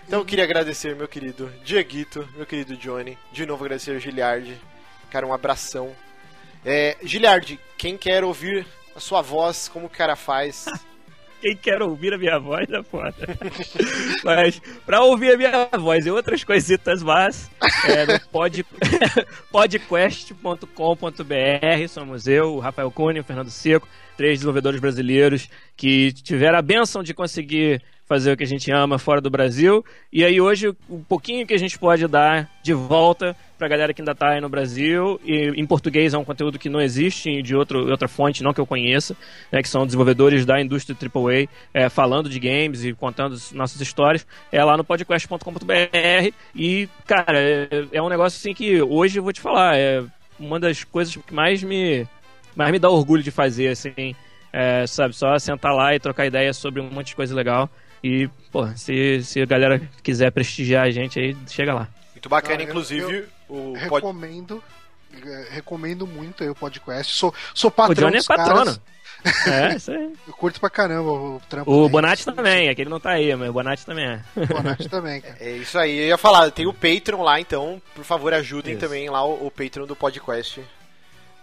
Então 0.06 0.20
eu 0.20 0.24
queria 0.24 0.44
agradecer 0.44 0.94
meu 0.96 1.08
querido 1.08 1.50
Dieguito, 1.64 2.28
meu 2.34 2.46
querido 2.46 2.76
Johnny. 2.76 3.18
De 3.32 3.46
novo 3.46 3.64
agradecer 3.64 3.96
o 3.96 4.00
Giliard. 4.00 4.58
Cara, 5.10 5.26
um 5.26 5.32
abração. 5.32 5.94
É, 6.64 6.96
Giliard, 7.02 7.58
quem 7.76 7.96
quer 7.96 8.24
ouvir 8.24 8.66
a 8.96 9.00
sua 9.00 9.20
voz, 9.20 9.68
como 9.68 9.86
o 9.86 9.90
cara 9.90 10.16
faz? 10.16 10.66
Quem 11.44 11.54
quer 11.54 11.82
ouvir 11.82 12.14
a 12.14 12.16
minha 12.16 12.38
voz 12.38 12.66
é 12.70 12.82
foda. 12.82 13.14
Mas, 14.24 14.62
pra 14.86 15.02
ouvir 15.02 15.34
a 15.34 15.36
minha 15.36 15.68
voz 15.78 16.06
e 16.06 16.10
outras 16.10 16.42
coisitas 16.42 17.02
más, 17.02 17.50
é 17.86 18.06
no 18.06 18.18
pod... 18.30 18.64
Somos 21.86 22.26
eu, 22.26 22.54
o 22.54 22.60
Rafael 22.60 22.90
Cunha, 22.90 23.20
o 23.20 23.24
Fernando 23.24 23.50
Seco, 23.50 23.86
três 24.16 24.38
desenvolvedores 24.38 24.80
brasileiros 24.80 25.50
que 25.76 26.14
tiveram 26.14 26.58
a 26.58 26.62
benção 26.62 27.02
de 27.02 27.12
conseguir 27.12 27.82
fazer 28.06 28.32
o 28.32 28.36
que 28.38 28.44
a 28.44 28.46
gente 28.46 28.70
ama 28.70 28.98
fora 28.98 29.20
do 29.20 29.28
Brasil. 29.28 29.84
E 30.10 30.24
aí 30.24 30.40
hoje, 30.40 30.74
um 30.88 31.02
pouquinho 31.02 31.46
que 31.46 31.52
a 31.52 31.58
gente 31.58 31.78
pode 31.78 32.08
dar 32.08 32.50
de 32.62 32.72
volta 32.72 33.36
pra 33.64 33.68
galera 33.68 33.94
que 33.94 34.02
ainda 34.02 34.14
tá 34.14 34.30
aí 34.32 34.40
no 34.42 34.48
Brasil. 34.48 35.18
E 35.24 35.48
em 35.56 35.64
português 35.66 36.12
é 36.12 36.18
um 36.18 36.24
conteúdo 36.24 36.58
que 36.58 36.68
não 36.68 36.80
existe 36.82 37.40
de 37.40 37.56
outro, 37.56 37.90
outra 37.90 38.06
fonte, 38.06 38.42
não 38.42 38.52
que 38.52 38.60
eu 38.60 38.66
conheça, 38.66 39.16
né, 39.50 39.62
que 39.62 39.68
são 39.68 39.86
desenvolvedores 39.86 40.44
da 40.44 40.60
indústria 40.60 40.94
AAA 41.00 41.48
é, 41.72 41.88
falando 41.88 42.28
de 42.28 42.38
games 42.38 42.84
e 42.84 42.92
contando 42.92 43.34
as 43.34 43.52
nossas 43.52 43.80
histórias. 43.80 44.26
É 44.52 44.62
lá 44.62 44.76
no 44.76 44.84
podcast.com.br. 44.84 46.32
E, 46.54 46.88
cara, 47.06 47.38
é, 47.38 47.68
é 47.92 48.02
um 48.02 48.08
negócio 48.10 48.36
assim 48.38 48.52
que 48.54 48.82
hoje 48.82 49.18
eu 49.18 49.22
vou 49.22 49.32
te 49.32 49.40
falar, 49.40 49.76
é 49.78 50.02
uma 50.38 50.60
das 50.60 50.84
coisas 50.84 51.16
que 51.16 51.32
mais 51.32 51.62
me, 51.62 52.06
mais 52.54 52.70
me 52.70 52.78
dá 52.78 52.90
orgulho 52.90 53.22
de 53.22 53.30
fazer, 53.30 53.68
assim. 53.68 54.14
É, 54.52 54.86
sabe, 54.86 55.16
só 55.16 55.36
sentar 55.38 55.74
lá 55.74 55.94
e 55.94 55.98
trocar 55.98 56.26
ideia 56.26 56.52
sobre 56.52 56.80
um 56.80 56.90
monte 56.90 57.08
de 57.08 57.16
coisa 57.16 57.34
legal. 57.34 57.68
E, 58.02 58.28
pô, 58.52 58.66
se, 58.76 59.22
se 59.22 59.40
a 59.40 59.46
galera 59.46 59.80
quiser 60.02 60.30
prestigiar 60.30 60.84
a 60.84 60.90
gente 60.90 61.18
aí, 61.18 61.34
chega 61.48 61.72
lá. 61.74 61.88
Muito 62.12 62.28
bacana, 62.28 62.58
Ah, 62.60 62.62
eu- 62.62 62.68
inclusive, 62.68 63.24
o 63.48 63.72
pod... 63.88 63.94
Recomendo. 63.96 64.62
eh, 65.14 65.46
Recomendo 65.50 66.06
muito 66.06 66.42
aí 66.42 66.48
o 66.50 66.54
podcast. 66.54 67.14
Sou, 67.16 67.34
sou 67.54 67.68
O 67.68 67.72
patrão 67.72 68.10
Johnny 68.10 68.18
é 68.18 68.22
caras. 68.22 68.46
patrono. 68.48 68.82
É, 69.46 69.76
isso 69.76 69.90
aí. 69.90 70.12
Eu 70.28 70.34
curto 70.34 70.60
pra 70.60 70.68
caramba 70.68 71.10
o 71.10 71.40
trampo 71.48 71.70
O. 71.72 71.88
Bonatti 71.88 72.26
também, 72.26 72.68
é 72.68 72.74
que 72.74 72.82
ele 72.82 72.90
não 72.90 73.00
tá 73.00 73.12
aí, 73.12 73.34
mas 73.34 73.48
o 73.48 73.52
Bonatti 73.54 73.86
também 73.86 74.04
é. 74.04 74.20
O 74.36 74.46
Bonatti 74.46 74.86
também, 74.86 75.20
cara. 75.22 75.36
É 75.40 75.50
isso 75.52 75.78
aí, 75.78 75.96
eu 75.96 76.08
ia 76.08 76.18
falar, 76.18 76.50
tem 76.50 76.66
o 76.66 76.74
Patreon 76.74 77.22
lá, 77.22 77.40
então, 77.40 77.80
por 77.94 78.04
favor, 78.04 78.34
ajudem 78.34 78.72
Isso. 78.74 78.80
também 78.80 79.08
lá 79.08 79.24
o, 79.24 79.46
o 79.46 79.50
Patreon 79.50 79.86
do 79.86 79.96
podcast. 79.96 80.60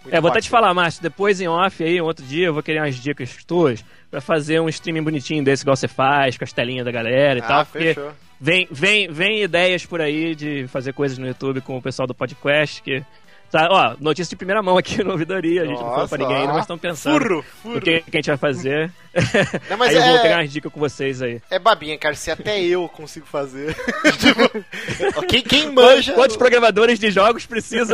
Muito 0.03 0.13
É, 0.15 0.21
vou 0.21 0.29
até 0.29 0.41
te 0.41 0.49
falar, 0.49 0.71
Márcio, 0.75 1.01
depois 1.01 1.41
em 1.41 1.47
off 1.47 1.83
aí, 1.83 1.99
um 1.99 2.05
outro 2.05 2.23
dia, 2.23 2.47
eu 2.47 2.53
vou 2.53 2.61
querer 2.61 2.81
umas 2.81 2.95
dicas 2.97 3.35
tuas 3.47 3.83
pra 4.11 4.21
fazer 4.21 4.59
um 4.59 4.69
streaming 4.69 5.01
bonitinho 5.01 5.43
desse, 5.43 5.63
igual 5.63 5.75
você 5.75 5.87
faz, 5.87 6.37
com 6.37 6.43
as 6.43 6.53
telinhas 6.53 6.85
da 6.85 6.91
galera 6.91 7.39
e 7.39 7.41
Ah, 7.41 7.47
tal, 7.47 7.65
porque 7.65 7.95
fechou. 7.95 8.11
Vem, 8.41 8.67
vem, 8.71 9.07
vem 9.11 9.43
ideias 9.43 9.85
por 9.85 10.01
aí 10.01 10.33
de 10.35 10.67
fazer 10.67 10.91
coisas 10.93 11.17
no 11.19 11.27
YouTube 11.27 11.61
com 11.61 11.77
o 11.77 11.81
pessoal 11.81 12.07
do 12.07 12.15
podcast, 12.15 12.81
que... 12.81 13.03
Tá, 13.51 13.67
ó, 13.69 13.95
notícia 13.99 14.29
de 14.29 14.37
primeira 14.37 14.63
mão 14.63 14.77
aqui 14.77 15.03
no 15.03 15.11
Ouvidoria, 15.11 15.63
a 15.63 15.65
gente 15.65 15.81
não 15.81 15.89
falou 15.89 16.07
pra 16.07 16.17
Nossa, 16.17 16.17
ninguém 16.19 16.37
ainda, 16.37 16.53
mas 16.53 16.61
estão 16.61 16.77
pensando 16.77 17.19
Furro, 17.21 17.43
furro. 17.61 17.77
o 17.79 17.81
que, 17.81 17.99
que 17.99 18.15
a 18.15 18.19
gente 18.19 18.27
vai 18.27 18.37
fazer. 18.37 18.89
Não, 19.69 19.75
mas 19.75 19.89
aí 19.89 19.97
eu 19.97 20.03
vou 20.03 20.15
é- 20.15 20.21
pegar 20.21 20.37
umas 20.37 20.53
dicas 20.53 20.71
com 20.71 20.79
vocês 20.79 21.21
aí. 21.21 21.41
É 21.49 21.59
babinha, 21.59 21.97
cara, 21.97 22.15
se 22.15 22.31
até 22.31 22.61
eu 22.61 22.87
consigo 22.87 23.25
fazer. 23.25 23.75
tipo, 24.17 25.25
quem, 25.27 25.41
quem 25.41 25.69
manja. 25.69 26.13
Quantos 26.13 26.37
programadores 26.37 26.97
de 26.97 27.11
jogos 27.11 27.43
fazer 27.43 27.89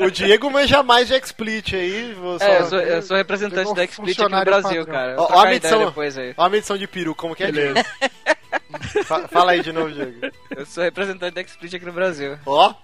O, 0.00 0.06
o 0.06 0.10
Diego 0.10 0.50
manja 0.50 0.82
mais 0.82 1.08
de 1.08 1.20
XSplit 1.20 1.76
aí. 1.76 2.14
Vou 2.14 2.38
só... 2.38 2.44
É, 2.46 2.60
eu 2.60 2.66
sou, 2.66 2.80
eu 2.80 3.02
sou 3.02 3.16
representante 3.18 3.74
da 3.74 3.86
XSplit 3.86 4.18
aqui 4.22 4.32
no 4.32 4.44
Brasil, 4.44 4.86
padrão. 4.86 4.86
cara. 4.86 5.14
Ó, 5.18 5.28
ó 5.30 5.40
a 5.42 5.50
medição. 5.50 5.84
depois 5.84 6.16
aí. 6.16 6.32
Ó 6.38 6.44
a 6.44 6.48
medição 6.48 6.78
de 6.78 6.86
peru, 6.86 7.14
como 7.14 7.36
que 7.36 7.44
é? 7.44 7.52
Beleza. 7.52 7.84
Fa- 9.04 9.28
Fala 9.28 9.52
aí 9.52 9.62
de 9.62 9.72
novo, 9.72 9.92
Diego. 9.92 10.20
Eu 10.56 10.66
sou 10.66 10.82
representante 10.82 11.34
da 11.34 11.42
XSplit 11.42 11.76
aqui 11.76 11.84
no 11.86 11.92
Brasil. 11.92 12.38
Ó, 12.46 12.74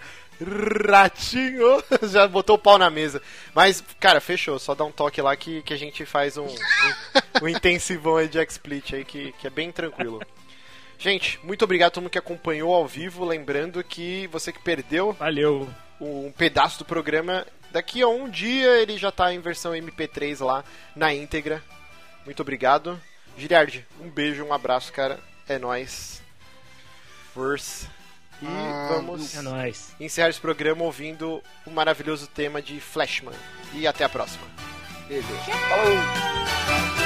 ratinho, 0.88 1.82
já 2.10 2.26
botou 2.26 2.56
o 2.56 2.58
pau 2.58 2.78
na 2.78 2.90
mesa. 2.90 3.20
Mas, 3.54 3.82
cara, 3.98 4.20
fechou. 4.20 4.58
Só 4.58 4.74
dá 4.74 4.84
um 4.84 4.92
toque 4.92 5.20
lá 5.20 5.34
que, 5.36 5.62
que 5.62 5.74
a 5.74 5.76
gente 5.76 6.04
faz 6.04 6.36
um, 6.36 6.46
um, 6.46 7.44
um 7.44 7.48
intensivão 7.48 8.16
aí 8.16 8.28
de 8.28 8.38
XSplit 8.44 8.94
aí 8.94 9.04
que, 9.04 9.32
que 9.32 9.46
é 9.46 9.50
bem 9.50 9.70
tranquilo. 9.72 10.20
Gente, 10.98 11.40
muito 11.42 11.64
obrigado 11.64 11.88
a 11.88 11.90
todo 11.92 12.02
mundo 12.02 12.10
que 12.12 12.18
acompanhou 12.18 12.74
ao 12.74 12.86
vivo. 12.86 13.24
Lembrando 13.24 13.82
que 13.82 14.26
você 14.28 14.52
que 14.52 14.58
perdeu 14.62 15.12
Valeu. 15.14 15.68
um 16.00 16.30
pedaço 16.32 16.78
do 16.80 16.84
programa, 16.84 17.46
daqui 17.70 18.02
a 18.02 18.08
um 18.08 18.28
dia 18.28 18.76
ele 18.80 18.98
já 18.98 19.10
tá 19.10 19.32
em 19.32 19.40
versão 19.40 19.72
MP3 19.72 20.44
lá 20.44 20.62
na 20.94 21.12
íntegra. 21.14 21.62
Muito 22.24 22.40
obrigado. 22.42 23.00
Giliard, 23.38 23.86
um 24.00 24.10
beijo, 24.10 24.44
um 24.44 24.52
abraço, 24.52 24.92
cara. 24.92 25.18
É 25.50 25.58
nóis. 25.58 26.22
Força. 27.34 27.88
E 28.40 28.46
Ah, 28.46 28.86
vamos 28.92 29.34
É 29.34 29.42
nóis. 29.42 29.94
encerrar 29.98 30.28
esse 30.28 30.40
programa 30.40 30.84
ouvindo 30.84 31.42
o 31.66 31.70
maravilhoso 31.72 32.28
tema 32.28 32.62
de 32.62 32.80
Flashman. 32.80 33.34
E 33.74 33.84
até 33.84 34.04
a 34.04 34.08
próxima. 34.08 34.46
Beleza. 35.08 35.26
Falou! 35.68 36.99